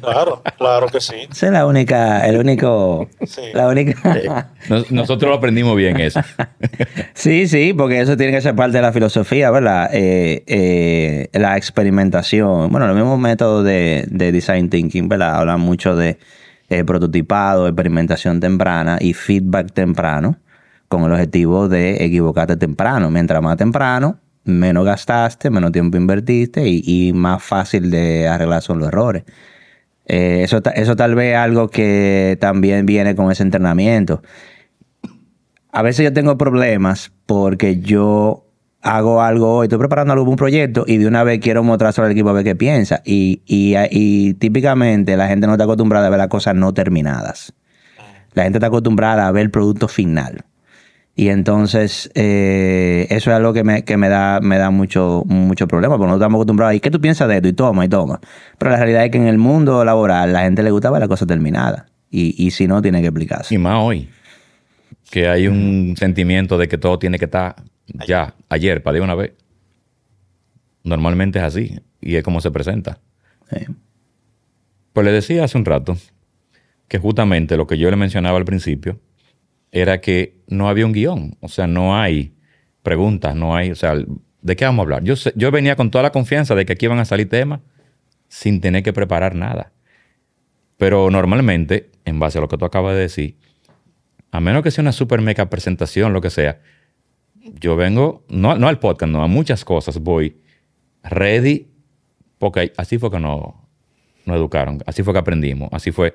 [0.00, 1.14] Claro, claro que sí.
[1.30, 3.42] Esa es la única, el único, Sí.
[3.54, 4.50] la única.
[4.68, 6.20] Nos- nosotros lo aprendimos bien eso.
[7.14, 9.90] Sí, sí, porque eso tiene que ser parte de la filosofía, ¿verdad?
[9.92, 15.36] Eh, eh, la experimentación, bueno, los mismos métodos de, de design thinking, ¿verdad?
[15.36, 16.18] Hablan mucho de
[16.68, 20.36] eh, prototipado, experimentación temprana y feedback temprano,
[20.88, 23.10] con el objetivo de equivocarte temprano.
[23.10, 28.78] Mientras más temprano, menos gastaste, menos tiempo invertiste y, y más fácil de arreglar son
[28.78, 29.24] los errores.
[30.06, 34.22] Eh, eso, eso tal vez es algo que también viene con ese entrenamiento
[35.72, 38.46] a veces yo tengo problemas porque yo
[38.82, 42.28] hago algo hoy, estoy preparando algún proyecto y de una vez quiero mostrárselo al equipo
[42.28, 43.00] a ver qué piensa.
[43.06, 47.54] Y, y, y típicamente la gente no está acostumbrada a ver las cosas no terminadas.
[48.34, 50.44] La gente está acostumbrada a ver el producto final.
[51.14, 55.68] Y entonces eh, eso es algo que me, que me da, me da mucho, mucho
[55.68, 57.48] problema, porque nosotros estamos acostumbrados a, ¿y qué tú piensas de esto?
[57.48, 58.20] Y toma, y toma.
[58.58, 61.08] Pero la realidad es que en el mundo laboral la gente le gusta ver la
[61.08, 61.86] cosa terminada.
[62.10, 63.54] Y, y si no, tiene que explicarse.
[63.54, 64.08] Y más hoy.
[65.10, 67.56] que hay un sentimiento de que todo tiene que estar
[68.06, 69.32] ya, ayer, para de una vez.
[70.84, 73.00] Normalmente es así y es como se presenta.
[73.50, 73.66] Sí.
[74.92, 75.96] Pues le decía hace un rato
[76.88, 78.98] que justamente lo que yo le mencionaba al principio
[79.72, 82.34] era que no había un guion, o sea, no hay
[82.82, 85.04] preguntas, no hay, o sea, ¿de qué vamos a hablar?
[85.04, 87.60] Yo, yo venía con toda la confianza de que aquí iban a salir temas
[88.28, 89.72] sin tener que preparar nada.
[90.76, 93.36] Pero normalmente, en base a lo que tú acabas de decir,
[94.30, 96.60] a menos que sea una super mega presentación, lo que sea,
[97.60, 100.36] yo vengo, no, no al podcast, no, a muchas cosas voy
[101.02, 101.68] ready,
[102.38, 103.54] porque así fue que nos,
[104.24, 106.14] nos educaron, así fue que aprendimos, así fue.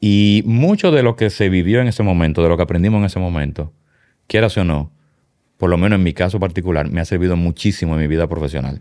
[0.00, 3.06] Y mucho de lo que se vivió en ese momento, de lo que aprendimos en
[3.06, 3.72] ese momento,
[4.26, 4.90] quieras o no,
[5.56, 8.80] por lo menos en mi caso particular, me ha servido muchísimo en mi vida profesional.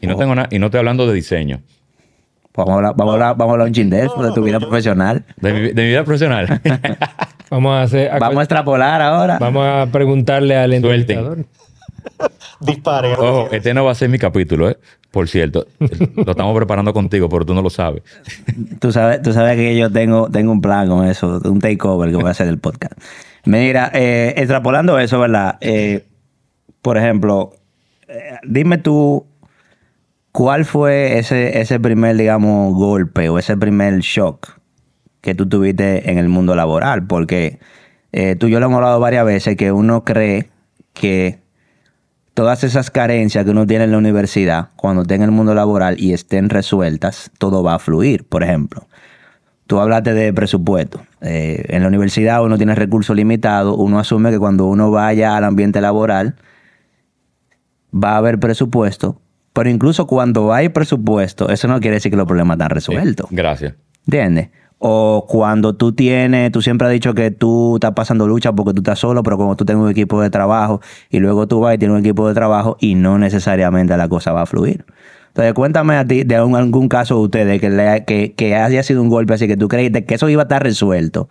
[0.00, 0.18] Y no Oh.
[0.18, 1.60] tengo nada, y no estoy hablando de diseño,
[2.54, 4.42] Vamos a hablar, vamos a hablar, vamos a hablar un chin de eso, de tu
[4.42, 5.24] vida profesional.
[5.42, 6.58] de mi, de mi vida profesional.
[7.50, 8.10] Vamos a hacer.
[8.10, 9.38] a- Vamos a extrapolar ahora.
[9.38, 11.18] vamos a preguntarle al Suelten.
[11.18, 11.46] entrevistador.
[12.60, 13.14] Dispare.
[13.14, 14.78] Ojo, este no va a ser mi capítulo, ¿eh?
[15.10, 18.02] Por cierto, lo estamos preparando contigo, pero tú no lo sabes.
[18.80, 22.16] Tú sabes, tú sabes que yo tengo, tengo un plan con eso, un takeover que
[22.16, 22.92] voy a hacer del podcast.
[23.44, 25.56] Mira, eh, extrapolando eso, ¿verdad?
[25.60, 26.04] Eh,
[26.82, 27.54] por ejemplo,
[28.08, 29.26] eh, dime tú,
[30.32, 34.58] ¿cuál fue ese, ese primer, digamos, golpe o ese primer shock
[35.20, 37.06] que tú tuviste en el mundo laboral?
[37.06, 37.58] Porque
[38.12, 40.50] eh, tú y yo lo hemos hablado varias veces que uno cree
[40.92, 41.38] que
[42.36, 45.98] todas esas carencias que uno tiene en la universidad, cuando esté en el mundo laboral
[45.98, 48.28] y estén resueltas, todo va a fluir.
[48.28, 48.86] Por ejemplo,
[49.66, 51.00] tú hablaste de presupuesto.
[51.22, 55.44] Eh, en la universidad uno tiene recursos limitados, uno asume que cuando uno vaya al
[55.44, 56.36] ambiente laboral
[57.90, 59.18] va a haber presupuesto,
[59.54, 63.28] pero incluso cuando hay presupuesto, eso no quiere decir que los problemas están resueltos.
[63.30, 63.76] Gracias.
[64.06, 64.50] ¿Entiendes?
[64.78, 68.80] O cuando tú tienes, tú siempre has dicho que tú estás pasando lucha porque tú
[68.82, 71.78] estás solo, pero como tú tienes un equipo de trabajo y luego tú vas y
[71.78, 74.84] tienes un equipo de trabajo y no necesariamente la cosa va a fluir.
[75.28, 78.82] Entonces, cuéntame a ti de un- algún caso de ustedes que, le- que, que haya
[78.82, 81.28] sido un golpe así, que tú creíste que eso iba a estar resuelto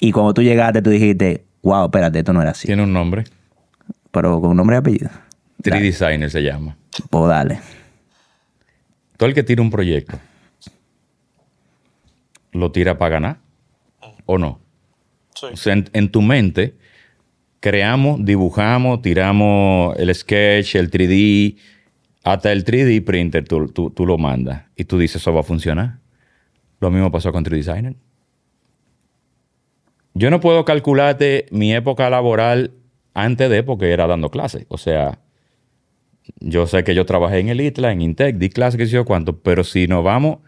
[0.00, 2.66] y cuando tú llegaste tú dijiste, wow, espérate, esto no era así.
[2.66, 3.24] Tiene un nombre.
[4.10, 5.10] Pero con nombre y apellido.
[5.62, 6.76] 3 Designer se llama.
[7.10, 7.60] Pues dale.
[9.18, 10.18] Todo el que tira un proyecto,
[12.56, 13.38] ¿lo tira para ganar
[14.24, 14.60] o no?
[15.34, 15.46] Sí.
[15.52, 16.76] O sea, en, en tu mente,
[17.60, 21.56] creamos, dibujamos, tiramos el sketch, el 3D,
[22.24, 25.44] hasta el 3D printer tú, tú- tú lo mandas y tú dices, eso va a
[25.44, 25.98] funcionar.
[26.80, 27.94] Lo mismo pasó con 3 Designer.
[30.14, 32.72] Yo no puedo calcularte mi época laboral
[33.14, 34.64] antes de, porque era dando clases.
[34.68, 35.18] O sea,
[36.40, 39.04] yo sé que yo trabajé en el ITLA, en Intec, di clases, qué sé yo
[39.04, 40.38] cuánto, pero si nos vamos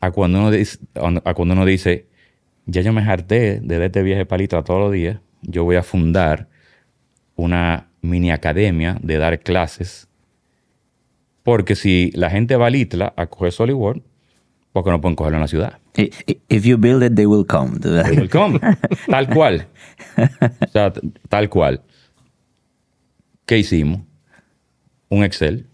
[0.00, 0.78] a cuando uno dice,
[1.24, 2.06] a cuando uno dice
[2.66, 5.82] ya yo me harté de este viaje para Litra todos los días, yo voy a
[5.82, 6.48] fundar
[7.34, 10.08] una mini academia de dar clases,
[11.42, 14.02] porque si la gente va a Litla a coger SolidWorks,
[14.72, 15.78] ¿por qué no pueden cogerlo en la ciudad?
[15.96, 17.78] If you build it, they will come.
[17.82, 18.60] Welcome.
[19.08, 19.66] tal cual.
[20.16, 21.82] O sea, t- tal cual.
[23.46, 24.02] ¿Qué hicimos?
[25.08, 25.66] Un Excel,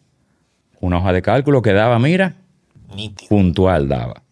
[0.80, 2.36] una hoja de cálculo que daba, mira,
[2.96, 3.28] Nítido.
[3.28, 4.22] puntual daba.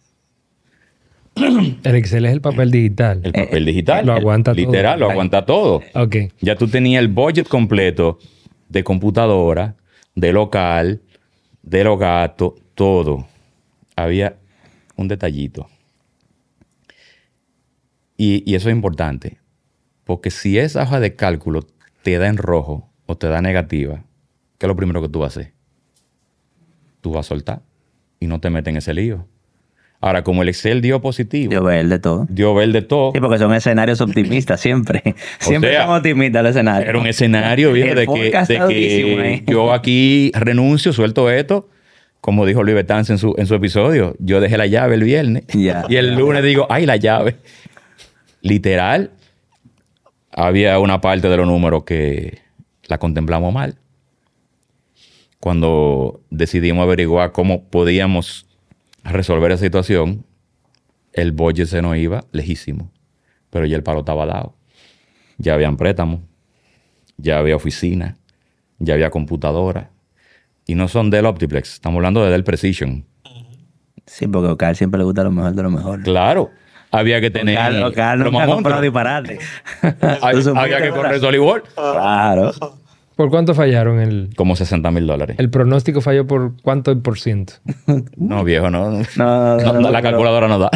[1.37, 3.21] El Excel es el papel digital.
[3.25, 4.07] El papel digital.
[4.07, 4.65] lo aguanta todo.
[4.65, 5.83] Literal, lo aguanta todo.
[5.95, 6.17] Ok.
[6.41, 8.19] Ya tú tenías el budget completo
[8.69, 9.77] de computadora,
[10.15, 11.03] de local,
[11.62, 13.27] de los gatos, todo.
[13.97, 14.37] Había
[14.97, 15.69] un detallito.
[18.17, 19.39] Y, y eso es importante.
[20.05, 21.67] Porque si esa hoja de cálculo
[22.03, 24.05] te da en rojo o te da negativa,
[24.59, 25.53] ¿qué es lo primero que tú vas a hacer?
[27.01, 27.62] Tú vas a soltar
[28.25, 29.27] y no te metes en ese lío.
[30.01, 32.27] Ahora, como el Excel dio positivo, Yo veo el de todo.
[32.29, 35.03] dio verde todo, Sí, porque son escenarios optimistas siempre.
[35.39, 36.89] Siempre sea, son optimistas los escenarios.
[36.89, 41.68] Era un escenario, viejo, de que, de que yo aquí renuncio, suelto esto.
[42.20, 45.45] Como dijo Luis Betanz en su, en su episodio, yo dejé la llave el viernes
[45.55, 47.37] y el lunes digo, ay, la llave.
[48.41, 49.11] Literal,
[50.33, 52.39] había una parte de los números que
[52.89, 53.77] la contemplamos mal.
[55.45, 58.47] Cuando decidimos averiguar cómo podíamos
[59.05, 60.24] resolver esa situación,
[61.12, 62.90] el budget se nos iba lejísimo,
[63.51, 64.57] pero ya el palo estaba dado.
[65.36, 66.20] Ya habían préstamos,
[67.18, 68.16] ya había oficina,
[68.78, 69.90] ya había computadora.
[70.66, 73.05] Y no son Dell Optiplex, estamos hablando de Dell Precision.
[74.07, 76.03] Sí, porque a Ocal siempre le gusta lo mejor de lo mejor.
[76.05, 76.53] Claro,
[76.90, 77.59] había que tener.
[77.84, 78.80] Ocal los nunca ha comprado monstruos.
[78.80, 79.38] disparate.
[80.59, 81.74] Había, que correr SolidWorks.
[81.74, 82.53] Claro.
[83.17, 84.01] ¿Por cuánto fallaron?
[84.01, 85.37] El, Como 60 mil dólares.
[85.39, 87.55] el pronóstico falló por cuánto por ciento.
[88.17, 88.91] No, viejo, no.
[88.91, 90.71] no, No, no, no, la calculadora no da.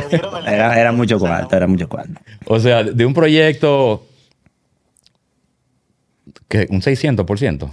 [0.47, 2.21] Era, era mucho cuarto, era mucho cuarto.
[2.47, 4.05] O sea, de un proyecto
[6.49, 6.67] ¿Qué?
[6.71, 7.71] ¿Un 600%?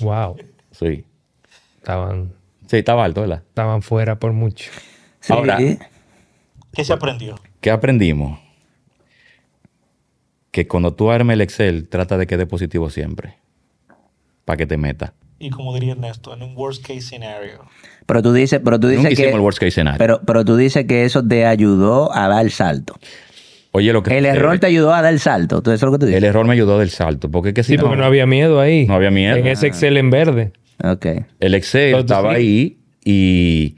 [0.00, 0.36] Wow.
[0.70, 1.04] Sí.
[1.78, 2.32] Estaban,
[2.66, 3.42] Sí, estaba alto, ¿verdad?
[3.48, 4.70] estaban fuera por mucho.
[5.20, 5.32] Sí.
[5.32, 5.58] Ahora-
[6.72, 7.34] ¿Qué se aprendió?
[7.60, 8.38] ¿Qué aprendimos?
[10.50, 13.36] Que cuando tú armes el Excel, trata de que dé positivo siempre.
[14.44, 15.14] Para que te meta.
[15.38, 17.64] Y como diría Ernesto, en un worst case scenario.
[18.06, 19.22] Pero tú dices, pero tú Nunca dices que.
[19.24, 19.98] hicimos el worst case scenario.
[19.98, 22.94] Pero, pero tú dices que eso te ayudó a dar el salto.
[23.72, 25.60] Oye, lo que El error te ayudó a dar el salto.
[25.60, 26.18] ¿Tú eso es lo que tú dices?
[26.18, 27.30] El error me ayudó del salto.
[27.30, 28.86] Porque que si Sí, porque no había miedo ahí.
[28.86, 29.36] No había miedo.
[29.36, 30.52] En ese Excel en verde.
[30.82, 31.06] Ok.
[31.40, 32.36] El Excel Entonces, estaba sí.
[32.36, 33.76] ahí y,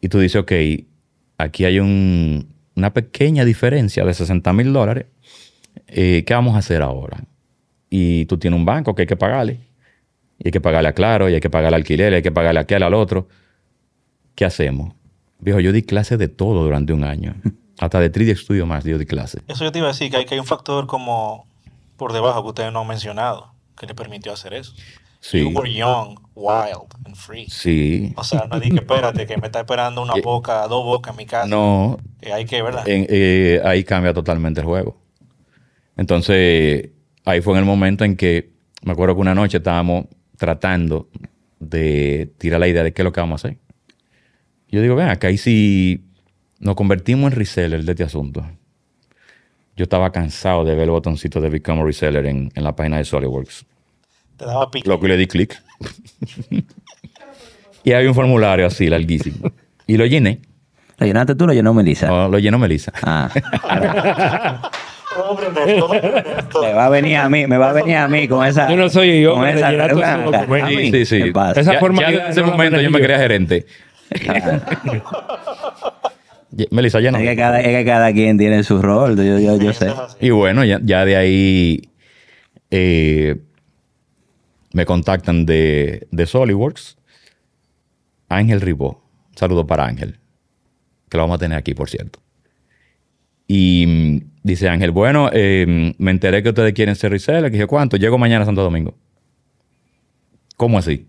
[0.00, 0.52] y tú dices, ok,
[1.38, 5.06] aquí hay un- una pequeña diferencia de 60 mil dólares.
[5.86, 7.18] Eh, ¿Qué vamos a hacer ahora?
[7.88, 9.60] Y tú tienes un banco que hay que pagarle.
[10.38, 12.32] Y hay que pagarle a Claro, y hay que pagarle al alquiler, y hay que
[12.32, 13.28] pagarle a aquel, al otro.
[14.34, 14.94] ¿Qué hacemos?
[15.38, 17.34] Viejo, yo di clases de todo durante un año.
[17.78, 19.42] Hasta de 3D Studio más yo di clases.
[19.48, 21.46] Eso yo te iba a decir, que hay, que hay un factor como
[21.96, 24.72] por debajo que ustedes no han mencionado, que le permitió hacer eso.
[25.20, 25.40] Sí.
[25.40, 27.46] You were young, wild and free.
[27.50, 28.12] Sí.
[28.16, 31.26] O sea, no dije, espérate, que me está esperando una boca, dos bocas en mi
[31.26, 31.46] casa.
[31.48, 31.98] No,
[32.32, 32.86] hay que, ¿verdad?
[32.88, 34.98] en- eh, ahí cambia totalmente el juego.
[35.96, 36.90] Entonces,
[37.24, 40.06] ahí fue en el momento en que me acuerdo que una noche estábamos
[40.36, 41.08] tratando
[41.60, 43.58] de tirar la idea de qué es lo que vamos a hacer.
[44.68, 46.04] Yo digo, ven, acá y si
[46.58, 48.44] nos convertimos en reseller de este asunto.
[49.76, 52.96] Yo estaba cansado de ver el botoncito de Become a Reseller en, en la página
[52.96, 53.66] de SolidWorks.
[54.36, 54.88] Te daba pique.
[54.88, 55.62] Loco, y le di clic.
[57.84, 59.52] y había un formulario así, larguísimo.
[59.86, 60.40] Y lo llené.
[60.98, 62.06] ¿Lo llenaste tú o lo llenó Melissa?
[62.06, 62.92] No, lo llenó Melissa.
[63.02, 63.30] Ah.
[66.62, 68.68] Me va a venir a mí, me va a venir a mí con esa.
[68.70, 69.70] Yo no soy yo, con me esa-
[70.90, 71.32] Sí, sí.
[71.56, 73.66] Esa Ya- forma ya de- ese no momento yo me quería gerente.
[76.70, 77.18] Melissa, ya no.
[77.18, 79.92] Es que, cada, es que cada quien tiene su rol, yo, yo, yo sé.
[80.20, 81.90] Y bueno, ya, ya de ahí
[82.70, 83.36] eh,
[84.72, 86.96] me contactan de, de SolidWorks.
[88.28, 89.02] Ángel Ribó.
[89.32, 90.18] Un saludo para Ángel.
[91.08, 92.20] Que lo vamos a tener aquí, por cierto.
[93.46, 97.44] Y dice Ángel, bueno, eh, me enteré que ustedes quieren ser reseller.
[97.44, 97.96] Que dije, ¿cuánto?
[97.96, 98.94] Llego mañana a Santo Domingo.
[100.56, 101.06] ¿Cómo así?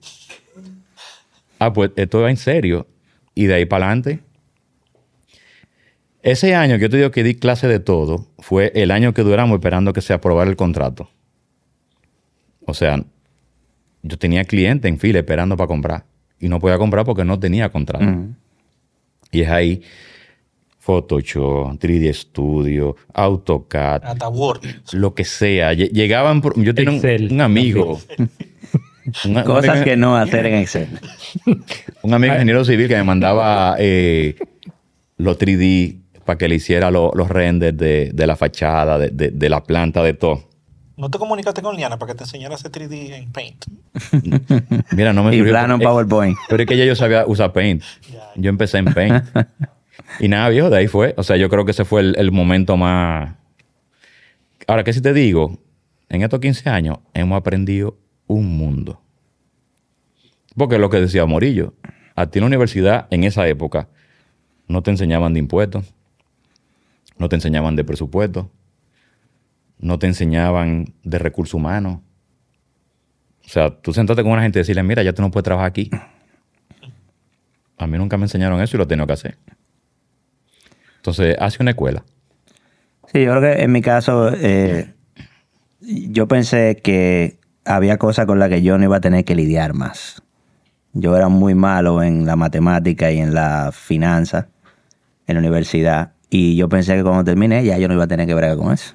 [1.59, 2.87] Ah, pues esto va en serio.
[3.35, 4.19] Y de ahí para adelante.
[6.23, 9.21] Ese año que yo te digo que di clase de todo, fue el año que
[9.21, 11.09] duramos esperando que se aprobara el contrato.
[12.65, 13.01] O sea,
[14.01, 16.05] yo tenía cliente en fila esperando para comprar.
[16.39, 18.05] Y no podía comprar porque no tenía contrato.
[19.31, 19.83] Y es ahí
[20.87, 24.61] Photoshop, 3D Studio, AutoCAD, Hasta Word.
[24.93, 25.73] lo que sea.
[25.73, 27.27] Lle- Llegaban, por- yo tenía un, Excel.
[27.33, 27.99] un amigo.
[29.45, 30.87] Cosas que no hacer en Excel.
[32.03, 34.35] un amigo ingeniero civil que me mandaba eh,
[35.17, 39.31] los 3D para que le hiciera lo- los renders de, de la fachada, de, de-
[39.31, 40.47] de la planta, de todo.
[40.95, 43.65] ¿No te comunicaste con Liana para que te enseñara ese 3D en Paint?
[44.93, 46.37] Mira, no me Y plano en PowerPoint.
[46.47, 47.83] Pero es que ya yo sabía usar Paint.
[48.37, 49.23] Yo empecé en Paint.
[50.19, 51.13] y nada, viejo, de ahí fue.
[51.17, 53.35] O sea, yo creo que ese fue el, el momento más...
[54.67, 55.59] Ahora, ¿qué si te digo?
[56.09, 57.97] En estos 15 años hemos aprendido
[58.27, 59.01] un mundo.
[60.55, 61.73] Porque es lo que decía Morillo.
[62.15, 63.89] A ti en la universidad, en esa época,
[64.67, 65.93] no te enseñaban de impuestos.
[67.17, 68.49] No te enseñaban de presupuesto.
[69.79, 71.99] No te enseñaban de recursos humanos.
[73.45, 75.69] O sea, tú sentarte con una gente y decirle, mira, ya tú no puedes trabajar
[75.69, 75.89] aquí.
[77.77, 79.37] A mí nunca me enseñaron eso y lo he tenido que hacer.
[81.07, 82.03] Entonces, hace una escuela.
[83.13, 84.93] Sí, yo creo que en mi caso, eh,
[85.79, 89.73] yo pensé que había cosas con las que yo no iba a tener que lidiar
[89.73, 90.21] más.
[90.91, 94.49] Yo era muy malo en la matemática y en la finanza
[95.27, 96.11] en la universidad.
[96.29, 98.73] Y yo pensé que cuando terminé ya yo no iba a tener que bregar con
[98.73, 98.93] eso.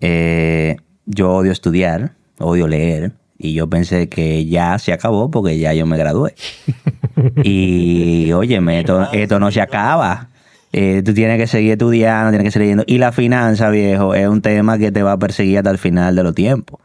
[0.00, 0.74] Eh,
[1.06, 3.12] yo odio estudiar, odio leer.
[3.38, 6.34] Y yo pensé que ya se acabó porque ya yo me gradué.
[7.44, 10.30] Y óyeme, esto, esto no se acaba.
[10.76, 12.84] Eh, tú tienes que seguir estudiando, tienes que seguir leyendo.
[12.88, 16.16] Y la finanza, viejo, es un tema que te va a perseguir hasta el final
[16.16, 16.80] de los tiempos.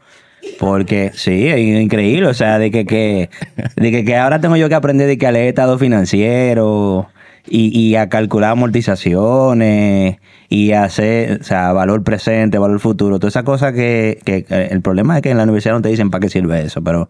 [0.60, 2.28] Porque sí, es increíble.
[2.28, 3.30] O sea, de que, que,
[3.74, 7.08] de que, que ahora tengo yo que aprender de que leer estado financiero
[7.46, 10.18] y, y a calcular amortizaciones
[10.48, 13.20] y a hacer, o sea, valor presente, valor futuro.
[13.20, 16.22] Cosas que, que que el problema es que en la universidad no te dicen para
[16.22, 16.82] qué sirve eso.
[16.82, 17.08] Pero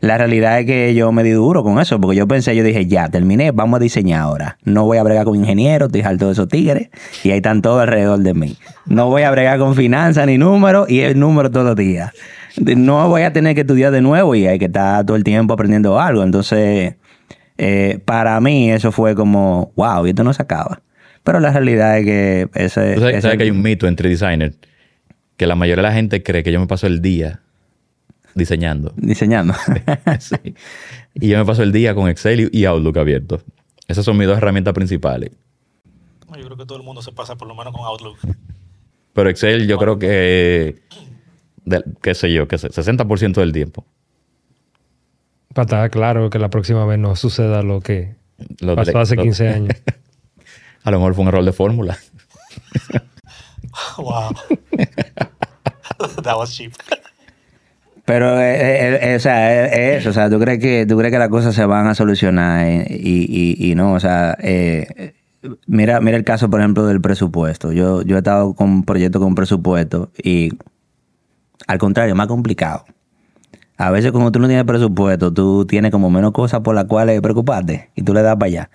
[0.00, 2.86] la realidad es que yo me di duro con eso porque yo pensé, yo dije,
[2.86, 4.58] ya, terminé, vamos a diseñar ahora.
[4.64, 6.90] No voy a bregar con ingenieros, estoy harto de esos tigres
[7.24, 8.56] y ahí están todos alrededor de mí.
[8.86, 12.12] No voy a bregar con finanzas ni números y el número todos los días.
[12.58, 15.54] No voy a tener que estudiar de nuevo y hay que estar todo el tiempo
[15.54, 16.22] aprendiendo algo.
[16.22, 16.96] Entonces,
[17.62, 20.82] eh, para mí eso fue como, wow, y esto no se acaba.
[21.24, 22.94] Pero la realidad es que ese...
[22.94, 24.56] Tú sabes, ese- sabes que hay un mito entre designers
[25.36, 27.40] que la mayoría de la gente cree que yo me paso el día
[28.34, 28.92] diseñando.
[28.96, 29.54] diseñando.
[30.20, 30.34] Sí.
[31.14, 33.42] Y yo me paso el día con Excel y Outlook abierto.
[33.86, 35.30] Esas son mis dos herramientas principales.
[36.38, 38.16] Yo creo que todo el mundo se pasa por lo menos con Outlook.
[39.12, 40.80] Pero Excel yo creo que,
[42.00, 43.84] qué sé yo, que se- 60% del tiempo.
[45.54, 48.14] Para estar claro que la próxima vez no suceda lo que
[48.60, 49.76] Lo pasó hace lo- 15 años.
[50.84, 51.98] A lo mejor fue un error de fórmula.
[53.96, 54.34] Wow.
[56.22, 56.72] That was cheap.
[58.04, 60.10] Pero, eh, eh, eh, o sea, es eso.
[60.10, 62.86] O sea, ¿tú crees, que, ¿tú crees que las cosas se van a solucionar eh,
[62.90, 63.24] y,
[63.64, 63.92] y, y no?
[63.94, 65.14] O sea, eh,
[65.66, 67.72] mira, mira el caso, por ejemplo, del presupuesto.
[67.72, 70.50] Yo, yo he estado con proyectos con presupuesto y,
[71.66, 72.84] al contrario, más complicado.
[73.82, 77.20] A veces, como tú no tienes presupuesto, tú tienes como menos cosas por las cuales
[77.20, 78.70] preocuparte y tú le das para allá.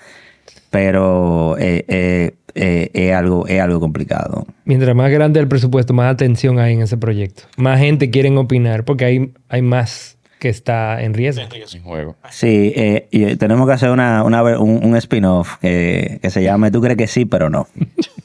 [0.69, 4.45] Pero eh, eh, eh, es, algo, es algo complicado.
[4.65, 7.43] Mientras más grande el presupuesto, más atención hay en ese proyecto.
[7.55, 11.43] Más gente quiere opinar porque hay, hay más que está en riesgo.
[11.73, 12.17] En juego.
[12.29, 16.69] Sí, eh, y tenemos que hacer una, una un, un spin-off que, que se llame
[16.69, 17.67] Tú crees que sí, pero no.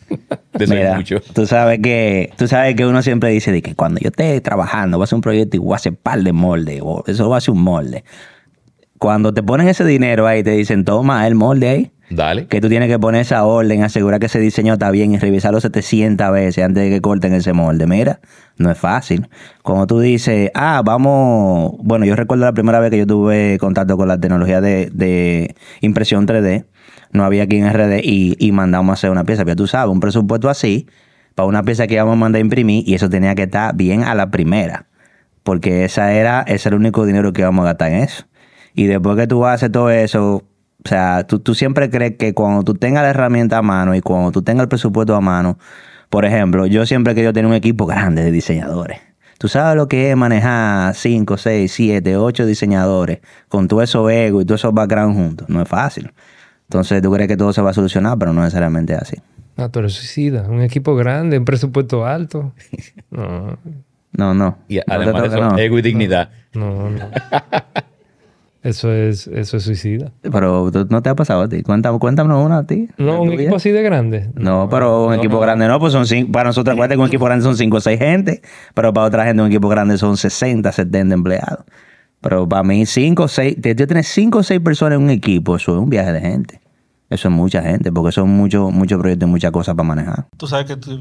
[0.66, 1.20] De eso hay Mira, mucho.
[1.32, 4.98] tú sabes que tú sabes que uno siempre dice de que cuando yo esté trabajando
[4.98, 7.36] voy a hacer un proyecto y voy a hacer par de molde o eso va
[7.36, 8.04] a ser un molde.
[8.98, 12.46] Cuando te ponen ese dinero ahí te dicen toma el molde ahí Dale.
[12.46, 15.60] que tú tienes que poner esa orden, asegurar que ese diseño está bien y revisarlo
[15.60, 17.86] 700 veces antes de que corten ese molde.
[17.86, 18.20] Mira,
[18.58, 19.28] no es fácil.
[19.62, 23.96] Cuando tú dices, ah, vamos, bueno, yo recuerdo la primera vez que yo tuve contacto
[23.96, 26.66] con la tecnología de, de impresión 3D,
[27.12, 29.92] no había aquí en RD y, y mandamos a hacer una pieza, pero tú sabes,
[29.92, 30.86] un presupuesto así,
[31.34, 34.02] para una pieza que íbamos a mandar a imprimir y eso tenía que estar bien
[34.02, 34.86] a la primera,
[35.42, 38.24] porque esa era, ese era el único dinero que íbamos a gastar en eso.
[38.74, 40.44] Y después que tú haces todo eso,
[40.84, 44.00] o sea, tú, tú siempre crees que cuando tú tengas la herramienta a mano y
[44.00, 45.58] cuando tú tengas el presupuesto a mano,
[46.08, 49.00] por ejemplo, yo siempre he querido tener un equipo grande de diseñadores.
[49.38, 54.40] Tú sabes lo que es manejar 5, 6, 7, 8 diseñadores con todo eso ego
[54.40, 55.48] y todo esos background juntos.
[55.48, 56.12] No es fácil.
[56.72, 59.16] Entonces tú crees que todo se va a solucionar, pero no necesariamente es así.
[59.58, 60.48] Ah, tú eres suicida.
[60.48, 62.52] Un equipo grande, un presupuesto alto.
[63.10, 63.58] No,
[64.12, 64.58] No, no.
[64.68, 65.58] Y No además de toca, eso, no.
[65.58, 66.30] ego y dignidad.
[66.54, 67.08] no, no.
[68.62, 70.12] Eso es, eso es suicida.
[70.22, 71.62] Pero ¿tú- no te ha pasado a ti.
[71.62, 72.88] Cuéntame, cuéntanos una a ti.
[72.96, 74.30] No, un equipo así de grande.
[74.36, 76.30] No, pero un equipo grande no, pues son cinco.
[76.30, 78.40] Para nosotros, acuérdate que un equipo grande son 5 o 6 gente,
[78.74, 81.64] pero para otra gente un equipo grande son 60, 70 empleados.
[82.20, 85.56] Pero para mí, 5 o 6, yo tener 5 o 6 personas en un equipo,
[85.56, 86.60] eso es un viaje de gente.
[87.12, 90.28] Eso es mucha gente, porque son muchos muchos proyectos y muchas cosas para manejar.
[90.38, 90.92] Tú sabes que tú,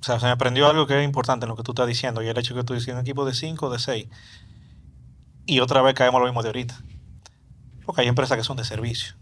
[0.00, 2.20] o sea, se me aprendió algo que es importante en lo que tú estás diciendo
[2.22, 4.06] y el hecho que tú dices un equipo de 5 de 6
[5.46, 6.74] y otra vez caemos lo mismo de ahorita.
[7.86, 9.14] Porque hay empresas que son de servicio.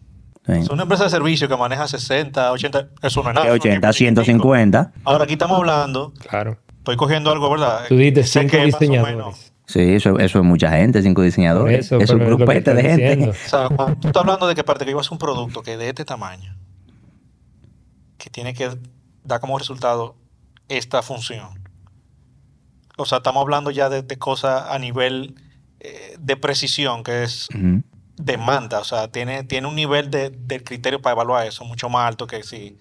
[0.46, 0.52] Sí.
[0.52, 3.46] Es una empresa de servicio que maneja 60, 80, eso no es nada.
[3.46, 4.22] De es un 80 a equipo chiquitico.
[4.24, 4.92] 150.
[5.04, 6.56] Ahora aquí estamos hablando, Claro.
[6.78, 7.80] estoy cogiendo algo, ¿verdad?
[7.88, 8.78] Tú más o
[9.20, 9.49] diseñadores.
[9.70, 11.86] Sí, eso, eso es mucha gente, 5 diseñadores.
[11.86, 13.16] Eso, es un grupete de gente.
[13.16, 13.30] diciendo.
[13.30, 16.04] O sea, cuando tú estás hablando de que parte que un producto que de este
[16.04, 16.56] tamaño,
[18.18, 18.76] que tiene que
[19.22, 20.16] dar como resultado
[20.68, 21.62] esta función.
[22.96, 25.36] O sea, estamos hablando ya de, de cosas a nivel
[25.78, 27.46] eh, de precisión, que es
[28.16, 28.80] demanda.
[28.80, 32.26] O sea, tiene, tiene un nivel de, del criterio para evaluar eso mucho más alto
[32.26, 32.76] que si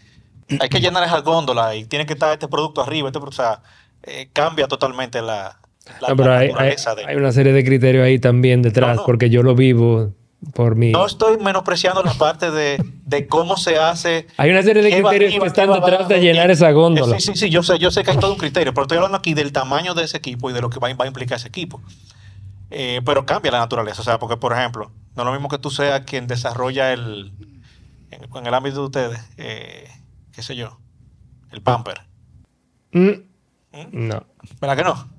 [0.60, 3.10] hay que llenar esa góndola y tiene que estar este producto arriba.
[3.10, 3.62] Este, o sea,
[4.02, 5.59] eh, cambia totalmente la,
[6.02, 7.06] la, No, pero la hay, hay, naturaleza de...
[7.06, 9.06] hay una serie de criterios ahí también detrás, No, no.
[9.06, 10.14] porque yo lo vivo
[10.54, 10.92] por mi...
[10.92, 14.28] No estoy menospreciando la parte de, de cómo se hace.
[14.38, 17.20] Hay una serie de va criterios que están detrás de llenar esa góndola.
[17.20, 19.18] Sí, sí, sí, yo sé, yo sé que hay todo un criterio, pero estoy hablando
[19.18, 21.50] aquí del tamaño de ese equipo y de lo que va, va a implicar ese
[21.50, 21.82] equipo.
[22.72, 25.58] Eh, pero cambia la naturaleza, o sea, porque, por ejemplo, no es lo mismo que
[25.58, 27.34] tú seas quien desarrolla el.
[28.12, 29.88] En, en el ámbito de ustedes, eh,
[30.32, 30.80] qué sé yo,
[31.52, 32.02] el pamper.
[32.92, 33.10] Mm,
[33.92, 34.26] No.
[34.62, 35.10] ¿Verdad que no?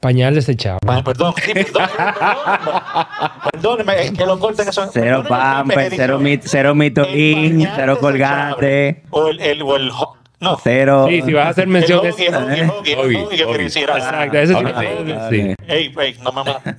[0.00, 0.80] Pañal desechable.
[0.86, 1.52] Ay, perdón, sí,
[3.88, 4.88] eh, que lo corten eso.
[4.92, 5.96] Cero pamper, edición.
[5.96, 9.02] cero, mit, cero mitolín, cero desechable.
[9.10, 9.90] O el, el, o el
[10.38, 10.58] no.
[10.62, 11.06] cero.
[11.08, 12.12] Sí, si vas a hacer mención de ah,
[13.96, 14.66] Exacto, eso sí.
[15.30, 15.54] Sí.
[15.66, 16.74] Ey, ey, no me mates.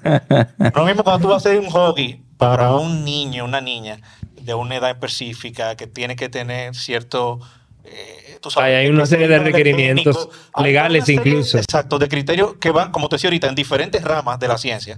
[0.76, 3.97] Lo mismo cuando tú vas a hacer un hockey para un niño, una niña
[4.41, 7.39] de una edad específica que tiene que tener cierto.
[7.92, 10.64] Eh, tú sabes, Hay- hay una serie de requerimientos técnico.
[10.64, 11.58] Legales serie, incluso.
[11.58, 14.98] Exacto, de criterios que van, como te decía ahorita, en diferentes ramas de la ciencia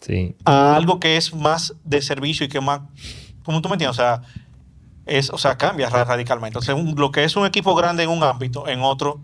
[0.00, 0.34] Sí.
[0.44, 2.80] a algo que es más de servicio y que más.
[3.44, 3.98] ¿Cómo tú me entiendes?
[3.98, 4.22] O sea,
[5.06, 6.58] es, o sea cambia ra- radicalmente.
[6.58, 9.20] Entonces, un- lo que es un equipo grande en un ámbito, en otro,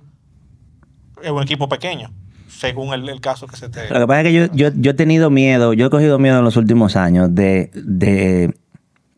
[1.23, 2.13] es un equipo pequeño,
[2.49, 3.89] según el, el caso que se te.
[3.91, 6.39] Lo que pasa es que yo, yo, yo he tenido miedo, yo he cogido miedo
[6.39, 8.55] en los últimos años de, de...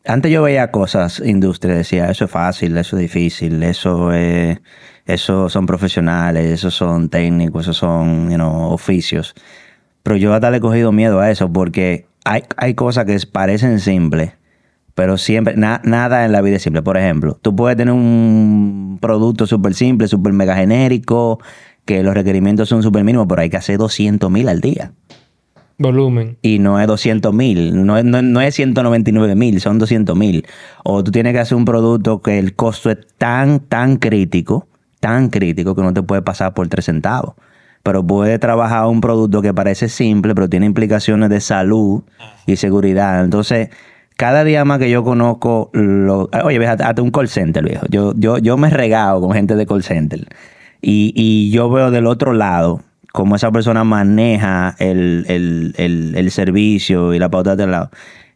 [0.07, 4.59] Antes yo veía cosas, industria, decía, eso es fácil, eso es difícil, eso es...
[5.07, 9.35] Eso son profesionales, eso son técnicos, eso son, oficios.
[10.05, 13.81] Pero yo hasta le he cogido miedo a eso porque hay, hay cosas que parecen
[13.81, 14.33] simples,
[14.95, 16.83] pero siempre, na- nada en la vida es simple.
[16.83, 21.41] Por ejemplo, tú puedes tener un producto súper simple, súper mega genérico,
[21.85, 24.93] que los requerimientos son súper mínimos, pero hay que hacer 200 mil al día.
[25.81, 26.37] Volumen.
[26.43, 30.47] Y no es 200 mil, no no, no es 199 mil, son 200 mil.
[30.85, 34.69] O tú tienes que hacer un producto que el costo es tan, tan crítico,
[35.01, 37.35] tan crítico que no te puede pasar por 3 centavos.
[37.83, 42.03] Pero puedes trabajar un producto que parece simple, pero tiene implicaciones de salud
[42.47, 43.25] y seguridad.
[43.25, 43.71] Entonces,
[44.19, 47.87] cada día más que yo conozco, lo, oye, ves, hasta un call center, viejo.
[47.89, 50.29] Yo, yo, yo me regado con gente de call center.
[50.83, 57.15] Y, y yo veo del otro lado cómo esa persona maneja el, el- el- servicio
[57.15, 57.91] y la pauta de lado.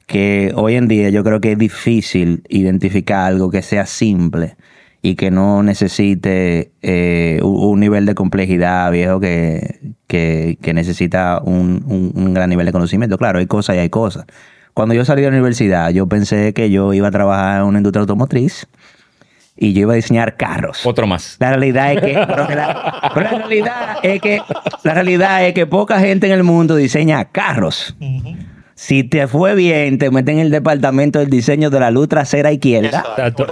[0.06, 4.56] Que hoy en día yo creo que es difícil identificar algo que sea simple
[5.00, 11.84] y que no necesite eh, un, nivel de complejidad, viejo, que, que- que necesita un,
[11.86, 13.16] un- un gran nivel de conocimiento.
[13.18, 14.26] Claro, hay cosas y hay cosas.
[14.74, 17.78] Cuando yo salí de la universidad, yo pensé que yo iba a trabajar en una
[17.78, 18.66] industria automotriz
[19.56, 20.84] y yo iba a diseñar carros.
[20.84, 21.36] Otro más.
[21.38, 24.42] La realidad es que, pero que la, pero la realidad es que,
[24.82, 27.96] la realidad es que poca gente en el mundo diseña carros.
[28.76, 32.50] Si te fue bien, te meten en el departamento del diseño de la luz trasera
[32.50, 33.46] izquierda Exacto.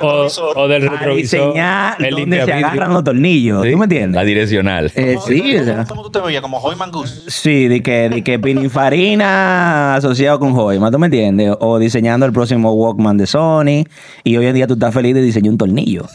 [0.57, 1.15] O, del a retrovisor.
[1.53, 3.63] diseñar el donde se agarran los tornillos.
[3.65, 3.71] Sí.
[3.71, 4.27] ¿Tú me La entiendes?
[4.27, 4.91] direccional.
[4.97, 5.85] Eh, ¿Cómo- sí, cómo- o sea.
[5.85, 6.43] ¿Cómo tú te veías?
[6.43, 7.25] Como Hoy Mangus.
[7.29, 11.55] Sí, de que, de que Pininfarina asociado con Joyma, ¿tú me entiendes?
[11.61, 13.85] O diseñando el próximo Walkman de Sony.
[14.25, 16.07] Y hoy en día tú estás feliz de diseñar un tornillo.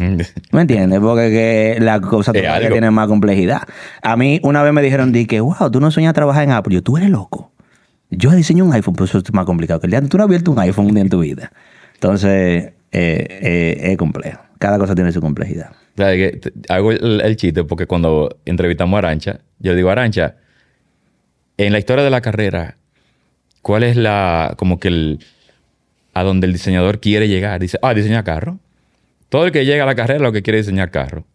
[0.52, 1.00] ¿Me entiendes?
[1.00, 1.30] Porque
[1.78, 2.72] que la cosa algo.
[2.72, 3.62] tiene más complejidad.
[4.02, 6.76] A mí una vez me dijeron, di que, wow, tú no sueñas trabajar en Apple.
[6.76, 7.52] Yo, tú eres loco.
[8.10, 10.02] Yo diseño un iPhone, pero eso es más complicado que el día.
[10.02, 11.52] Tú no has abierto un iPhone un día en tu vida.
[11.96, 14.42] Entonces, eh, eh, es complejo.
[14.60, 15.72] Cada cosa tiene su complejidad.
[15.98, 16.38] ¿Sabes qué?
[16.38, 20.36] Te- Hago el, chiste porque cuando entrevistamos a Arancha, yo digo, Arancha,
[21.58, 22.78] en la historia de la carrera,
[23.62, 25.20] ¿cuál es la, como que el,
[26.14, 27.60] a donde el diseñador quiere llegar?
[27.60, 28.60] Dice, ah, diseñar carro.
[29.30, 31.26] Todo el que llega a la carrera lo que quiere es diseñar carro.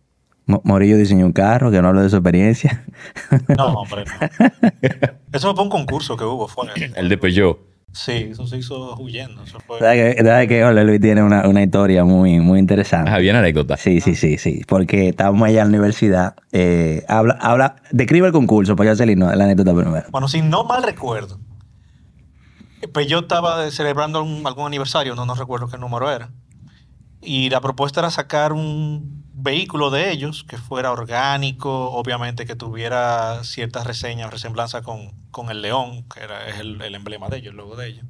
[0.46, 2.84] Mo- Morillo diseñó un carro, que no hablo de su experiencia.
[3.56, 4.48] No, hombre, no.
[5.32, 6.66] Eso fue un concurso que hubo, fue.
[6.96, 7.58] El de Peugeot.
[7.94, 9.42] Sí, eso se hizo huyendo.
[9.44, 9.78] Eso fue.
[9.78, 10.16] ¿Sabes
[10.48, 13.10] que, Jorge Luis tiene una, una historia muy, muy interesante?
[13.10, 13.76] Ah, bien anécdota.
[13.76, 14.62] Sí, sí, sí, sí.
[14.66, 16.34] Porque estábamos allá en la universidad.
[16.52, 20.06] eh, habla, habla, describe el concurso para yo hacer la la anécdota primero.
[20.10, 21.38] Bueno, si no mal recuerdo,
[23.06, 26.30] yo estaba celebrando un- algún aniversario, no, no recuerdo qué número era.
[27.20, 33.42] Y la propuesta era sacar un vehículo de ellos que fuera orgánico, obviamente que tuviera
[33.44, 37.38] ciertas reseñas o resemblanza con, con el león, que era, es el, el emblema de
[37.38, 38.06] ellos, el logo de ellos.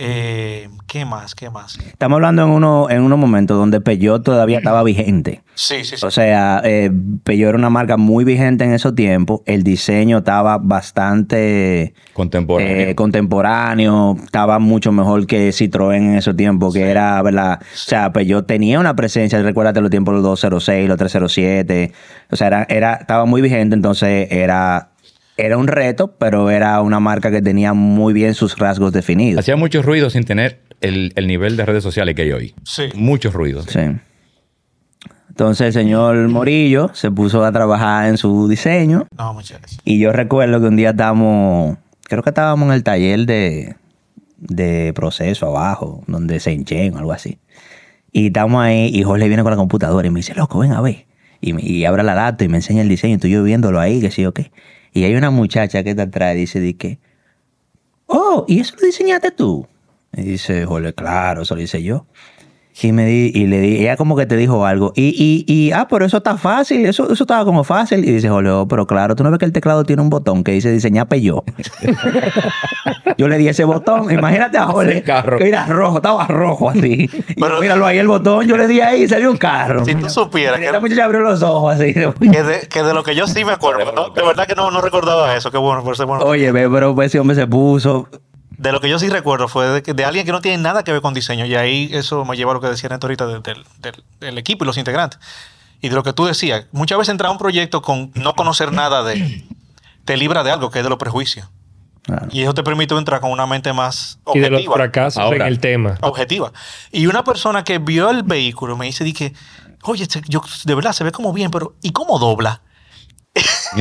[0.00, 1.34] Eh, ¿Qué más?
[1.34, 1.76] ¿Qué más?
[1.78, 5.42] Estamos hablando en, uno, en unos momentos donde Peugeot todavía estaba vigente.
[5.54, 6.06] Sí, sí, sí.
[6.06, 6.90] O sea, eh,
[7.24, 9.40] Peugeot era una marca muy vigente en esos tiempos.
[9.44, 12.76] El diseño estaba bastante Contemporáneo.
[12.90, 17.60] eh, contemporáneo, estaba mucho mejor que Citroën en esos tiempos, que era, ¿verdad?
[17.60, 21.92] O sea, Peugeot tenía una presencia, recuérdate los tiempos, los 206, los 307,
[22.30, 24.90] o sea, era, era, estaba muy vigente, entonces era,
[25.38, 29.40] era un reto, pero era una marca que tenía muy bien sus rasgos definidos.
[29.40, 32.54] Hacía mucho ruido sin tener el, el nivel de redes sociales que hay hoy.
[32.64, 32.88] Sí.
[32.94, 33.62] Mucho ruido.
[33.62, 33.80] Sí.
[35.28, 39.80] Entonces el señor Morillo se puso a trabajar en su diseño No, muchas gracias.
[39.84, 43.76] y yo recuerdo que un día estábamos, creo que estábamos en el taller de,
[44.38, 47.38] de proceso abajo, donde se enchen o algo así.
[48.10, 50.80] Y estamos ahí y Jorge viene con la computadora y me dice, loco, ven a
[50.80, 51.06] ver.
[51.40, 53.14] Y, me- y abre la data y me enseña el diseño.
[53.14, 54.50] Estoy yo viéndolo ahí, que sí o qué.
[54.92, 56.98] Y hay una muchacha que está atrás y dice, di que,
[58.06, 59.66] oh, ¿y eso lo diseñaste tú?
[60.12, 62.06] Y dice, Jorge, claro, eso lo hice yo.
[62.80, 64.92] Y me di, y le di, ella como que te dijo algo.
[64.94, 68.04] Y, y, y ah, pero eso está fácil, eso, eso estaba como fácil.
[68.04, 70.44] Y dice, Jorge, oh, pero claro, tú no ves que el teclado tiene un botón
[70.44, 71.42] que dice diseñar yo.
[73.18, 74.68] yo le di ese botón, imagínate a
[75.04, 75.38] carro.
[75.38, 77.10] Que mira, rojo, estaba rojo así.
[77.28, 79.84] Y Pero- míralo ahí el botón, yo le di ahí y salió un carro.
[79.84, 81.92] Si tú supieras Y que- esta muchacha abrió los ojos así.
[81.94, 84.70] Que de, que de lo que yo sí me acuerdo, no, de verdad que no,
[84.70, 86.24] no recordaba eso, qué bueno, por ser bueno.
[86.24, 88.08] Oye, ve, pero pues, ese hombre se puso.
[88.58, 90.84] De lo que yo sí recuerdo fue de, que- de alguien que no tiene nada
[90.84, 91.46] que ver con diseño.
[91.46, 94.38] Y ahí eso me lleva a lo que decía Neto ahorita de- del, del- del
[94.38, 95.18] equipo y los integrantes.
[95.80, 98.72] Y de lo que tú decías, muchas veces entrar a un proyecto con no conocer
[98.72, 99.44] nada de...
[100.04, 101.48] Te libra de algo que es de los prejuicios.
[102.02, 102.26] Claro.
[102.32, 104.74] Y eso te permite entrar con una mente más Y de los objetiva.
[104.74, 105.36] fracasos Ahora.
[105.36, 105.96] en el tema.
[106.00, 106.52] objetiva.
[106.90, 109.34] Y una persona que vio el vehículo me dice, di que,
[109.82, 112.62] oye, este- yo, de verdad se ve como bien, pero ¿y cómo dobla?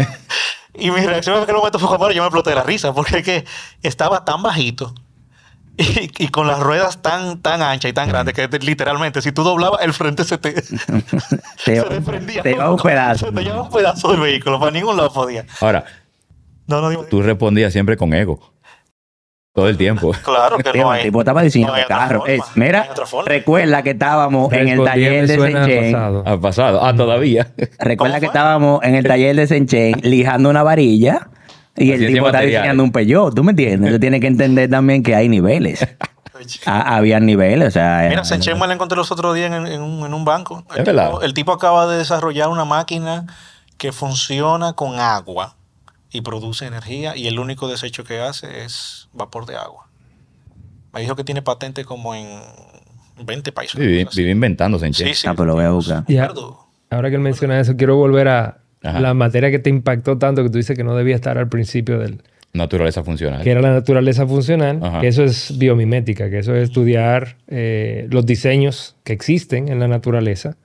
[0.85, 3.17] y mi reacción en aquel momento fue como, yo me exploté de la risa, porque
[3.19, 3.45] es que
[3.83, 4.93] estaba tan bajito
[5.77, 9.31] y, y con las ruedas tan, tan anchas y tan grandes que te- literalmente, si
[9.31, 10.53] tú doblabas, el frente se te,
[11.65, 12.41] Te, se desprendía.
[12.43, 13.27] te iba un pedazo.
[13.27, 15.45] Se te llevaba un pedazo del vehículo, para ningún lado podía.
[15.61, 15.85] Ahora,
[16.67, 17.03] No, no digo.
[17.05, 18.53] Tú respondías siempre con ego.
[19.57, 20.11] Todo el tiempo.
[20.23, 22.19] Claro que no el tipo estaba diseñando no carro.
[22.19, 22.87] forma, Es- no mira,
[23.25, 25.91] recuerda que estábamos en el taller de Senchen.
[25.93, 26.23] pasado.
[26.27, 26.85] Ha pasado.
[26.85, 27.47] Ah, todavía.
[27.79, 31.29] Recuerda ¿Cómo que estábamos en el taller de Senchen lijando una varilla
[31.75, 33.33] y el tipo está diseñando un peyot.
[33.33, 33.91] ¿Tú me entiendes?
[33.93, 35.83] Tú tienes que entender también que hay niveles.
[36.67, 37.97] Ah, había niveles, o sea...
[38.03, 40.63] Mira, era- Senchen me la encontré los otros días en, en un, en un banco.
[40.69, 41.23] El Es tipo, verdad.
[41.23, 43.25] el tipo acaba de desarrollar una máquina
[43.79, 45.55] que funciona con agua
[46.11, 49.87] y produce energía y el único desecho que hace es vapor de agua.
[50.93, 52.27] Me dijo que tiene patente como en
[53.23, 53.79] 20 países.
[53.79, 54.19] Viví, así.
[54.21, 55.13] viví inventándose en Sí, Che.
[55.13, 55.27] sí.
[55.27, 56.03] Ah, pues lo voy a buscar.
[56.07, 56.31] Ya.
[56.89, 58.99] Ahora que él menciona eso, quiero volver a Ajá.
[58.99, 61.99] la materia que te impactó tanto que tú dices que no debía estar al principio
[61.99, 62.21] del...
[62.53, 63.43] Naturaleza funcional.
[63.43, 65.01] que era la naturaleza funcional, Ajá.
[65.01, 69.87] que eso es biomimética, que eso es estudiar eh, los diseños que existen en la
[69.87, 70.55] naturaleza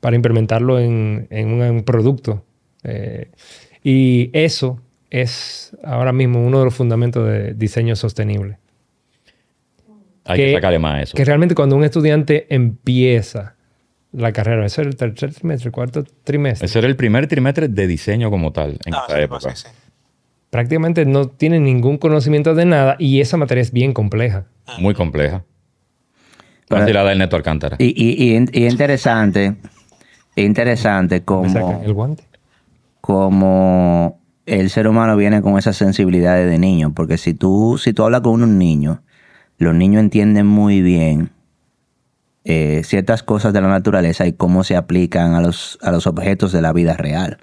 [0.00, 2.44] para implementarlo en, en un producto.
[2.84, 3.30] Eh,
[3.90, 8.58] y eso es ahora mismo uno de los fundamentos de diseño sostenible.
[10.24, 11.16] Hay que, que- sacarle más a eso.
[11.16, 13.54] Que realmente cuando un estudiante empieza
[14.12, 17.86] la carrera, ese es el tercer trimestre, cuarto trimestre, Ese era el primer trimestre de
[17.86, 19.54] diseño como tal en Ah, esa sí, época.
[19.56, 19.68] sí, sí.
[20.50, 24.44] prácticamente no tiene ningún conocimiento de nada y esa materia es bien compleja.
[24.78, 25.44] Muy compleja.
[26.68, 27.76] Pero- la da el Neto Alcántara.
[27.78, 29.56] Y, y, y, y interesante,
[30.36, 32.24] interesante Me sacan como, el guante.
[33.00, 36.92] Como el ser humano viene con esas sensibilidades de niño.
[36.94, 38.98] Porque si tú, si tú hablas con unos niños,
[39.58, 41.30] los niños entienden muy bien
[42.44, 46.52] eh, ciertas cosas de la naturaleza y cómo se aplican a los, a los objetos
[46.52, 47.38] de la vida real.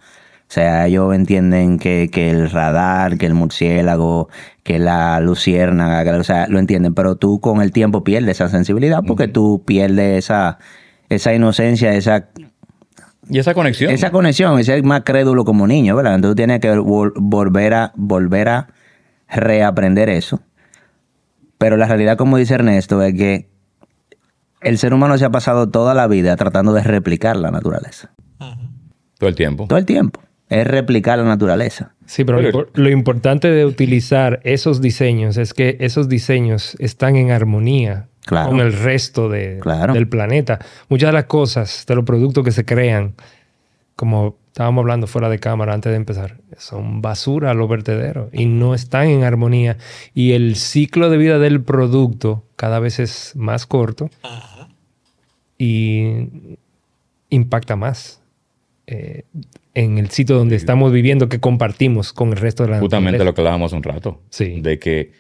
[0.48, 4.30] O sea, ellos entienden que, que el radar, que el murciélago,
[4.64, 8.49] que la luciérnaga, que- o sea, lo entienden, pero tú con el tiempo pierdes esa
[8.49, 10.60] sensibilidad porque tú pierdes esa,
[11.10, 12.30] esa inocencia, esa,
[13.30, 13.91] Y esa conexión.
[13.91, 16.15] esa conexión, ese es más crédulo como niño, ¿verdad?
[16.15, 18.68] Entonces tú tienes que vol- volver a, volver a
[19.30, 20.41] reaprender eso.
[21.57, 23.49] Pero la realidad, como dice Ernesto, es que
[24.61, 28.11] el ser humano se ha pasado toda la vida tratando de replicar la naturaleza.
[29.18, 29.65] Todo el tiempo.
[29.68, 30.22] Todo el tiempo.
[30.49, 31.93] Es replicar la naturaleza.
[32.06, 38.10] Sí, pero lo importante de utilizar esos diseños es que esos diseños están en armonía
[38.26, 38.49] Claro.
[38.49, 39.93] con el resto de- Claro.
[39.93, 40.60] del planeta.
[40.89, 43.14] Muchas de las cosas, de los productos que se crean,
[43.95, 48.45] como estábamos hablando fuera de cámara antes de empezar, son basura a los vertederos y
[48.45, 49.77] no están en armonía.
[50.14, 54.68] Y el ciclo de vida del producto cada vez es más corto Ujú.
[55.57, 56.57] y
[57.30, 58.22] impacta más
[58.88, 59.23] eh,
[59.73, 63.26] en el sitio donde estamos viviendo que compartimos con el resto de la Justamente naturaleza.
[63.31, 64.22] lo que hablábamos un rato.
[64.30, 64.61] Sí.
[64.61, 65.11] De que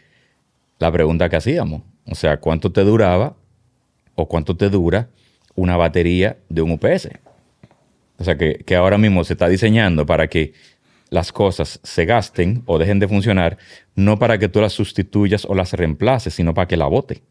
[0.79, 1.81] la pregunta que hacíamos.
[2.09, 3.35] O sea, ¿cuánto te duraba
[4.15, 5.09] o cuánto te dura
[5.55, 7.09] una batería de un UPS?
[8.17, 10.53] O sea, que, que ahora mismo se está diseñando para que
[11.09, 13.57] las cosas se gasten o dejen de funcionar,
[13.95, 17.21] no para que tú las sustituyas o las reemplaces, sino para que la bote.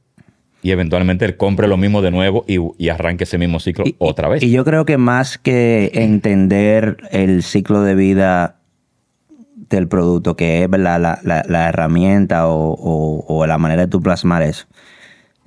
[0.62, 3.96] Y eventualmente él compre lo mismo de nuevo y, y arranque ese mismo ciclo Y-
[3.98, 4.42] otra vez.
[4.42, 8.60] Y yo creo que más que entender el ciclo de vida
[9.76, 10.70] del producto, que es.
[10.70, 14.66] La, la- la herramienta o, o- o la manera de tú plasmar eso,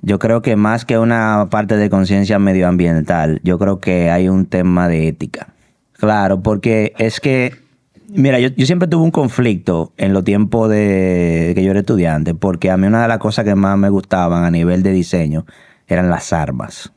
[0.02, 4.46] yo creo que más que una parte de conciencia medioambiental, yo creo que hay un
[4.46, 5.48] tema de ética.
[5.94, 7.52] Claro, porque es que,
[8.08, 12.34] mira, yo, yo siempre tuve un conflicto en los tiempos de que yo era estudiante,
[12.34, 15.44] porque a mí una de las cosas que más me gustaban a nivel de diseño
[15.88, 16.92] eran las armas.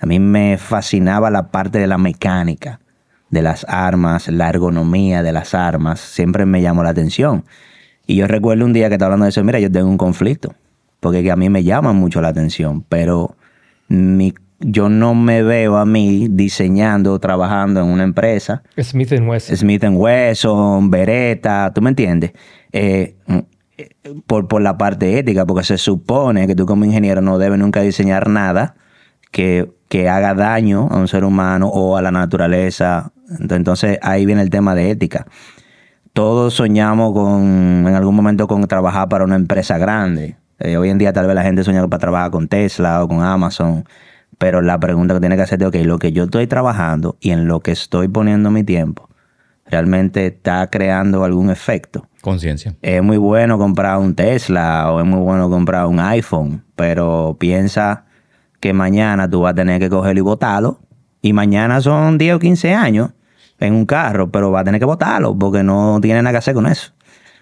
[0.00, 2.80] A mí me fascinaba la parte de la mecánica
[3.30, 7.44] de las armas, la ergonomía de las armas, siempre me llamó la atención.
[8.06, 10.54] Y yo recuerdo un día que estaba hablando de eso, mira, yo tengo un conflicto,
[11.00, 13.36] porque que a mí me llama mucho la atención, pero
[13.88, 19.56] mi- yo no me veo a mí diseñando o trabajando en una empresa Smith Wesson.
[19.56, 22.32] Smith Wesson, Beretta, ¿tú me entiendes?
[22.72, 23.38] Eh, mm,
[23.78, 23.88] eh,
[24.26, 27.82] por, por la parte ética, porque se supone que tú como ingeniero no debes nunca
[27.82, 28.76] diseñar nada
[29.30, 33.12] que, que haga daño a un ser humano o a la naturaleza.
[33.40, 35.26] Entonces ahí viene el tema de ética.
[36.12, 40.36] Todos soñamos con, en algún momento con trabajar para una empresa grande.
[40.58, 43.22] Eh, hoy en día tal vez la gente sueña para trabajar con Tesla o con
[43.22, 43.84] Amazon.
[44.38, 47.46] Pero la pregunta que tiene que hacerte, ok, lo que yo estoy trabajando y en
[47.46, 49.08] lo que estoy poniendo mi tiempo,
[49.66, 52.06] ¿realmente está creando algún efecto?
[52.20, 52.74] Conciencia.
[52.82, 58.05] Es muy bueno comprar un Tesla o es muy bueno comprar un iPhone, pero piensa
[58.60, 60.80] que mañana tú vas a tener que cogerlo y botarlo.
[61.22, 63.10] Y mañana son 10 o 15 años
[63.58, 66.54] en un carro, pero vas a tener que botarlo porque no tiene nada que hacer
[66.54, 66.92] con eso.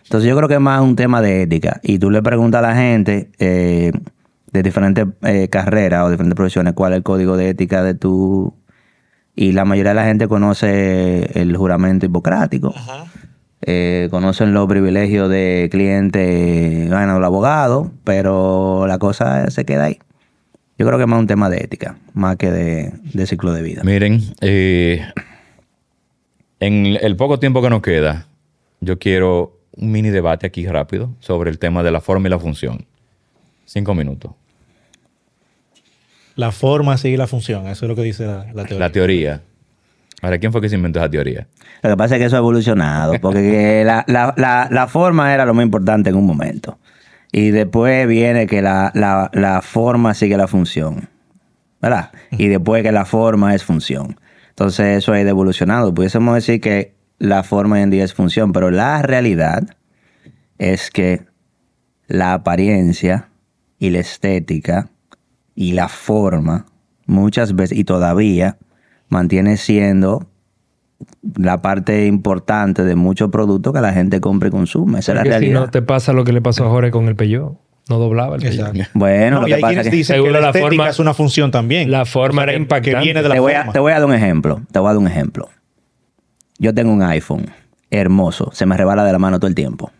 [0.05, 1.81] Entonces yo creo que es más un tema de ética.
[1.83, 3.93] Y tú le preguntas a la gente eh,
[4.53, 8.55] de diferentes eh, carreras o diferentes profesiones cuál es el código de ética de tu...
[9.37, 12.73] Y la mayoría de la gente conoce el juramento hipocrático.
[13.63, 19.99] Eh, conocen los privilegios de cliente, bueno, el abogado, pero la cosa se queda ahí.
[20.79, 23.63] Yo creo que es más un tema de ética, más que de, de ciclo de
[23.63, 23.83] vida.
[23.85, 25.07] Miren, eh,
[26.61, 28.27] en el poco tiempo que nos queda,
[28.81, 32.39] yo quiero un mini debate aquí rápido sobre el tema de la forma y la
[32.39, 32.87] función.
[33.67, 34.33] Cinco minutos.
[36.37, 37.69] La forma sigue la función.
[37.69, 38.79] Eso es lo que dice la, la teoría.
[38.79, 39.43] La teoría.
[40.23, 41.47] Ahora, ¿quién fue que se inventó esa teoría?
[41.83, 45.33] Lo que pasa es que eso ha evolucionado, porque que la, la- la- la forma
[45.35, 46.79] era lo más importante en un momento.
[47.37, 51.09] Y después viene que la, la- la forma sigue la función.
[51.83, 52.13] ¿Verdad?
[52.31, 54.21] Y después que la forma es función.
[54.51, 55.93] Entonces eso ha ido evolucionando.
[55.93, 59.65] Pudiésemos decir que la forma hoy en día es función, pero la realidad
[60.59, 61.27] es que
[62.07, 63.31] la apariencia
[63.81, 64.89] y la estética
[65.57, 66.67] y la forma
[67.07, 68.59] muchas veces y todavía
[69.09, 70.29] mantiene siendo
[71.37, 74.99] la parte importante de muchos productos que la gente compra y consume.
[75.01, 75.61] Esa es la Porque si realidad.
[75.61, 77.59] no te pasa lo que le pasó a Jorge con el Peugeot.
[77.89, 78.69] No doblaba el Peugeot.
[78.69, 78.91] Exacto.
[78.95, 80.47] Bueno, No, lo y que hay pasa quienes es que dicen Seguro que la, la
[80.49, 81.91] estética forma- es una función también.
[81.91, 82.99] La forma era que- impactante.
[82.99, 83.73] Que viene de la te, voy a, forma.
[83.73, 84.63] te voy a dar un ejemplo.
[84.73, 85.49] Te voy a dar un ejemplo.
[86.59, 87.47] Yo tengo un iPhone
[87.91, 88.51] hermoso.
[88.53, 89.91] Se me rebala de la mano todo el tiempo.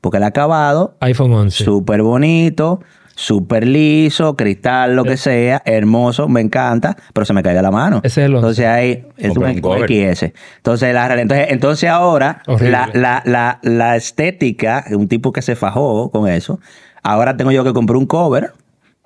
[0.00, 1.64] Porque el acabado, iPhone 11.
[1.64, 2.80] súper bonito,
[3.16, 7.70] súper liso, cristal, lo que sea, hermoso, me encanta, pero se me cae de la
[7.70, 8.00] mano.
[8.04, 8.38] Ese es el 11.
[8.38, 10.16] Entonces ahí es un.
[10.16, 10.32] XS.
[10.58, 16.10] Entonces, la, entonces, entonces ahora la, la, la, la estética, un tipo que se fajó
[16.10, 16.60] con eso,
[17.02, 18.52] ahora tengo yo que comprar un cover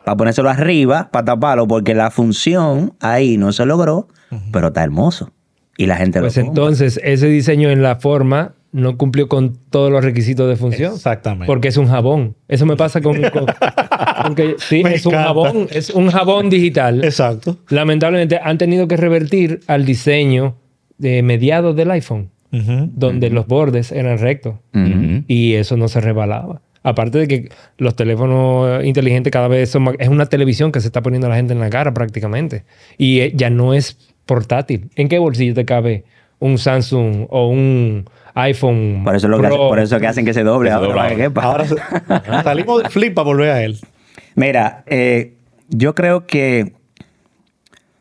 [0.04, 4.08] para ponérselo arriba, para taparlo, porque la función ahí no se logró,
[4.52, 5.30] pero está hermoso.
[5.76, 6.62] Y la gente Pues lo compra.
[6.62, 10.94] entonces, ese diseño en la forma no cumplió con todos los requisitos de función.
[10.94, 11.46] Exactamente.
[11.46, 12.36] Porque es un jabón.
[12.48, 13.20] Eso me pasa con...
[13.30, 13.46] con-
[14.22, 15.66] con que- sí, Me es un jabón.
[15.70, 17.02] Es un jabón digital.
[17.04, 17.58] Exacto.
[17.68, 20.56] Lamentablemente han tenido que revertir al diseño
[20.98, 24.54] de mediados del iPhone, donde los bordes eran rectos.
[25.26, 26.60] Y eso no se rebalaba.
[26.82, 29.94] Aparte de que los teléfonos inteligentes cada vez son más...
[29.98, 32.64] Es una televisión que se está poniendo a la gente en la cara prácticamente.
[32.96, 34.88] Y eh, ya no es portátil.
[34.96, 36.04] ¿En qué bolsillo te cabe
[36.38, 40.34] un Samsung o un iPhone Por eso, es lo que por eso que hacen que
[40.34, 41.08] se doble Que se ahora.
[41.08, 43.78] que se- salimos del flip para volver a él.
[44.34, 45.34] Mira, eh,
[45.68, 46.74] yo creo que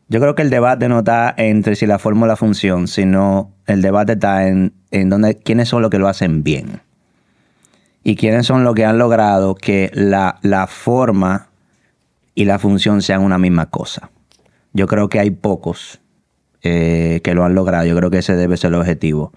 [0.08, 3.52] yo creo que el debate no está entre si la forma o la función, sino
[3.68, 6.82] el debate está en, en dónde, quiénes son los que lo hacen bien.
[8.04, 11.50] Y quiénes son los que han logrado que la, la forma
[12.34, 14.10] y la función sean una misma cosa.
[14.74, 16.00] Yo creo que hay pocos
[16.64, 17.86] eh, que lo han logrado.
[17.86, 19.32] Yo creo que ese debe ser el objetivo.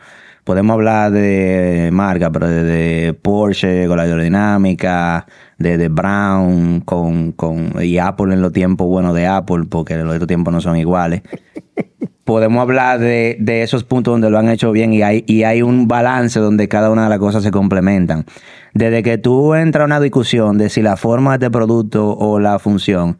[0.44, 5.24] Podemos hablar de marca, pero de, Porsche con la aerodinámica,
[5.58, 10.12] de, de Brown con, con, y Apple en los tiempos buenos de Apple, porque los
[10.12, 11.22] otros tiempos no son iguales.
[12.24, 15.62] Podemos hablar de, de esos puntos donde lo han hecho bien y hay, y hay
[15.62, 18.26] un balance donde cada una de las cosas se complementan.
[18.74, 22.40] Desde que tú entras a una discusión de si la forma de este producto o
[22.40, 23.18] la función,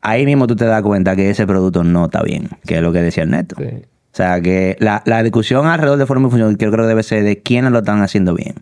[0.00, 2.92] ahí mismo tú te das cuenta que ese producto no está bien, que es lo
[2.92, 3.56] que decía Ernesto.
[3.58, 3.86] Sí.
[4.12, 7.02] O sea, que la, la discusión alrededor de forma y función, yo creo que debe
[7.02, 8.56] ser de quiénes lo están haciendo bien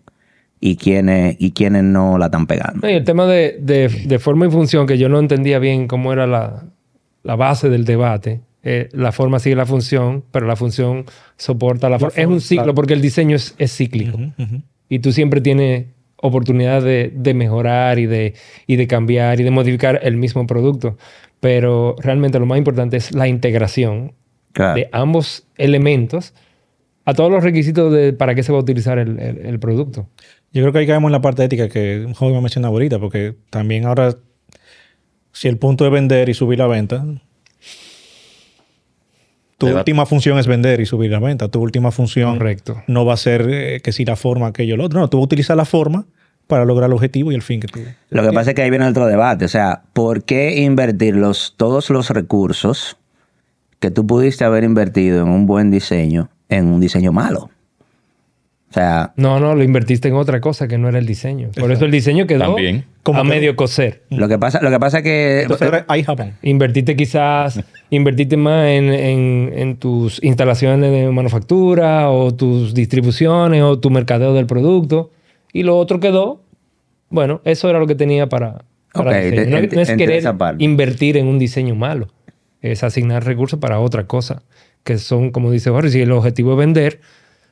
[0.61, 2.87] y quiénes, y quiénes no la están pegando.
[2.89, 6.13] Y el tema de, de- de forma y función, que yo no entendía bien cómo
[6.13, 6.63] era la,
[7.23, 8.39] la base del debate.
[8.63, 11.05] Eh, la forma sigue la función, pero la función
[11.35, 12.13] soporta la forma.
[12.15, 14.17] Es un ciclo, porque el diseño es, es cíclico.
[14.87, 15.87] Y tú siempre tienes
[16.17, 18.35] oportunidad de, de mejorar y de,
[18.67, 20.95] y de cambiar y de modificar el mismo producto.
[21.39, 24.13] Pero realmente lo más importante es la integración
[24.53, 24.75] Claro.
[24.75, 26.33] de ambos elementos
[27.05, 30.07] a todos los requisitos de para qué se va a utilizar el, el- el producto.
[30.53, 32.99] Yo creo que ahí caemos en la parte ética que un joven me mencionaba ahorita,
[32.99, 34.15] porque también ahora,
[35.31, 37.05] si el punto es vender y subir la venta,
[39.57, 41.47] tu última función es vender y subir la venta.
[41.47, 42.81] Tu última función Correcto.
[42.87, 44.99] no va a ser eh, que si la forma, aquello, lo otro.
[44.99, 46.05] No, tú vas a utilizar la forma
[46.47, 47.79] para lograr el objetivo y el fin que tú.
[48.09, 49.45] Lo que pasa es que ahí viene otro debate.
[49.45, 52.97] O sea, ¿por qué invertir los, todos los recursos
[53.81, 57.49] que tú pudiste haber invertido en un buen diseño en un diseño malo?
[58.69, 61.49] O sea, No, no, lo invertiste en otra cosa que no era el diseño.
[61.59, 62.85] Por eso el diseño quedó También.
[63.03, 64.03] ¿Cómo a medio coser.
[64.09, 65.69] lo que pasa, lo que pasa es que Entonces
[66.05, 66.33] Japón.
[66.41, 67.59] Invertiste quizás,
[67.89, 74.33] invertiste más en, en- en tus instalaciones de manufactura o tus distribuciones o tu mercadeo
[74.33, 75.11] del producto.
[75.51, 76.41] Y lo otro quedó,
[77.09, 78.63] bueno, eso era lo que tenía para,
[78.93, 79.35] para Ok, diseño.
[79.43, 80.23] te- No, no es querer
[80.59, 82.07] invertir en un diseño malo.
[82.61, 84.43] Es asignar recursos para otra cosa.
[84.83, 86.99] Que son, como dice Jorge, si el objetivo es vender,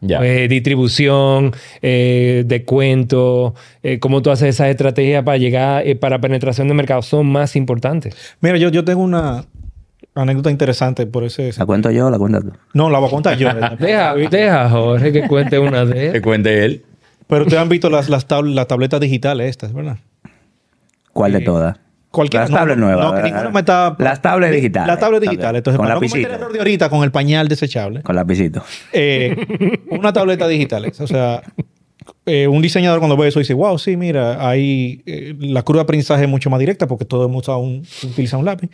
[0.02, 0.20] Ya.
[0.26, 3.54] eh, distribución, eh, descuento,
[3.84, 7.56] eh, cómo tú haces esa estrategia para llegar, eh, para penetración de mercado, son más
[7.56, 8.16] importantes.
[8.42, 9.46] Mira, yo, yo tengo una,
[10.16, 11.52] anécdota interesante por ese...
[11.58, 12.52] ¿La cuento yo o la cuentas tú?
[12.74, 13.50] No, la voy a contar yo.
[13.80, 16.22] Deja, deja a Jorge que cuente una de Que él.
[16.22, 16.84] cuente él.
[17.28, 19.98] Pero ustedes han visto las, las, tab- las tabletas digitales estas, ¿verdad?
[21.14, 21.78] ¿Cuál de todas?
[22.12, 22.44] Cualquiera.
[22.46, 23.52] Las no, tablets no, nuevas.
[23.54, 23.96] Me está...
[24.00, 24.88] Las tablets digitales.
[24.88, 25.60] Las tablets digitales.
[25.60, 26.36] Entonces, con para no cometer lapicito.
[26.36, 28.64] el error de ahorita con el pañal desechable, Con lapicito.
[28.94, 29.36] eh,
[29.92, 30.92] una tableta digital.
[31.00, 31.44] O sea,
[32.26, 35.84] eh, un diseñador cuando ve eso dice, wow, sí, mira, ahí eh, la curva de
[35.84, 38.70] aprendizaje es mucho más directa porque todo hemos usado un, utiliza un lápiz.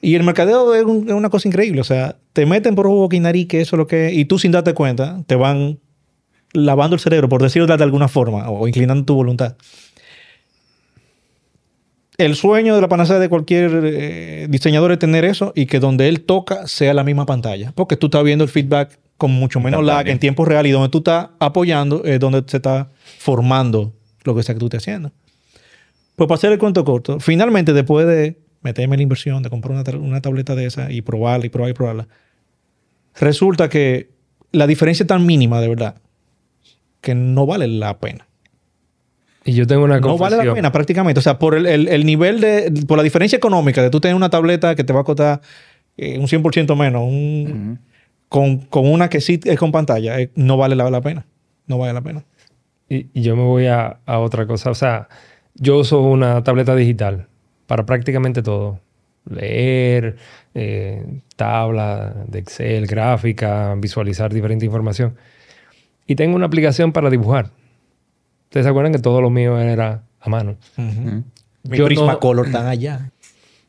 [0.00, 1.80] Y el mercadeo es, un- es una cosa increíble.
[1.80, 4.38] O sea, te meten por boca y nariz que eso es lo que y tú
[4.38, 5.80] sin darte cuenta te van
[6.52, 9.56] lavando el cerebro, por decirlo de alguna forma, o inclinando tu voluntad.
[12.18, 16.08] El sueño de la panacea de cualquier eh, diseñador es tener eso y que donde
[16.08, 17.72] él toca sea la misma pantalla.
[17.76, 20.88] Porque tú estás viendo el feedback con mucho menos lag en tiempo real y donde
[20.88, 23.92] tú estás apoyando es donde se está formando
[24.24, 25.12] lo que sea que tú estés haciendo.
[26.16, 29.78] Pues para hacer el cuento corto, finalmente después de meterme en la inversión, de comprar
[29.78, 32.08] una, una tableta de esa y probarla y probarla y probarla,
[33.20, 34.10] resulta que
[34.50, 35.94] la diferencia es tan mínima de verdad
[37.00, 38.27] que no vale la pena.
[39.48, 40.38] Y yo tengo una No confesión.
[40.38, 41.18] vale la pena prácticamente.
[41.20, 42.70] O sea, por el, el- el nivel de...
[42.86, 45.40] Por la diferencia económica de tú tener una tableta que te va a costar
[45.96, 47.78] eh, un 100% menos, un,
[48.28, 51.24] con, con una que sí es con pantalla, eh, no vale la, la pena.
[51.66, 52.24] No vale la pena.
[52.90, 54.70] Y, y yo me voy a, a otra cosa.
[54.70, 55.08] O sea,
[55.54, 57.26] yo uso una tableta digital
[57.66, 58.80] para prácticamente todo.
[59.30, 60.16] Leer,
[60.54, 61.04] eh,
[61.36, 65.14] tabla de Excel, gráfica, visualizar diferente información.
[66.06, 67.50] Y tengo una aplicación para dibujar.
[68.48, 70.56] ¿Ustedes se acuerdan que todo lo mío era a mano?
[70.76, 73.10] Mi Yo Prismacolor no- tan allá.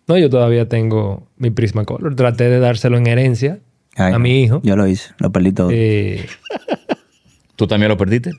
[0.07, 2.15] No, yo todavía tengo mi Prismacolor.
[2.15, 3.59] Traté de dárselo en herencia
[3.95, 4.61] Ay, a mi hijo.
[4.63, 5.69] Yo lo hice, lo perdí todo.
[5.71, 6.25] Eh,
[7.55, 8.31] ¿Tú también lo perdiste?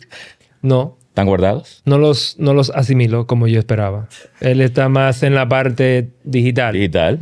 [0.62, 1.82] no, ¿Están guardados?
[1.84, 4.08] no los, no los asimiló como yo esperaba.
[4.40, 6.72] Él está más en la parte digital.
[6.72, 7.18] Digital.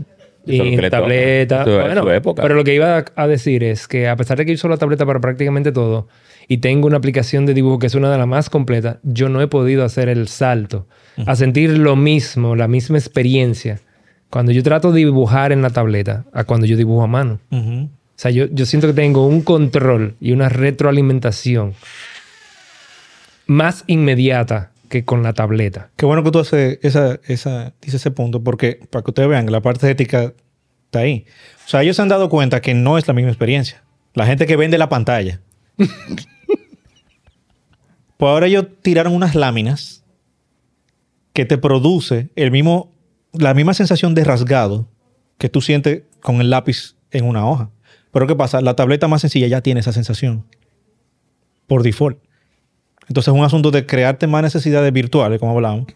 [0.47, 1.65] Y en tableta.
[1.65, 2.43] Bueno, su época.
[2.43, 4.77] pero lo que iba a- a decir es que a pesar de que uso la
[4.78, 6.09] tableta para prácticamente todo
[6.49, 9.41] y tengo una aplicación de dibujo que es una de las más completas, yo no
[9.43, 10.87] he podido hacer el salto
[11.27, 13.81] a sentir lo mismo, la misma experiencia
[14.31, 17.41] cuando yo trato de dibujar en la tableta a cuando yo dibujo a mano.
[17.51, 17.85] Ujú.
[17.85, 21.75] O sea, yo, yo siento que tengo un control y una retroalimentación
[23.47, 25.91] más inmediata que con la tableta.
[25.97, 29.51] Qué bueno que tú haces esa, esa, dices ese punto, porque para que ustedes vean
[29.51, 30.33] la parte ética
[30.87, 31.27] está ahí.
[31.66, 33.83] O sea, ellos se han dado cuenta que no es la misma experiencia.
[34.15, 35.41] La gente que vende la pantalla.
[38.19, 40.05] pues ahora ellos tiraron unas láminas
[41.32, 42.93] que te produce el mismo,
[43.32, 44.86] la misma sensación de rasgado
[45.39, 47.70] que tú sientes con el lápiz en una hoja.
[48.12, 48.61] Pero ¿qué pasa?
[48.61, 50.45] La tableta más sencilla ya tiene esa sensación
[51.66, 52.19] por default.
[53.09, 55.86] Entonces es un asunto de crearte más necesidades virtuales, como hablamos,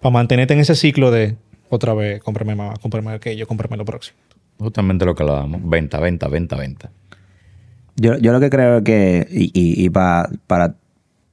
[0.00, 1.36] para mantenerte en ese ciclo de
[1.70, 4.18] otra vez, cómprame más, cómprame aquello, cómprame lo próximo.
[4.58, 5.60] Justamente lo que hablábamos.
[5.64, 6.90] Venta, venta, venta, venta.
[7.96, 10.74] Yo, yo lo que creo es que, y, y, y pa- para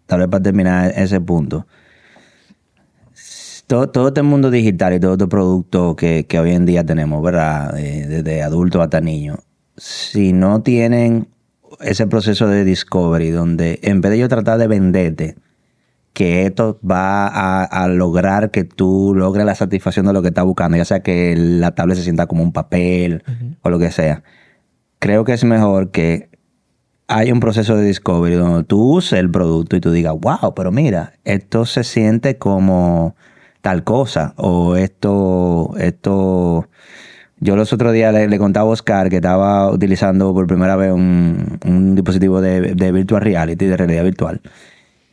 [0.09, 1.67] tal vez para terminar ese punto,
[3.67, 7.21] todo, todo este mundo digital y todo este producto que, que hoy en día tenemos,
[7.21, 7.77] ¿verdad?
[7.77, 9.37] Eh, desde adultos hasta niños,
[9.77, 11.27] si no tienen
[11.79, 15.35] ese proceso de discovery donde en vez de yo tratar de venderte,
[16.13, 20.43] que esto va a, a lograr que tú logres la satisfacción de lo que estás
[20.43, 23.23] buscando, ya sea que la tablet se sienta como un papel
[23.61, 24.23] o lo que sea.
[24.97, 26.28] Creo que es mejor que
[27.09, 30.71] haya un proceso de discovery donde tú uses el producto y tú digas, wow, pero
[30.71, 33.15] mira, esto se siente como
[33.61, 36.69] tal cosa o esto, esto...
[37.41, 40.91] Yo los otros días le, le contaba a Oscar que estaba utilizando por primera vez
[40.91, 44.41] un, un dispositivo de, de virtual reality, de realidad virtual.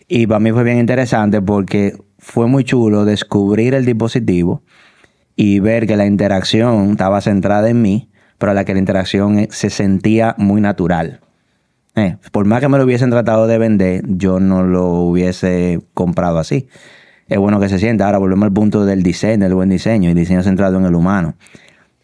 [0.08, 4.62] Y para mí fue bien interesante porque fue muy chulo descubrir el dispositivo
[5.36, 9.38] y ver que la interacción estaba centrada en mí, pero a la que la interacción
[9.38, 11.20] eh, se sentía muy natural.
[11.96, 16.38] Eh, por más que me lo hubiesen tratado de vender, yo no lo hubiese comprado
[16.38, 16.68] así.
[17.28, 18.06] Es bueno que se sienta.
[18.06, 21.34] Ahora volvemos al punto del diseño, del buen diseño y diseño centrado en el humano.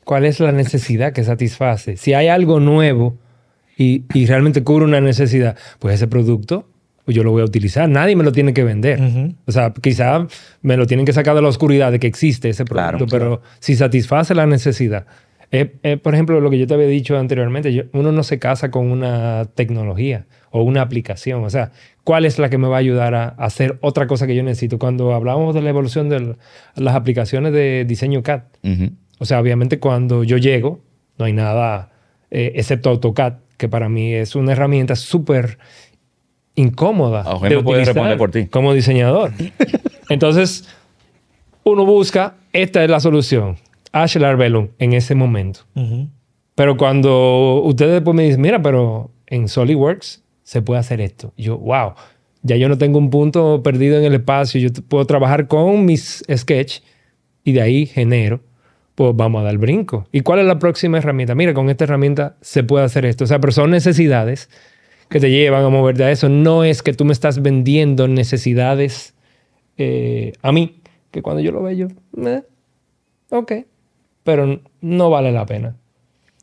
[0.05, 1.97] ¿Cuál es la necesidad que satisface?
[1.97, 3.17] Si hay algo nuevo
[3.77, 6.67] y, y realmente cubre una necesidad, pues ese producto
[7.07, 7.89] yo lo voy a utilizar.
[7.89, 9.35] Nadie me lo tiene que vender.
[9.47, 10.27] O sea, quizá
[10.63, 13.43] me lo tienen que sacar de la oscuridad de que existe ese producto, Claro, pero
[13.61, 15.07] si satisface la necesidad.
[15.55, 18.39] Eh, eh, por ejemplo, lo que yo te había dicho anteriormente, yo- uno no se
[18.39, 21.45] casa con una tecnología o una aplicación.
[21.45, 21.73] O sea,
[22.05, 24.43] ¿cuál es la que me va a ayudar a, a hacer otra cosa que yo
[24.43, 24.79] necesito?
[24.79, 26.37] Cuando hablamos de la evolución de
[26.77, 28.91] las aplicaciones de diseño CAD, Ujú.
[29.19, 30.81] o sea, obviamente cuando yo llego,
[31.19, 31.91] no hay nada
[32.31, 35.59] eh, excepto AutoCAD, que para mí es una herramienta súper
[36.55, 38.47] incómoda de Ah, puede utilizar responder por ti.
[38.47, 39.33] como diseñador.
[40.09, 40.69] Entonces,
[41.65, 43.57] uno busca, esta es la solución.
[43.93, 45.61] Ash Larbellum en ese momento.
[45.75, 46.09] Ujú.
[46.55, 51.33] Pero cuando ustedes después me dicen, mira, pero en SolidWorks se puede hacer esto.
[51.37, 51.95] Y yo, wow,
[52.43, 54.61] ya yo no tengo un punto perdido en el espacio.
[54.61, 56.81] Yo puedo trabajar con mis sketch
[57.45, 58.41] y de ahí genero.
[58.95, 60.07] Pues vamos a dar brinco.
[60.13, 61.35] ¿Y cuál es la próxima herramienta?
[61.35, 63.25] Mira, con esta herramienta se puede hacer esto.
[63.25, 64.51] O sea, pero son necesidades
[65.09, 66.29] que te llevan a moverte a eso.
[66.29, 69.15] No es que tú me estás vendiendo necesidades
[69.79, 71.89] eh, a mí, que cuando yo lo veo, yo,
[72.27, 72.43] eh,
[73.31, 73.53] ok,
[74.25, 75.77] pero no vale la pena.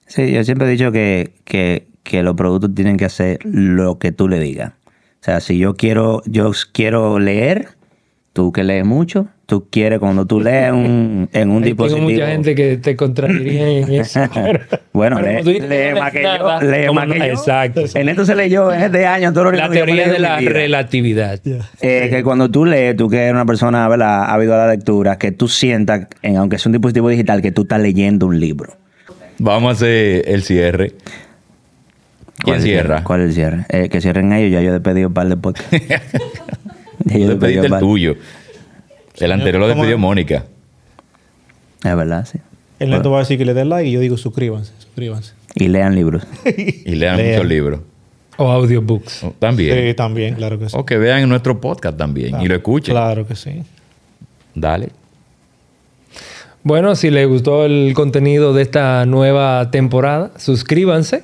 [0.06, 4.12] Sí, yo siempre he dicho que, que, que los productos tienen que hacer lo que
[4.12, 4.74] tú le digas.
[4.88, 7.70] O sea, si yo quiero, yo quiero leer,
[8.40, 12.08] tú que lees mucho, tú quieres cuando tú lees un, en un Ahí dispositivo.
[12.08, 14.22] Tengo mucha gente que te contradiría en eso.
[14.34, 14.60] pero-
[14.94, 16.72] Bueno, pero lee, lee no más que nada, yo.
[16.72, 17.26] Lee más no- que yo.
[17.26, 17.82] Exacto.
[17.96, 19.34] En esto se leyó en este año.
[19.34, 20.52] todo La teoría de la vida.
[20.52, 21.42] relatividad.
[21.82, 24.30] Eh, que cuando tú lees, tú que eres una persona, ¿verdad?
[24.30, 27.64] Ávido a la lectura, que tú sientas, en, aunque sea un dispositivo digital, que tú
[27.64, 28.78] estás leyendo un libro.
[29.38, 30.94] Vamos a hacer el cierre.
[32.42, 32.88] ¿Quién ¿Cuál es el cierra?
[32.88, 33.04] cierre?
[33.04, 33.66] ¿Cuál es el cierre?
[33.68, 35.76] Eh, que cierren ellos, ya yo he despedido un par de podcasts.
[37.06, 38.16] Yo Tú un el tuyo.
[39.18, 40.02] El anterior lo ¿cómo despidió es?
[40.02, 40.46] Mónica.
[41.84, 42.40] Es verdad, sí.
[42.80, 45.34] El neto va a decir que le dé like y yo digo suscríbanse, suscríbanse.
[45.56, 46.24] Y lean libros.
[46.46, 47.32] Y lean Lean.
[47.32, 47.80] muchos libros.
[48.38, 49.24] O audiobooks.
[49.26, 49.76] Oh, También.
[49.90, 50.76] Sí, también, claro que sí.
[50.78, 52.94] O que vean en nuestro podcast también y lo escuchen.
[52.94, 53.64] Claro que sí.
[54.56, 54.90] Dale.
[56.64, 61.24] Bueno, si les gustó el contenido de esta nueva temporada, suscríbanse.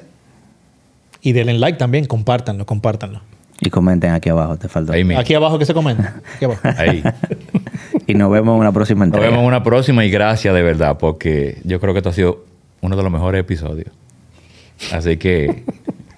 [1.21, 3.21] Y denle like también, compártanlo, compártanlo.
[3.61, 4.93] Y comenten aquí abajo, te faltó.
[4.93, 5.21] Ahí mismo.
[5.21, 6.15] Aquí abajo que se comenta.
[6.35, 6.61] Aquí abajo.
[6.77, 7.03] Ahí.
[8.07, 9.27] Y nos vemos en una próxima Nos entrega.
[9.27, 12.43] vemos en una próxima y gracias de verdad, porque yo creo que esto ha sido
[12.81, 13.87] uno de los mejores episodios.
[14.91, 15.63] Así que,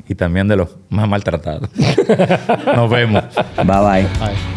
[0.10, 1.70] y también de los más maltratados.
[2.76, 3.24] Nos vemos.
[3.56, 4.02] Bye bye.
[4.20, 4.57] Bye.